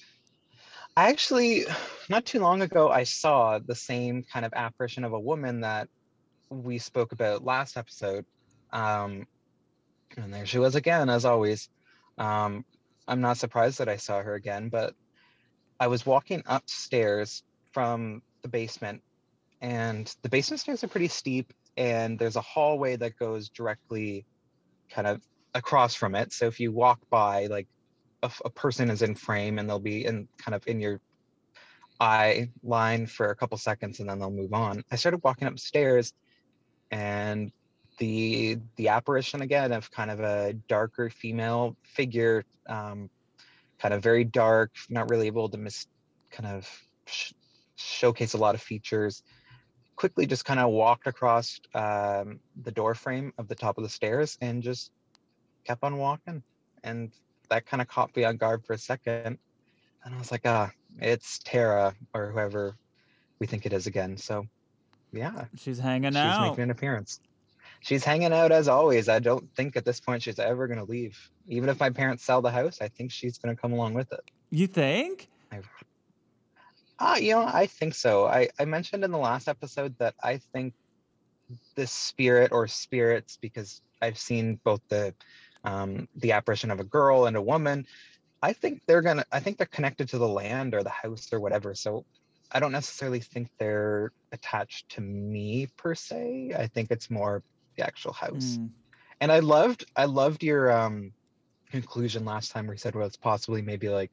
I 0.95 1.09
actually, 1.09 1.65
not 2.09 2.25
too 2.25 2.39
long 2.39 2.61
ago, 2.61 2.89
I 2.89 3.03
saw 3.03 3.59
the 3.59 3.75
same 3.75 4.23
kind 4.23 4.45
of 4.45 4.53
apparition 4.53 5.03
of 5.03 5.13
a 5.13 5.19
woman 5.19 5.61
that 5.61 5.89
we 6.49 6.77
spoke 6.77 7.11
about 7.11 7.43
last 7.43 7.77
episode. 7.77 8.25
Um, 8.71 9.27
and 10.17 10.33
there 10.33 10.45
she 10.45 10.59
was 10.59 10.75
again, 10.75 11.09
as 11.09 11.25
always. 11.25 11.69
Um, 12.17 12.65
I'm 13.07 13.21
not 13.21 13.37
surprised 13.37 13.79
that 13.79 13.89
I 13.89 13.97
saw 13.97 14.21
her 14.21 14.35
again, 14.35 14.69
but 14.69 14.93
I 15.79 15.87
was 15.87 16.05
walking 16.05 16.43
upstairs 16.45 17.43
from 17.71 18.21
the 18.41 18.47
basement, 18.47 19.01
and 19.61 20.13
the 20.21 20.29
basement 20.29 20.59
stairs 20.59 20.83
are 20.83 20.87
pretty 20.87 21.07
steep, 21.07 21.53
and 21.77 22.17
there's 22.17 22.35
a 22.35 22.41
hallway 22.41 22.95
that 22.95 23.17
goes 23.17 23.49
directly 23.49 24.25
kind 24.89 25.07
of 25.07 25.21
across 25.53 25.95
from 25.95 26.15
it. 26.15 26.33
So 26.33 26.47
if 26.47 26.59
you 26.59 26.71
walk 26.71 26.99
by, 27.09 27.47
like 27.47 27.67
a 28.23 28.49
person 28.49 28.89
is 28.89 29.01
in 29.01 29.15
frame 29.15 29.57
and 29.57 29.67
they'll 29.67 29.79
be 29.79 30.05
in 30.05 30.27
kind 30.37 30.53
of 30.53 30.67
in 30.67 30.79
your 30.79 31.01
eye 31.99 32.49
line 32.63 33.07
for 33.07 33.29
a 33.29 33.35
couple 33.35 33.57
seconds 33.57 33.99
and 33.99 34.09
then 34.09 34.19
they'll 34.19 34.31
move 34.31 34.53
on. 34.53 34.83
I 34.91 34.95
started 34.95 35.21
walking 35.23 35.47
upstairs 35.47 36.13
and 36.91 37.51
the 37.97 38.57
the 38.75 38.89
apparition 38.89 39.41
again 39.41 39.71
of 39.71 39.91
kind 39.91 40.09
of 40.09 40.19
a 40.19 40.53
darker 40.67 41.09
female 41.09 41.75
figure, 41.83 42.43
um, 42.67 43.09
kind 43.79 43.93
of 43.93 44.01
very 44.01 44.23
dark, 44.23 44.71
not 44.89 45.09
really 45.09 45.27
able 45.27 45.49
to 45.49 45.57
mis 45.57 45.87
kind 46.31 46.55
of 46.55 46.69
sh- 47.05 47.33
showcase 47.81 48.33
a 48.33 48.37
lot 48.37 48.55
of 48.55 48.61
features. 48.61 49.23
Quickly, 49.95 50.25
just 50.25 50.45
kind 50.45 50.59
of 50.59 50.71
walked 50.71 51.07
across 51.07 51.59
um, 51.75 52.39
the 52.63 52.71
door 52.71 52.95
frame 52.95 53.33
of 53.37 53.47
the 53.47 53.55
top 53.55 53.77
of 53.77 53.83
the 53.83 53.89
stairs 53.89 54.37
and 54.41 54.63
just 54.63 54.91
kept 55.63 55.83
on 55.83 55.97
walking. 55.97 56.43
And 56.83 57.11
that 57.49 57.65
kind 57.65 57.81
of 57.81 57.87
caught 57.87 58.15
me 58.15 58.23
on 58.23 58.37
guard 58.37 58.65
for 58.65 58.73
a 58.73 58.77
second. 58.77 59.37
And 60.03 60.15
I 60.15 60.17
was 60.17 60.31
like, 60.31 60.41
ah, 60.45 60.71
it's 60.99 61.39
Tara 61.43 61.93
or 62.13 62.31
whoever 62.31 62.75
we 63.39 63.47
think 63.47 63.65
it 63.65 63.73
is 63.73 63.87
again. 63.87 64.17
So 64.17 64.47
yeah. 65.11 65.45
She's 65.55 65.79
hanging 65.79 66.11
she's 66.11 66.17
out. 66.17 66.43
She's 66.43 66.49
making 66.49 66.63
an 66.63 66.71
appearance. 66.71 67.19
She's 67.81 68.03
hanging 68.03 68.33
out 68.33 68.51
as 68.51 68.67
always. 68.67 69.09
I 69.09 69.19
don't 69.19 69.53
think 69.55 69.75
at 69.75 69.85
this 69.85 69.99
point 69.99 70.23
she's 70.23 70.39
ever 70.39 70.67
gonna 70.67 70.83
leave. 70.83 71.17
Even 71.47 71.69
if 71.69 71.79
my 71.79 71.89
parents 71.89 72.23
sell 72.23 72.41
the 72.41 72.51
house, 72.51 72.79
I 72.81 72.87
think 72.87 73.11
she's 73.11 73.37
gonna 73.37 73.55
come 73.55 73.73
along 73.73 73.93
with 73.93 74.11
it. 74.11 74.21
You 74.51 74.67
think? 74.67 75.29
Ah, 77.03 77.15
you 77.17 77.31
know, 77.31 77.49
I 77.51 77.65
think 77.65 77.95
so. 77.95 78.27
I, 78.27 78.49
I 78.59 78.65
mentioned 78.65 79.03
in 79.03 79.09
the 79.09 79.17
last 79.17 79.47
episode 79.47 79.97
that 79.97 80.13
I 80.23 80.37
think 80.53 80.75
the 81.73 81.87
spirit 81.87 82.51
or 82.51 82.67
spirits, 82.67 83.39
because 83.41 83.81
I've 84.03 84.19
seen 84.19 84.59
both 84.63 84.81
the 84.87 85.15
um, 85.63 86.07
the 86.15 86.33
apparition 86.33 86.69
of 86.69 86.79
a 86.79 86.83
girl 86.83 87.25
and 87.25 87.35
a 87.35 87.41
woman. 87.41 87.87
I 88.43 88.53
think 88.53 88.83
they're 88.85 89.01
gonna. 89.01 89.25
I 89.31 89.39
think 89.39 89.57
they're 89.57 89.65
connected 89.65 90.09
to 90.09 90.19
the 90.19 90.27
land 90.27 90.75
or 90.75 90.83
the 90.83 90.91
house 90.91 91.33
or 91.33 91.39
whatever. 91.39 91.73
So 91.73 92.05
I 92.51 92.59
don't 92.59 92.71
necessarily 92.71 93.19
think 93.19 93.49
they're 93.57 94.11
attached 94.31 94.89
to 94.89 95.01
me 95.01 95.67
per 95.77 95.95
se. 95.95 96.53
I 96.55 96.67
think 96.67 96.91
it's 96.91 97.09
more 97.09 97.41
the 97.77 97.83
actual 97.83 98.13
house. 98.13 98.57
Mm. 98.57 98.69
And 99.21 99.31
I 99.31 99.39
loved. 99.39 99.85
I 99.95 100.05
loved 100.05 100.43
your 100.43 100.71
um, 100.71 101.13
conclusion 101.71 102.25
last 102.25 102.51
time 102.51 102.67
where 102.67 102.75
you 102.75 102.79
said, 102.79 102.93
well, 102.93 103.07
it's 103.07 103.17
possibly 103.17 103.63
maybe 103.63 103.89
like 103.89 104.11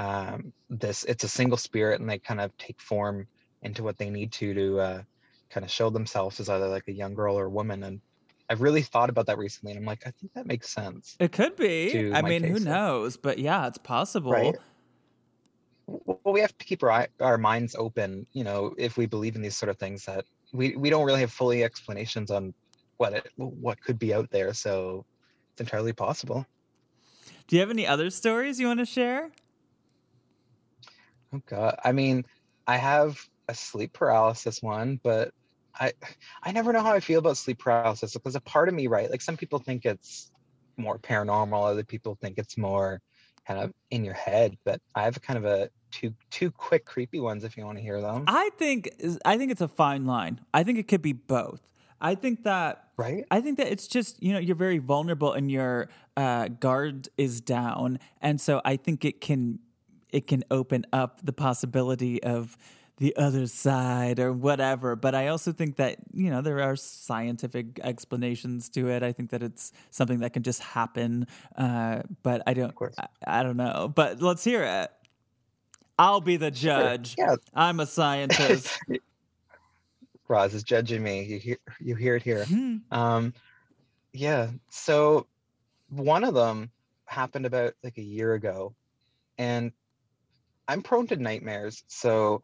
um, 0.00 0.52
this. 0.70 1.04
It's 1.04 1.24
a 1.24 1.28
single 1.28 1.58
spirit, 1.58 2.00
and 2.00 2.08
they 2.08 2.18
kind 2.18 2.40
of 2.40 2.56
take 2.56 2.80
form 2.80 3.28
into 3.62 3.82
what 3.82 3.98
they 3.98 4.08
need 4.08 4.32
to 4.32 4.54
to 4.54 4.80
uh, 4.80 5.02
kind 5.50 5.64
of 5.64 5.70
show 5.70 5.90
themselves 5.90 6.40
as 6.40 6.48
either 6.48 6.68
like 6.68 6.88
a 6.88 6.92
young 6.92 7.14
girl 7.14 7.38
or 7.38 7.44
a 7.44 7.50
woman. 7.50 7.82
And 7.82 8.00
I've 8.48 8.62
really 8.62 8.80
thought 8.80 9.10
about 9.10 9.26
that 9.26 9.36
recently, 9.36 9.72
and 9.72 9.80
I'm 9.80 9.84
like, 9.84 10.06
I 10.06 10.10
think 10.12 10.32
that 10.32 10.46
makes 10.46 10.70
sense. 10.70 11.16
It 11.20 11.32
could 11.32 11.54
be. 11.54 12.10
I 12.14 12.22
mean, 12.22 12.42
who 12.42 12.60
knows? 12.60 13.18
But 13.18 13.38
yeah, 13.38 13.66
it's 13.66 13.78
possible. 13.78 14.32
Right. 14.32 14.56
Well, 15.86 16.20
we 16.24 16.40
have 16.40 16.56
to 16.56 16.64
keep 16.64 16.82
our 16.82 16.90
eye- 16.90 17.08
our 17.20 17.36
minds 17.36 17.74
open. 17.74 18.26
You 18.32 18.44
know, 18.44 18.74
if 18.78 18.96
we 18.96 19.04
believe 19.04 19.36
in 19.36 19.42
these 19.42 19.56
sort 19.56 19.68
of 19.68 19.78
things, 19.78 20.06
that 20.06 20.24
we 20.54 20.76
we 20.76 20.88
don't 20.88 21.04
really 21.04 21.20
have 21.20 21.32
fully 21.32 21.62
explanations 21.62 22.30
on 22.30 22.54
what 22.96 23.12
it 23.12 23.30
what 23.36 23.82
could 23.82 23.98
be 23.98 24.14
out 24.14 24.30
there. 24.30 24.54
So 24.54 25.04
it's 25.52 25.60
entirely 25.60 25.92
possible. 25.92 26.46
Do 27.48 27.56
you 27.56 27.60
have 27.60 27.70
any 27.70 27.86
other 27.86 28.08
stories 28.08 28.60
you 28.60 28.68
want 28.68 28.78
to 28.78 28.86
share? 28.86 29.32
Oh 31.32 31.42
God, 31.46 31.76
I 31.84 31.92
mean, 31.92 32.24
I 32.66 32.76
have 32.76 33.20
a 33.48 33.54
sleep 33.54 33.92
paralysis 33.92 34.62
one, 34.62 35.00
but 35.02 35.32
I 35.78 35.92
I 36.42 36.52
never 36.52 36.72
know 36.72 36.82
how 36.82 36.92
I 36.92 37.00
feel 37.00 37.18
about 37.18 37.36
sleep 37.36 37.58
paralysis 37.58 38.12
because 38.12 38.36
a 38.36 38.40
part 38.40 38.68
of 38.68 38.74
me, 38.74 38.86
right? 38.86 39.10
Like 39.10 39.22
some 39.22 39.36
people 39.36 39.58
think 39.58 39.84
it's 39.84 40.30
more 40.76 40.98
paranormal, 40.98 41.70
other 41.70 41.84
people 41.84 42.16
think 42.20 42.38
it's 42.38 42.56
more 42.56 43.00
kind 43.46 43.60
of 43.60 43.72
in 43.90 44.04
your 44.04 44.14
head. 44.14 44.56
But 44.64 44.80
I 44.94 45.02
have 45.02 45.20
kind 45.22 45.38
of 45.38 45.44
a 45.44 45.70
two 45.90 46.14
two 46.30 46.50
quick 46.50 46.84
creepy 46.84 47.20
ones 47.20 47.44
if 47.44 47.56
you 47.56 47.64
want 47.64 47.78
to 47.78 47.82
hear 47.82 48.00
them. 48.00 48.24
I 48.26 48.50
think 48.58 48.90
I 49.24 49.36
think 49.36 49.52
it's 49.52 49.60
a 49.60 49.68
fine 49.68 50.06
line. 50.06 50.40
I 50.54 50.62
think 50.62 50.78
it 50.78 50.88
could 50.88 51.02
be 51.02 51.12
both. 51.12 51.60
I 52.00 52.14
think 52.14 52.44
that 52.44 52.84
right? 52.96 53.24
I 53.30 53.40
think 53.40 53.58
that 53.58 53.68
it's 53.68 53.86
just 53.86 54.22
you 54.22 54.32
know 54.32 54.38
you're 54.38 54.56
very 54.56 54.78
vulnerable 54.78 55.32
and 55.32 55.50
your 55.50 55.90
uh, 56.16 56.48
guard 56.48 57.08
is 57.18 57.40
down, 57.40 57.98
and 58.20 58.40
so 58.40 58.60
I 58.64 58.76
think 58.76 59.04
it 59.04 59.20
can 59.20 59.58
it 60.12 60.26
can 60.26 60.44
open 60.50 60.86
up 60.92 61.20
the 61.24 61.32
possibility 61.32 62.22
of 62.22 62.56
the 63.00 63.16
other 63.16 63.46
side 63.46 64.20
or 64.20 64.32
whatever. 64.32 64.94
But 64.94 65.14
I 65.14 65.28
also 65.28 65.52
think 65.52 65.76
that 65.76 65.96
you 66.12 66.30
know 66.30 66.42
there 66.42 66.60
are 66.62 66.76
scientific 66.76 67.80
explanations 67.82 68.68
to 68.70 68.90
it. 68.90 69.02
I 69.02 69.12
think 69.12 69.30
that 69.30 69.42
it's 69.42 69.72
something 69.90 70.20
that 70.20 70.32
can 70.34 70.42
just 70.42 70.62
happen. 70.62 71.26
Uh, 71.56 72.02
but 72.22 72.42
I 72.46 72.54
don't. 72.54 72.74
I, 72.98 73.06
I 73.26 73.42
don't 73.42 73.56
know. 73.56 73.90
But 73.92 74.22
let's 74.22 74.44
hear 74.44 74.62
it. 74.62 74.90
I'll 75.98 76.20
be 76.20 76.36
the 76.36 76.54
Sure, 76.54 76.72
judge. 76.72 77.14
Yeah, 77.18 77.36
I'm 77.54 77.80
a 77.80 77.86
scientist. 77.86 78.78
Roz 80.28 80.54
is 80.54 80.62
judging 80.62 81.02
me. 81.02 81.24
You 81.24 81.38
hear 81.38 81.56
you 81.80 81.94
hear 81.94 82.16
it 82.16 82.22
here. 82.22 82.44
Hmm. 82.44 82.76
Um, 82.90 83.34
yeah. 84.12 84.48
So 84.70 85.26
one 85.88 86.22
of 86.22 86.34
them 86.34 86.70
happened 87.06 87.46
about 87.46 87.74
like 87.82 87.98
a 87.98 88.02
year 88.02 88.34
ago, 88.34 88.74
and 89.38 89.72
I'm 90.70 90.82
prone 90.82 91.08
to 91.08 91.16
nightmares. 91.16 91.82
So 91.88 92.42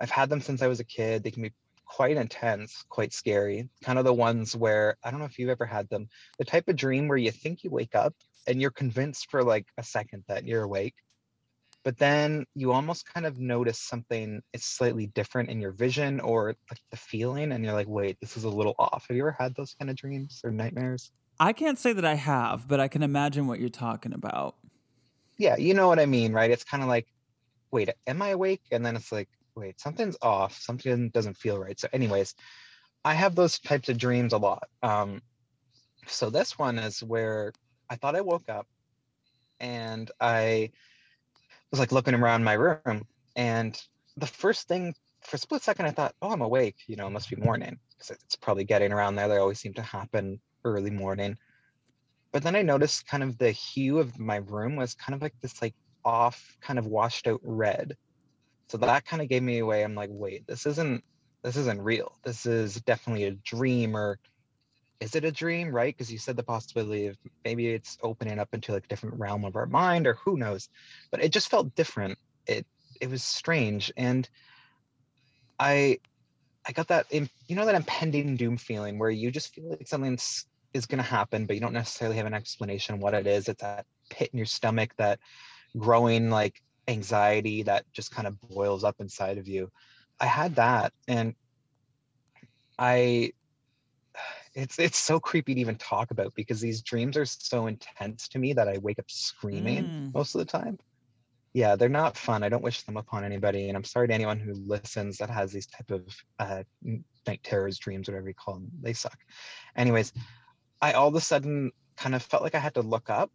I've 0.00 0.10
had 0.10 0.28
them 0.28 0.40
since 0.40 0.62
I 0.62 0.66
was 0.66 0.80
a 0.80 0.84
kid. 0.84 1.22
They 1.22 1.30
can 1.30 1.44
be 1.44 1.52
quite 1.84 2.16
intense, 2.16 2.84
quite 2.88 3.12
scary. 3.12 3.68
Kind 3.82 3.98
of 3.98 4.04
the 4.04 4.12
ones 4.12 4.56
where 4.56 4.96
I 5.04 5.10
don't 5.10 5.20
know 5.20 5.26
if 5.26 5.38
you've 5.38 5.48
ever 5.48 5.64
had 5.64 5.88
them. 5.88 6.08
The 6.38 6.44
type 6.44 6.68
of 6.68 6.76
dream 6.76 7.06
where 7.06 7.16
you 7.16 7.30
think 7.30 7.62
you 7.62 7.70
wake 7.70 7.94
up 7.94 8.14
and 8.48 8.60
you're 8.60 8.72
convinced 8.72 9.30
for 9.30 9.44
like 9.44 9.66
a 9.78 9.82
second 9.84 10.24
that 10.26 10.44
you're 10.44 10.64
awake. 10.64 10.94
But 11.84 11.98
then 11.98 12.44
you 12.56 12.72
almost 12.72 13.06
kind 13.14 13.24
of 13.24 13.38
notice 13.38 13.78
something 13.78 14.42
is 14.52 14.64
slightly 14.64 15.06
different 15.06 15.48
in 15.48 15.60
your 15.60 15.70
vision 15.70 16.18
or 16.18 16.48
like 16.68 16.80
the 16.90 16.96
feeling, 16.96 17.52
and 17.52 17.64
you're 17.64 17.72
like, 17.72 17.88
wait, 17.88 18.18
this 18.20 18.36
is 18.36 18.42
a 18.44 18.48
little 18.48 18.74
off. 18.78 19.06
Have 19.08 19.16
you 19.16 19.22
ever 19.22 19.36
had 19.38 19.54
those 19.54 19.74
kind 19.78 19.88
of 19.88 19.96
dreams 19.96 20.40
or 20.42 20.50
nightmares? 20.50 21.12
I 21.38 21.52
can't 21.52 21.78
say 21.78 21.92
that 21.92 22.04
I 22.04 22.14
have, 22.14 22.66
but 22.66 22.80
I 22.80 22.88
can 22.88 23.04
imagine 23.04 23.46
what 23.46 23.60
you're 23.60 23.68
talking 23.68 24.12
about. 24.12 24.56
Yeah, 25.38 25.56
you 25.56 25.72
know 25.72 25.86
what 25.86 26.00
I 26.00 26.06
mean, 26.06 26.32
right? 26.32 26.50
It's 26.50 26.64
kind 26.64 26.82
of 26.82 26.88
like, 26.88 27.06
wait, 27.70 27.90
am 28.06 28.22
I 28.22 28.28
awake? 28.28 28.62
And 28.70 28.84
then 28.84 28.96
it's 28.96 29.12
like, 29.12 29.28
wait, 29.54 29.80
something's 29.80 30.16
off. 30.22 30.58
Something 30.60 31.10
doesn't 31.10 31.36
feel 31.36 31.58
right. 31.58 31.78
So, 31.78 31.88
anyways, 31.92 32.34
I 33.04 33.14
have 33.14 33.34
those 33.34 33.58
types 33.58 33.88
of 33.88 33.98
dreams 33.98 34.32
a 34.32 34.38
lot. 34.38 34.68
Um, 34.82 35.22
so 36.06 36.30
this 36.30 36.58
one 36.58 36.78
is 36.78 37.02
where 37.02 37.52
I 37.90 37.96
thought 37.96 38.16
I 38.16 38.20
woke 38.20 38.48
up 38.48 38.66
and 39.60 40.10
I 40.20 40.70
was 41.70 41.80
like 41.80 41.92
looking 41.92 42.14
around 42.14 42.44
my 42.44 42.54
room, 42.54 43.06
and 43.36 43.80
the 44.16 44.26
first 44.26 44.68
thing 44.68 44.94
for 45.22 45.36
a 45.36 45.38
split 45.38 45.62
second 45.62 45.86
I 45.86 45.90
thought, 45.90 46.14
oh, 46.22 46.30
I'm 46.30 46.40
awake. 46.40 46.76
You 46.86 46.96
know, 46.96 47.06
it 47.06 47.10
must 47.10 47.30
be 47.30 47.36
morning 47.36 47.78
because 47.90 48.10
it's 48.10 48.36
probably 48.36 48.64
getting 48.64 48.92
around 48.92 49.16
there. 49.16 49.28
They 49.28 49.36
always 49.36 49.58
seem 49.58 49.74
to 49.74 49.82
happen 49.82 50.40
early 50.64 50.90
morning. 50.90 51.36
But 52.32 52.42
then 52.42 52.56
I 52.56 52.62
noticed 52.62 53.06
kind 53.06 53.22
of 53.22 53.38
the 53.38 53.50
hue 53.50 53.98
of 53.98 54.18
my 54.18 54.36
room 54.36 54.76
was 54.76 54.94
kind 54.94 55.14
of 55.14 55.22
like 55.22 55.34
this 55.40 55.60
like 55.60 55.74
off, 56.08 56.56
kind 56.62 56.78
of 56.78 56.86
washed 56.86 57.26
out 57.28 57.40
red. 57.44 57.96
So 58.68 58.78
that 58.78 59.04
kind 59.04 59.22
of 59.22 59.28
gave 59.28 59.42
me 59.42 59.58
away. 59.58 59.84
I'm 59.84 59.94
like, 59.94 60.10
wait, 60.10 60.46
this 60.46 60.66
isn't 60.66 61.04
this 61.42 61.56
isn't 61.56 61.80
real. 61.82 62.18
This 62.24 62.46
is 62.46 62.76
definitely 62.80 63.24
a 63.24 63.32
dream 63.32 63.96
or 63.96 64.18
is 65.00 65.14
it 65.14 65.24
a 65.24 65.30
dream, 65.30 65.70
right? 65.70 65.94
Because 65.96 66.10
you 66.10 66.18
said 66.18 66.36
the 66.36 66.42
possibility 66.42 67.06
of 67.06 67.16
maybe 67.44 67.68
it's 67.68 67.98
opening 68.02 68.38
up 68.38 68.48
into 68.52 68.72
like 68.72 68.86
a 68.86 68.88
different 68.88 69.18
realm 69.18 69.44
of 69.44 69.54
our 69.54 69.66
mind 69.66 70.06
or 70.06 70.14
who 70.14 70.36
knows. 70.36 70.68
But 71.10 71.22
it 71.22 71.30
just 71.30 71.50
felt 71.50 71.74
different. 71.74 72.18
It 72.46 72.66
it 73.00 73.10
was 73.10 73.22
strange. 73.22 73.92
And 73.96 74.28
I 75.60 75.98
I 76.66 76.72
got 76.72 76.88
that 76.88 77.06
you 77.12 77.28
know 77.50 77.66
that 77.66 77.74
impending 77.74 78.36
doom 78.36 78.56
feeling 78.56 78.98
where 78.98 79.10
you 79.10 79.30
just 79.30 79.54
feel 79.54 79.70
like 79.70 79.86
something's 79.86 80.46
is 80.74 80.86
going 80.86 81.02
to 81.02 81.10
happen, 81.10 81.46
but 81.46 81.54
you 81.54 81.60
don't 81.60 81.72
necessarily 81.72 82.16
have 82.16 82.26
an 82.26 82.34
explanation 82.34 83.00
what 83.00 83.14
it 83.14 83.26
is. 83.26 83.48
It's 83.48 83.62
that 83.62 83.86
pit 84.10 84.30
in 84.32 84.38
your 84.38 84.46
stomach, 84.46 84.94
that 84.98 85.18
growing 85.78 86.30
like 86.30 86.60
anxiety 86.88 87.62
that 87.62 87.84
just 87.92 88.10
kind 88.10 88.26
of 88.26 88.40
boils 88.40 88.84
up 88.84 88.96
inside 89.00 89.38
of 89.38 89.48
you. 89.48 89.70
I 90.20 90.26
had 90.26 90.56
that, 90.56 90.92
and 91.06 91.34
I. 92.78 93.32
It's 94.54 94.78
it's 94.78 94.98
so 94.98 95.20
creepy 95.20 95.54
to 95.54 95.60
even 95.60 95.76
talk 95.76 96.10
about 96.10 96.34
because 96.34 96.60
these 96.60 96.82
dreams 96.82 97.16
are 97.16 97.26
so 97.26 97.66
intense 97.68 98.28
to 98.28 98.38
me 98.38 98.52
that 98.54 98.68
I 98.68 98.78
wake 98.78 98.98
up 98.98 99.10
screaming 99.10 99.84
Mm. 99.84 100.14
most 100.14 100.34
of 100.34 100.40
the 100.40 100.44
time. 100.44 100.78
Yeah, 101.54 101.76
they're 101.76 101.88
not 101.88 102.16
fun. 102.16 102.42
I 102.42 102.48
don't 102.48 102.62
wish 102.62 102.82
them 102.82 102.96
upon 102.96 103.24
anybody, 103.24 103.68
and 103.68 103.76
I'm 103.76 103.84
sorry 103.84 104.08
to 104.08 104.14
anyone 104.14 104.38
who 104.38 104.54
listens 104.54 105.18
that 105.18 105.30
has 105.30 105.52
these 105.52 105.66
type 105.66 105.90
of 105.90 106.02
uh, 106.38 106.62
night 107.26 107.42
terrors, 107.42 107.78
dreams, 107.78 108.08
whatever 108.08 108.28
you 108.28 108.34
call 108.34 108.54
them. 108.54 108.70
They 108.80 108.92
suck. 108.92 109.18
Anyways, 109.76 110.12
I 110.80 110.92
all 110.92 111.08
of 111.08 111.14
a 111.14 111.20
sudden 111.20 111.70
kind 111.96 112.14
of 112.14 112.22
felt 112.22 112.42
like 112.42 112.54
I 112.54 112.58
had 112.58 112.74
to 112.74 112.82
look 112.82 113.10
up, 113.10 113.30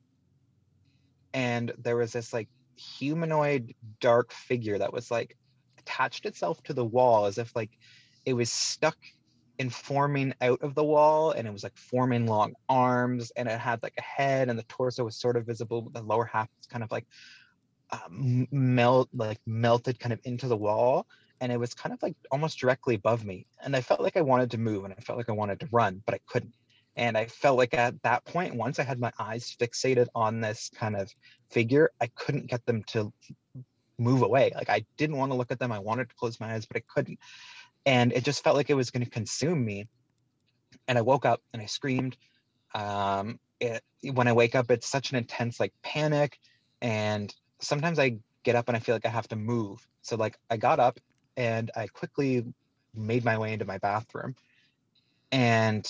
and 1.34 1.74
there 1.78 1.96
was 1.96 2.14
this 2.14 2.34
like 2.34 2.50
humanoid 2.76 3.74
dark 4.00 4.32
figure 4.32 4.78
that 4.78 4.94
was 4.94 5.12
like 5.12 5.38
attached 5.80 6.26
itself 6.26 6.62
to 6.64 6.74
the 6.74 6.86
wall 6.86 7.26
as 7.26 7.38
if 7.38 7.56
like 7.56 7.72
it 8.26 8.34
was 8.34 8.52
stuck 8.52 8.98
in 9.60 9.70
forming 9.70 10.34
out 10.42 10.62
of 10.62 10.74
the 10.74 10.84
wall 10.84 11.32
and 11.32 11.48
it 11.48 11.52
was 11.52 11.64
like 11.64 11.78
forming 11.78 12.26
long 12.26 12.54
arms 12.70 13.32
and 13.36 13.48
it 13.48 13.60
had 13.60 13.82
like 13.84 13.94
a 13.98 14.02
head 14.02 14.50
and 14.50 14.58
the 14.58 14.64
torso 14.64 15.04
was 15.04 15.16
sort 15.16 15.38
of 15.38 15.46
visible 15.46 15.82
but 15.82 15.94
the 15.94 16.02
lower 16.02 16.26
half 16.26 16.50
was 16.58 16.66
kind 16.66 16.84
of 16.84 16.92
like 16.92 17.06
uh, 17.92 18.00
melt 18.10 19.10
like 19.14 19.40
melted 19.46 20.00
kind 20.00 20.14
of 20.14 20.20
into 20.24 20.48
the 20.48 20.58
wall 20.58 21.06
and 21.42 21.52
it 21.52 21.60
was 21.60 21.74
kind 21.74 21.94
of 21.94 22.02
like 22.02 22.16
almost 22.32 22.58
directly 22.58 22.96
above 22.96 23.24
me 23.24 23.46
and 23.62 23.76
i 23.76 23.82
felt 23.82 24.02
like 24.02 24.18
i 24.18 24.22
wanted 24.22 24.50
to 24.50 24.58
move 24.58 24.86
and 24.86 24.94
i 24.98 25.02
felt 25.02 25.18
like 25.18 25.30
i 25.30 25.34
wanted 25.34 25.60
to 25.60 25.68
run 25.72 26.02
but 26.06 26.16
i 26.16 26.20
couldn't 26.26 26.54
and 26.96 27.18
i 27.18 27.26
felt 27.26 27.58
like 27.58 27.74
at 27.74 28.02
that 28.04 28.24
point 28.26 28.56
once 28.56 28.80
i 28.80 28.84
had 28.84 29.00
my 29.00 29.12
eyes 29.20 29.56
fixated 29.60 30.08
on 30.16 30.42
this 30.42 30.70
kind 30.76 30.96
of 30.96 31.12
figure 31.50 31.92
i 32.02 32.08
couldn't 32.16 32.48
get 32.48 32.66
them 32.66 32.84
to 32.84 33.12
move 34.00 34.22
away 34.22 34.52
like 34.56 34.70
i 34.70 34.84
didn't 34.98 35.18
want 35.18 35.32
to 35.32 35.38
look 35.38 35.52
at 35.52 35.60
them 35.60 35.72
i 35.72 35.80
wanted 35.80 36.10
to 36.10 36.16
close 36.16 36.40
my 36.40 36.54
eyes 36.54 36.66
but 36.66 36.78
i 36.78 36.84
couldn't 36.88 37.20
and 37.86 38.12
it 38.14 38.24
just 38.24 38.44
felt 38.44 38.56
like 38.56 38.70
it 38.70 38.76
was 38.76 38.92
going 38.92 39.04
to 39.04 39.10
consume 39.10 39.64
me 39.64 39.88
and 40.88 40.98
i 40.98 41.02
woke 41.02 41.26
up 41.26 41.42
and 41.54 41.62
i 41.62 41.66
screamed 41.66 42.18
um 42.74 43.40
it, 43.64 43.84
when 44.14 44.28
I 44.28 44.34
wake 44.34 44.56
up, 44.56 44.70
it's 44.70 44.88
such 44.88 45.12
an 45.12 45.18
intense 45.18 45.60
like 45.60 45.74
panic. 45.82 46.38
And 46.82 47.34
sometimes 47.62 47.98
I 48.00 48.18
get 48.44 48.56
up 48.56 48.68
and 48.68 48.76
I 48.76 48.80
feel 48.80 48.96
like 48.96 49.06
I 49.06 49.10
have 49.10 49.28
to 49.30 49.36
move. 49.36 49.88
So 50.02 50.16
like 50.16 50.38
I 50.50 50.58
got 50.58 50.80
up 50.80 51.00
and 51.38 51.72
I 51.76 51.88
quickly 51.88 52.46
made 52.94 53.24
my 53.24 53.38
way 53.38 53.54
into 53.54 53.66
my 53.66 53.78
bathroom. 53.78 54.36
And 55.32 55.88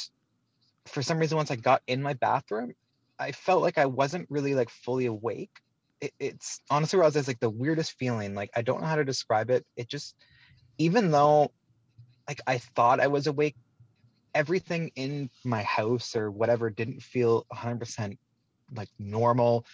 for 0.86 1.02
some 1.02 1.20
reason, 1.20 1.38
once 1.38 1.52
I 1.52 1.56
got 1.56 1.82
in 1.88 2.02
my 2.02 2.14
bathroom, 2.14 2.74
I 3.20 3.32
felt 3.32 3.62
like 3.62 3.78
I 3.78 3.86
wasn't 3.86 4.30
really 4.30 4.56
like 4.56 4.70
fully 4.70 5.06
awake. 5.06 5.52
It, 6.02 6.14
it's 6.20 6.60
honestly, 6.70 7.00
Roz, 7.00 7.16
it's 7.16 7.28
like 7.28 7.40
the 7.40 7.50
weirdest 7.50 7.94
feeling. 7.98 8.36
Like 8.36 8.50
I 8.56 8.62
don't 8.62 8.82
know 8.82 8.88
how 8.88 8.96
to 8.96 9.06
describe 9.06 9.50
it. 9.50 9.66
It 9.76 9.90
just, 9.90 10.16
even 10.78 11.12
though 11.12 11.52
like 12.28 12.42
I 12.48 12.58
thought 12.58 13.00
I 13.00 13.08
was 13.08 13.28
awake, 13.28 13.56
everything 14.34 14.92
in 14.96 15.30
my 15.44 15.64
house 15.64 16.16
or 16.16 16.32
whatever 16.32 16.70
didn't 16.70 17.02
feel 17.02 17.46
100% 17.54 18.18
like 18.76 18.90
normal. 18.98 19.66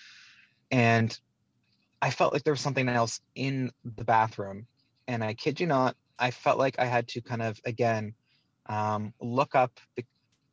And 0.72 1.18
I 2.02 2.10
felt 2.10 2.34
like 2.34 2.44
there 2.44 2.54
was 2.54 2.62
something 2.62 2.90
else 2.90 3.22
in 3.36 3.72
the 3.84 4.04
bathroom. 4.04 4.68
And 5.08 5.24
I 5.24 5.34
kid 5.34 5.60
you 5.60 5.68
not, 5.68 5.96
I 6.18 6.32
felt 6.32 6.60
like 6.60 6.80
I 6.80 6.86
had 6.86 7.08
to 7.10 7.22
kind 7.22 7.42
of, 7.42 7.60
again, 7.66 8.14
um, 8.68 9.14
look 9.20 9.56
up 9.56 9.80
the 9.96 10.04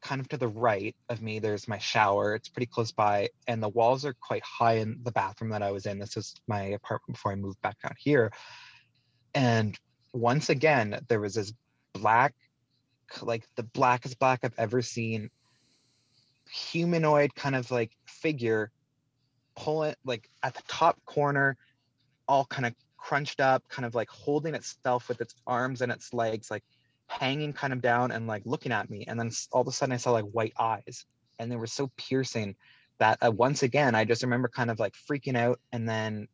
kind 0.02 0.20
of 0.20 0.28
to 0.28 0.36
the 0.36 0.48
right 0.48 0.94
of 1.08 1.20
me, 1.22 1.38
there's 1.38 1.68
my 1.68 1.78
shower. 1.78 2.34
It's 2.34 2.48
pretty 2.48 2.66
close 2.66 2.92
by, 2.92 3.30
and 3.46 3.62
the 3.62 3.68
walls 3.68 4.04
are 4.04 4.14
quite 4.14 4.42
high 4.42 4.74
in 4.74 5.00
the 5.02 5.12
bathroom 5.12 5.50
that 5.50 5.62
I 5.62 5.72
was 5.72 5.86
in. 5.86 5.98
This 5.98 6.16
was 6.16 6.34
my 6.46 6.62
apartment 6.62 7.16
before 7.16 7.32
I 7.32 7.36
moved 7.36 7.60
back 7.62 7.76
out 7.84 7.96
here. 7.98 8.32
And 9.34 9.78
once 10.12 10.48
again, 10.48 11.00
there 11.08 11.20
was 11.20 11.34
this 11.34 11.52
black, 11.92 12.34
like 13.22 13.44
the 13.56 13.62
blackest 13.62 14.18
black 14.18 14.40
I've 14.42 14.58
ever 14.58 14.82
seen, 14.82 15.30
humanoid 16.50 17.34
kind 17.34 17.56
of 17.56 17.70
like 17.70 17.90
figure 18.06 18.70
pull 19.56 19.82
it 19.84 19.98
like 20.04 20.28
at 20.42 20.54
the 20.54 20.62
top 20.68 21.02
corner, 21.04 21.56
all 22.28 22.44
kind 22.44 22.66
of 22.66 22.74
crunched 22.96 23.40
up, 23.40 23.64
kind 23.68 23.86
of 23.86 23.94
like 23.94 24.10
holding 24.10 24.54
itself 24.54 25.08
with 25.08 25.20
its 25.20 25.34
arms 25.46 25.80
and 25.80 25.90
its 25.90 26.12
legs, 26.12 26.50
like 26.50 26.62
hanging 27.06 27.52
kind 27.52 27.72
of 27.72 27.80
down 27.80 28.10
and 28.10 28.26
like 28.26 28.42
looking 28.44 28.72
at 28.72 28.90
me. 28.90 29.04
And 29.06 29.18
then 29.18 29.30
all 29.52 29.62
of 29.62 29.68
a 29.68 29.72
sudden 29.72 29.92
I 29.92 29.96
saw 29.96 30.12
like 30.12 30.24
white 30.24 30.54
eyes 30.58 31.04
and 31.38 31.50
they 31.50 31.56
were 31.56 31.66
so 31.66 31.90
piercing 31.96 32.56
that 32.98 33.18
uh, 33.24 33.30
once 33.30 33.62
again, 33.62 33.94
I 33.94 34.04
just 34.04 34.22
remember 34.22 34.48
kind 34.48 34.70
of 34.70 34.78
like 34.78 34.94
freaking 35.08 35.36
out. 35.36 35.60
And 35.72 35.88
then 35.88 36.28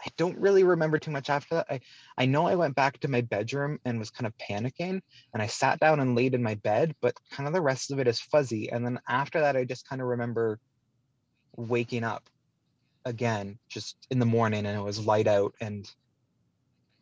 I 0.00 0.08
don't 0.16 0.38
really 0.38 0.62
remember 0.62 0.98
too 0.98 1.10
much 1.10 1.28
after 1.28 1.56
that. 1.56 1.66
I, 1.68 1.80
I 2.16 2.26
know 2.26 2.46
I 2.46 2.54
went 2.54 2.76
back 2.76 3.00
to 3.00 3.08
my 3.08 3.20
bedroom 3.20 3.80
and 3.84 3.98
was 3.98 4.10
kind 4.10 4.26
of 4.26 4.38
panicking 4.38 5.00
and 5.34 5.42
I 5.42 5.46
sat 5.48 5.80
down 5.80 6.00
and 6.00 6.14
laid 6.14 6.34
in 6.34 6.42
my 6.42 6.54
bed, 6.54 6.94
but 7.00 7.14
kind 7.30 7.46
of 7.46 7.52
the 7.52 7.60
rest 7.60 7.90
of 7.90 7.98
it 7.98 8.06
is 8.06 8.20
fuzzy. 8.20 8.70
And 8.70 8.84
then 8.84 9.00
after 9.08 9.40
that, 9.40 9.56
I 9.56 9.64
just 9.64 9.88
kind 9.88 10.00
of 10.00 10.08
remember 10.08 10.60
waking 11.56 12.04
up 12.04 12.28
again 13.04 13.58
just 13.68 13.96
in 14.10 14.18
the 14.18 14.26
morning 14.26 14.66
and 14.66 14.78
it 14.78 14.82
was 14.82 15.04
light 15.04 15.26
out 15.26 15.54
and 15.60 15.90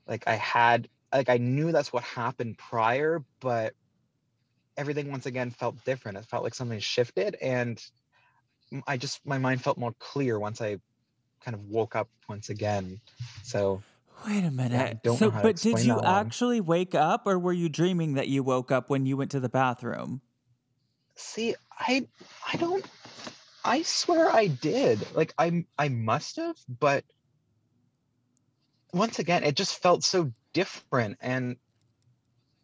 like 0.07 0.27
I 0.27 0.37
had 0.37 0.89
like 1.12 1.28
I 1.28 1.38
knew 1.38 1.72
that's 1.72 1.92
what 1.92 2.02
happened 2.02 2.59
prior, 2.59 3.24
but 3.40 3.74
everything 4.76 5.11
once 5.11 5.26
again 5.26 5.50
felt 5.50 5.82
different. 5.84 6.18
It 6.18 6.26
felt 6.26 6.44
like 6.44 6.54
something 6.54 6.80
shifted 6.80 7.36
and 7.40 7.82
I 8.86 8.96
just 8.96 9.24
my 9.24 9.38
mind 9.38 9.62
felt 9.62 9.78
more 9.78 9.94
clear 9.98 10.38
once 10.38 10.61
I 10.61 10.78
kind 11.40 11.54
of 11.54 11.62
woke 11.68 11.94
up 11.94 12.09
once 12.28 12.50
again. 12.50 13.00
So 13.42 13.82
Wait 14.26 14.44
a 14.44 14.50
minute. 14.50 14.98
Yeah, 15.04 15.16
so, 15.16 15.30
but 15.30 15.57
did 15.57 15.80
you 15.82 16.00
actually 16.00 16.61
wake 16.61 16.94
up, 16.94 17.26
or 17.26 17.38
were 17.38 17.52
you 17.52 17.68
dreaming 17.68 18.14
that 18.14 18.28
you 18.28 18.42
woke 18.42 18.72
up 18.72 18.90
when 18.90 19.07
you 19.07 19.16
went 19.16 19.30
to 19.32 19.40
the 19.40 19.48
bathroom? 19.48 20.20
See, 21.16 21.54
I 21.70 22.09
I 22.52 22.57
don't 22.57 22.84
I 23.64 23.82
swear 23.82 24.30
I 24.30 24.48
did. 24.48 24.98
Like 25.14 25.32
I 25.38 25.64
I 25.78 25.88
must 25.88 26.36
have, 26.36 26.57
but 26.80 27.04
once 28.92 29.18
again, 29.18 29.44
it 29.44 29.54
just 29.54 29.80
felt 29.80 30.02
so 30.02 30.32
different. 30.57 31.18
And 31.20 31.57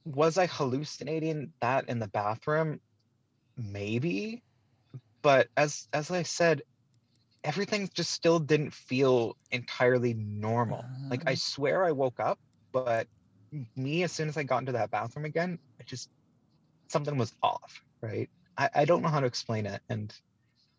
was 0.07 0.39
I 0.39 0.47
hallucinating 0.47 1.53
that 1.61 1.91
in 1.91 1.99
the 1.99 2.09
bathroom? 2.09 2.81
Maybe. 3.59 4.43
But 5.21 5.49
as 5.59 5.89
as 5.93 6.11
I 6.11 6.23
said, 6.23 6.63
everything 7.45 7.91
just 7.93 8.11
still 8.11 8.39
didn't 8.41 8.73
feel 8.73 9.37
entirely 9.51 10.15
normal. 10.15 10.85
Like 11.11 11.23
I 11.27 11.33
uh-huh. 11.33 11.37
swear 11.37 11.85
I 11.85 11.93
woke 11.93 12.19
up, 12.19 12.39
but 12.73 13.07
me 13.77 14.03
as 14.05 14.13
soon 14.13 14.29
as 14.29 14.39
I 14.39 14.43
got 14.43 14.59
into 14.61 14.73
that 14.73 14.91
bathroom 14.91 15.27
again, 15.27 15.59
I 15.79 15.85
just 15.85 16.09
something 16.89 17.19
was 17.19 17.35
off, 17.43 17.85
right? 18.01 18.31
I, 18.57 18.71
I 18.75 18.85
don't 18.87 19.03
know 19.03 19.09
how 19.09 19.21
to 19.21 19.27
explain 19.27 19.67
it. 19.67 19.83
And 19.91 20.15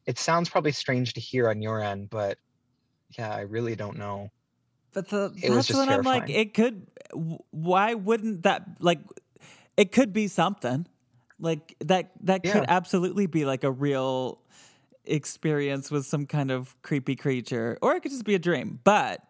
it 0.08 0.18
sounds 0.18 0.50
probably 0.50 0.72
strange 0.72 1.14
to 1.14 1.22
hear 1.22 1.48
on 1.48 1.62
your 1.62 1.80
end, 1.80 2.10
but 2.10 2.40
yeah, 3.18 3.34
I 3.34 3.42
really 3.42 3.76
don't 3.76 3.98
know. 3.98 4.30
But 4.94 5.10
the, 5.10 5.34
that's 5.42 5.72
what 5.74 5.90
I'm 5.90 6.04
like. 6.04 6.30
It 6.30 6.54
could. 6.54 6.88
Why 7.52 7.94
wouldn't 7.94 8.44
that 8.44 8.78
like? 8.80 9.00
It 9.78 9.92
could 9.92 10.14
be 10.14 10.28
something 10.28 10.88
like 11.40 11.76
that. 11.80 12.12
That 12.22 12.44
could 12.44 12.66
absolutely 12.68 13.28
be 13.28 13.46
like 13.46 13.64
a 13.64 13.72
real 13.72 14.40
experience 15.06 15.92
with 15.92 16.06
some 16.06 16.26
kind 16.26 16.52
of 16.52 16.76
creepy 16.82 17.16
creature, 17.16 17.78
or 17.82 17.94
it 17.96 18.02
could 18.02 18.12
just 18.12 18.26
be 18.26 18.36
a 18.36 18.40
dream. 18.40 18.80
But 18.84 19.22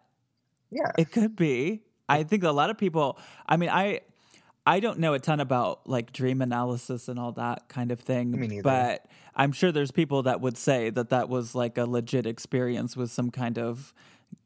yeah, 0.70 0.92
it 0.98 1.10
could 1.12 1.36
be. 1.36 1.82
I 2.08 2.22
think 2.22 2.44
a 2.44 2.52
lot 2.52 2.70
of 2.70 2.78
people. 2.78 3.18
I 3.46 3.56
mean, 3.56 3.70
I 3.70 4.00
I 4.66 4.80
don't 4.80 4.98
know 4.98 5.14
a 5.14 5.18
ton 5.18 5.40
about 5.40 5.88
like 5.88 6.12
dream 6.12 6.40
analysis 6.40 7.08
and 7.08 7.18
all 7.18 7.32
that 7.32 7.68
kind 7.68 7.92
of 7.92 8.00
thing, 8.00 8.60
but 8.62 9.06
I'm 9.34 9.52
sure 9.52 9.72
there's 9.72 9.90
people 9.90 10.22
that 10.22 10.40
would 10.40 10.56
say 10.56 10.90
that 10.90 11.10
that 11.10 11.28
was 11.28 11.54
like 11.54 11.76
a 11.76 11.84
legit 11.84 12.26
experience 12.26 12.96
with 12.96 13.10
some 13.10 13.30
kind 13.30 13.58
of 13.58 13.92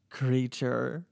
creature. 0.09 1.05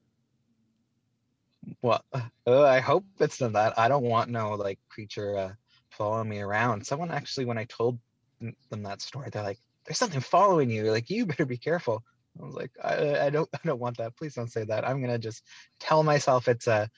Well, 1.82 2.02
uh, 2.12 2.62
I 2.62 2.80
hope 2.80 3.04
it's 3.20 3.40
not 3.40 3.52
that. 3.52 3.78
I 3.78 3.88
don't 3.88 4.04
want 4.04 4.30
no 4.30 4.54
like 4.54 4.78
creature 4.88 5.36
uh, 5.36 5.52
following 5.90 6.28
me 6.28 6.40
around. 6.40 6.86
Someone 6.86 7.10
actually, 7.10 7.46
when 7.46 7.58
I 7.58 7.64
told 7.64 7.98
them 8.40 8.82
that 8.82 9.02
story, 9.02 9.28
they're 9.30 9.42
like, 9.42 9.58
"There's 9.84 9.98
something 9.98 10.20
following 10.20 10.70
you." 10.70 10.90
Like, 10.90 11.10
you 11.10 11.26
better 11.26 11.46
be 11.46 11.58
careful. 11.58 12.02
I 12.40 12.44
was 12.44 12.54
like, 12.54 12.70
I, 12.82 13.26
I 13.26 13.30
don't, 13.30 13.48
I 13.54 13.58
don't 13.64 13.80
want 13.80 13.96
that. 13.98 14.16
Please 14.16 14.34
don't 14.34 14.52
say 14.52 14.64
that. 14.64 14.86
I'm 14.86 15.00
gonna 15.00 15.18
just 15.18 15.44
tell 15.80 16.02
myself 16.02 16.48
it's 16.48 16.66
a, 16.66 16.88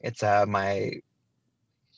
it's 0.00 0.22
a 0.22 0.46
my 0.46 0.92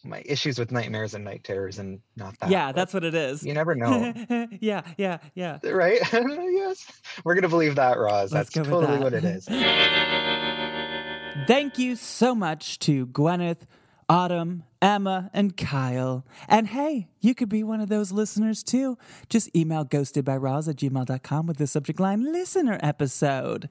my 0.07 0.23
issues 0.25 0.59
with 0.59 0.71
nightmares 0.71 1.15
and 1.15 1.25
night 1.25 1.43
terrors 1.45 1.79
and 1.79 2.01
not 2.17 2.39
that. 2.39 2.51
Yeah, 2.51 2.73
that's 2.73 2.95
what 2.95 3.05
it 3.05 3.15
is. 3.15 3.43
You 3.43 3.55
never 3.55 3.75
know. 3.77 4.15
yeah, 4.61 4.83
yeah, 4.97 5.19
yeah. 5.35 5.59
Right? 5.65 6.01
yes. 6.13 6.87
We're 7.25 7.35
going 7.35 7.43
to 7.43 7.49
believe 7.49 7.75
that, 7.77 7.99
Roz. 7.99 8.33
Let's 8.33 8.51
that's 8.51 8.69
totally 8.69 8.87
that. 8.87 9.03
what 9.03 9.15
it 9.15 9.25
is. 9.25 9.49
Thank 11.47 11.79
you 11.79 11.95
so 11.95 12.35
much 12.35 12.81
to 12.81 13.07
Gwyneth, 13.07 13.67
Autumn, 14.09 14.65
Emma, 14.83 15.31
and 15.33 15.57
Kyle. 15.57 16.27
And 16.49 16.67
hey, 16.67 17.07
you 17.21 17.37
could 17.37 17.49
be 17.49 17.63
one 17.63 17.81
of 17.81 17.89
those 17.89 18.11
listeners 18.11 18.65
too. 18.65 18.99
Just 19.29 19.55
email 19.55 19.85
ghostedbyroz 19.85 20.69
at 20.69 20.77
gmail.com 20.77 21.47
with 21.47 21.59
the 21.59 21.69
subject 21.69 22.01
line 22.01 22.33
listener 22.33 22.81
episode. 22.83 23.69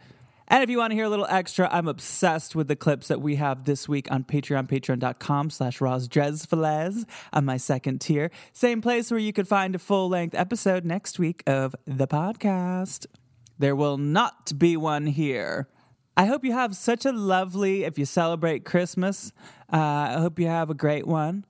And 0.47 0.63
if 0.63 0.69
you 0.69 0.77
want 0.77 0.91
to 0.91 0.95
hear 0.95 1.03
a 1.03 1.09
little 1.09 1.27
extra, 1.29 1.67
I'm 1.69 1.89
obsessed 1.89 2.55
with 2.55 2.69
the 2.69 2.77
clips 2.77 3.09
that 3.09 3.19
we 3.19 3.35
have 3.35 3.65
this 3.65 3.89
week 3.89 4.09
on 4.09 4.23
Patreon, 4.23 4.67
patreon.com 4.69 5.49
slash 5.49 5.79
rozdrezfalez 5.79 7.03
on 7.33 7.43
my 7.43 7.57
second 7.57 7.99
tier. 7.99 8.31
Same 8.53 8.81
place 8.81 9.11
where 9.11 9.19
you 9.19 9.33
could 9.33 9.49
find 9.49 9.75
a 9.75 9.79
full-length 9.79 10.33
episode 10.33 10.85
next 10.85 11.19
week 11.19 11.43
of 11.45 11.75
the 11.85 12.07
podcast. 12.07 13.05
There 13.59 13.75
will 13.75 13.97
not 13.97 14.57
be 14.57 14.77
one 14.77 15.07
here. 15.07 15.67
I 16.17 16.25
hope 16.25 16.45
you 16.45 16.53
have 16.53 16.75
such 16.77 17.05
a 17.05 17.11
lovely, 17.11 17.83
if 17.83 17.99
you 17.99 18.05
celebrate 18.05 18.63
Christmas, 18.63 19.33
uh, 19.71 19.75
I 19.75 20.19
hope 20.19 20.39
you 20.39 20.47
have 20.47 20.69
a 20.69 20.73
great 20.73 21.05
one. 21.05 21.45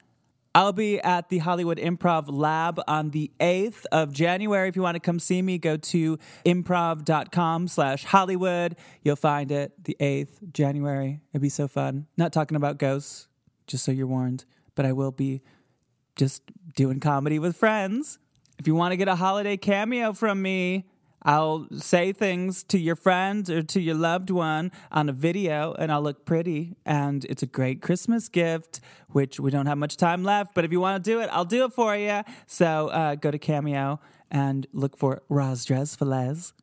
I'll 0.55 0.73
be 0.73 0.99
at 1.01 1.29
the 1.29 1.37
Hollywood 1.39 1.77
Improv 1.77 2.25
Lab 2.29 2.81
on 2.87 3.11
the 3.11 3.29
8th 3.39 3.85
of 3.91 4.11
January. 4.11 4.67
If 4.67 4.75
you 4.75 4.81
want 4.81 4.95
to 4.95 5.01
come 5.01 5.19
see 5.19 5.41
me, 5.41 5.59
go 5.59 5.77
to 5.77 6.17
improv.com 6.45 7.67
slash 7.67 8.05
Hollywood. 8.05 8.75
You'll 9.03 9.17
find 9.17 9.51
it 9.51 9.73
the 9.83 9.97
8th 9.99 10.51
January. 10.51 11.19
It'd 11.31 11.41
be 11.43 11.49
so 11.49 11.67
fun. 11.67 12.07
Not 12.17 12.33
talking 12.33 12.55
about 12.55 12.79
ghosts, 12.79 13.27
just 13.67 13.83
so 13.83 13.91
you're 13.91 14.07
warned, 14.07 14.45
but 14.73 14.85
I 14.85 14.93
will 14.93 15.11
be 15.11 15.43
just 16.15 16.41
doing 16.75 16.99
comedy 16.99 17.37
with 17.37 17.55
friends. 17.55 18.17
If 18.57 18.65
you 18.65 18.73
want 18.73 18.93
to 18.93 18.97
get 18.97 19.09
a 19.09 19.15
holiday 19.15 19.57
cameo 19.57 20.13
from 20.13 20.41
me, 20.41 20.85
I'll 21.25 21.67
say 21.71 22.13
things 22.13 22.63
to 22.65 22.77
your 22.77 22.95
friend 22.95 23.49
or 23.49 23.63
to 23.63 23.81
your 23.81 23.95
loved 23.95 24.29
one 24.29 24.71
on 24.91 25.09
a 25.09 25.11
video 25.11 25.73
and 25.73 25.91
I'll 25.91 26.03
look 26.03 26.23
pretty. 26.23 26.75
And 26.85 27.25
it's 27.25 27.41
a 27.41 27.47
great 27.47 27.81
Christmas 27.81 28.29
gift, 28.29 28.79
which 29.09 29.39
we 29.39 29.49
don't 29.49 29.65
have 29.65 29.79
much 29.79 29.97
time 29.97 30.23
left. 30.23 30.53
But 30.53 30.65
if 30.65 30.71
you 30.71 30.79
want 30.79 31.03
to 31.03 31.11
do 31.11 31.19
it, 31.21 31.29
I'll 31.31 31.43
do 31.43 31.65
it 31.65 31.73
for 31.73 31.97
you. 31.97 32.21
So 32.45 32.89
uh, 32.89 33.15
go 33.15 33.31
to 33.31 33.39
Cameo 33.39 33.99
and 34.29 34.67
look 34.71 34.95
for 34.95 35.23
Roz 35.27 35.65
Drezfalez. 35.65 36.53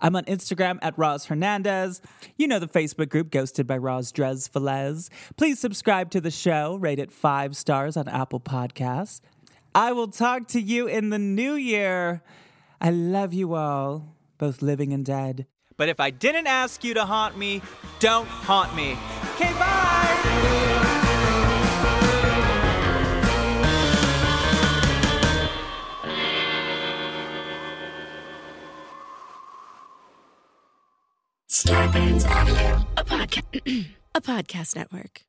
I'm 0.00 0.16
on 0.16 0.24
Instagram 0.24 0.78
at 0.82 0.96
Roz 0.98 1.26
Hernandez. 1.26 2.00
You 2.36 2.48
know 2.48 2.58
the 2.58 2.68
Facebook 2.68 3.08
group 3.10 3.30
Ghosted 3.30 3.66
by 3.66 3.76
Roz 3.76 4.12
Drezfalez. 4.12 5.10
Please 5.36 5.58
subscribe 5.58 6.10
to 6.10 6.20
the 6.20 6.30
show, 6.30 6.76
rate 6.76 6.98
it 6.98 7.12
five 7.12 7.56
stars 7.56 7.96
on 7.96 8.08
Apple 8.08 8.40
Podcasts. 8.40 9.20
I 9.74 9.92
will 9.92 10.08
talk 10.08 10.48
to 10.48 10.60
you 10.60 10.86
in 10.86 11.10
the 11.10 11.18
new 11.18 11.54
year. 11.54 12.22
I 12.80 12.90
love 12.90 13.32
you 13.32 13.54
all, 13.54 14.16
both 14.38 14.62
living 14.62 14.92
and 14.92 15.04
dead. 15.04 15.46
But 15.76 15.88
if 15.88 16.00
I 16.00 16.10
didn't 16.10 16.46
ask 16.46 16.82
you 16.84 16.94
to 16.94 17.04
haunt 17.04 17.36
me, 17.36 17.62
don't 18.00 18.26
haunt 18.26 18.74
me. 18.74 18.96
Okay, 19.34 19.52
bye! 19.52 20.96
Starburns 31.48 32.28
Audio, 32.28 32.86
a, 32.96 33.04
podca- 33.04 33.86
a 34.14 34.20
podcast 34.20 34.76
network. 34.76 35.22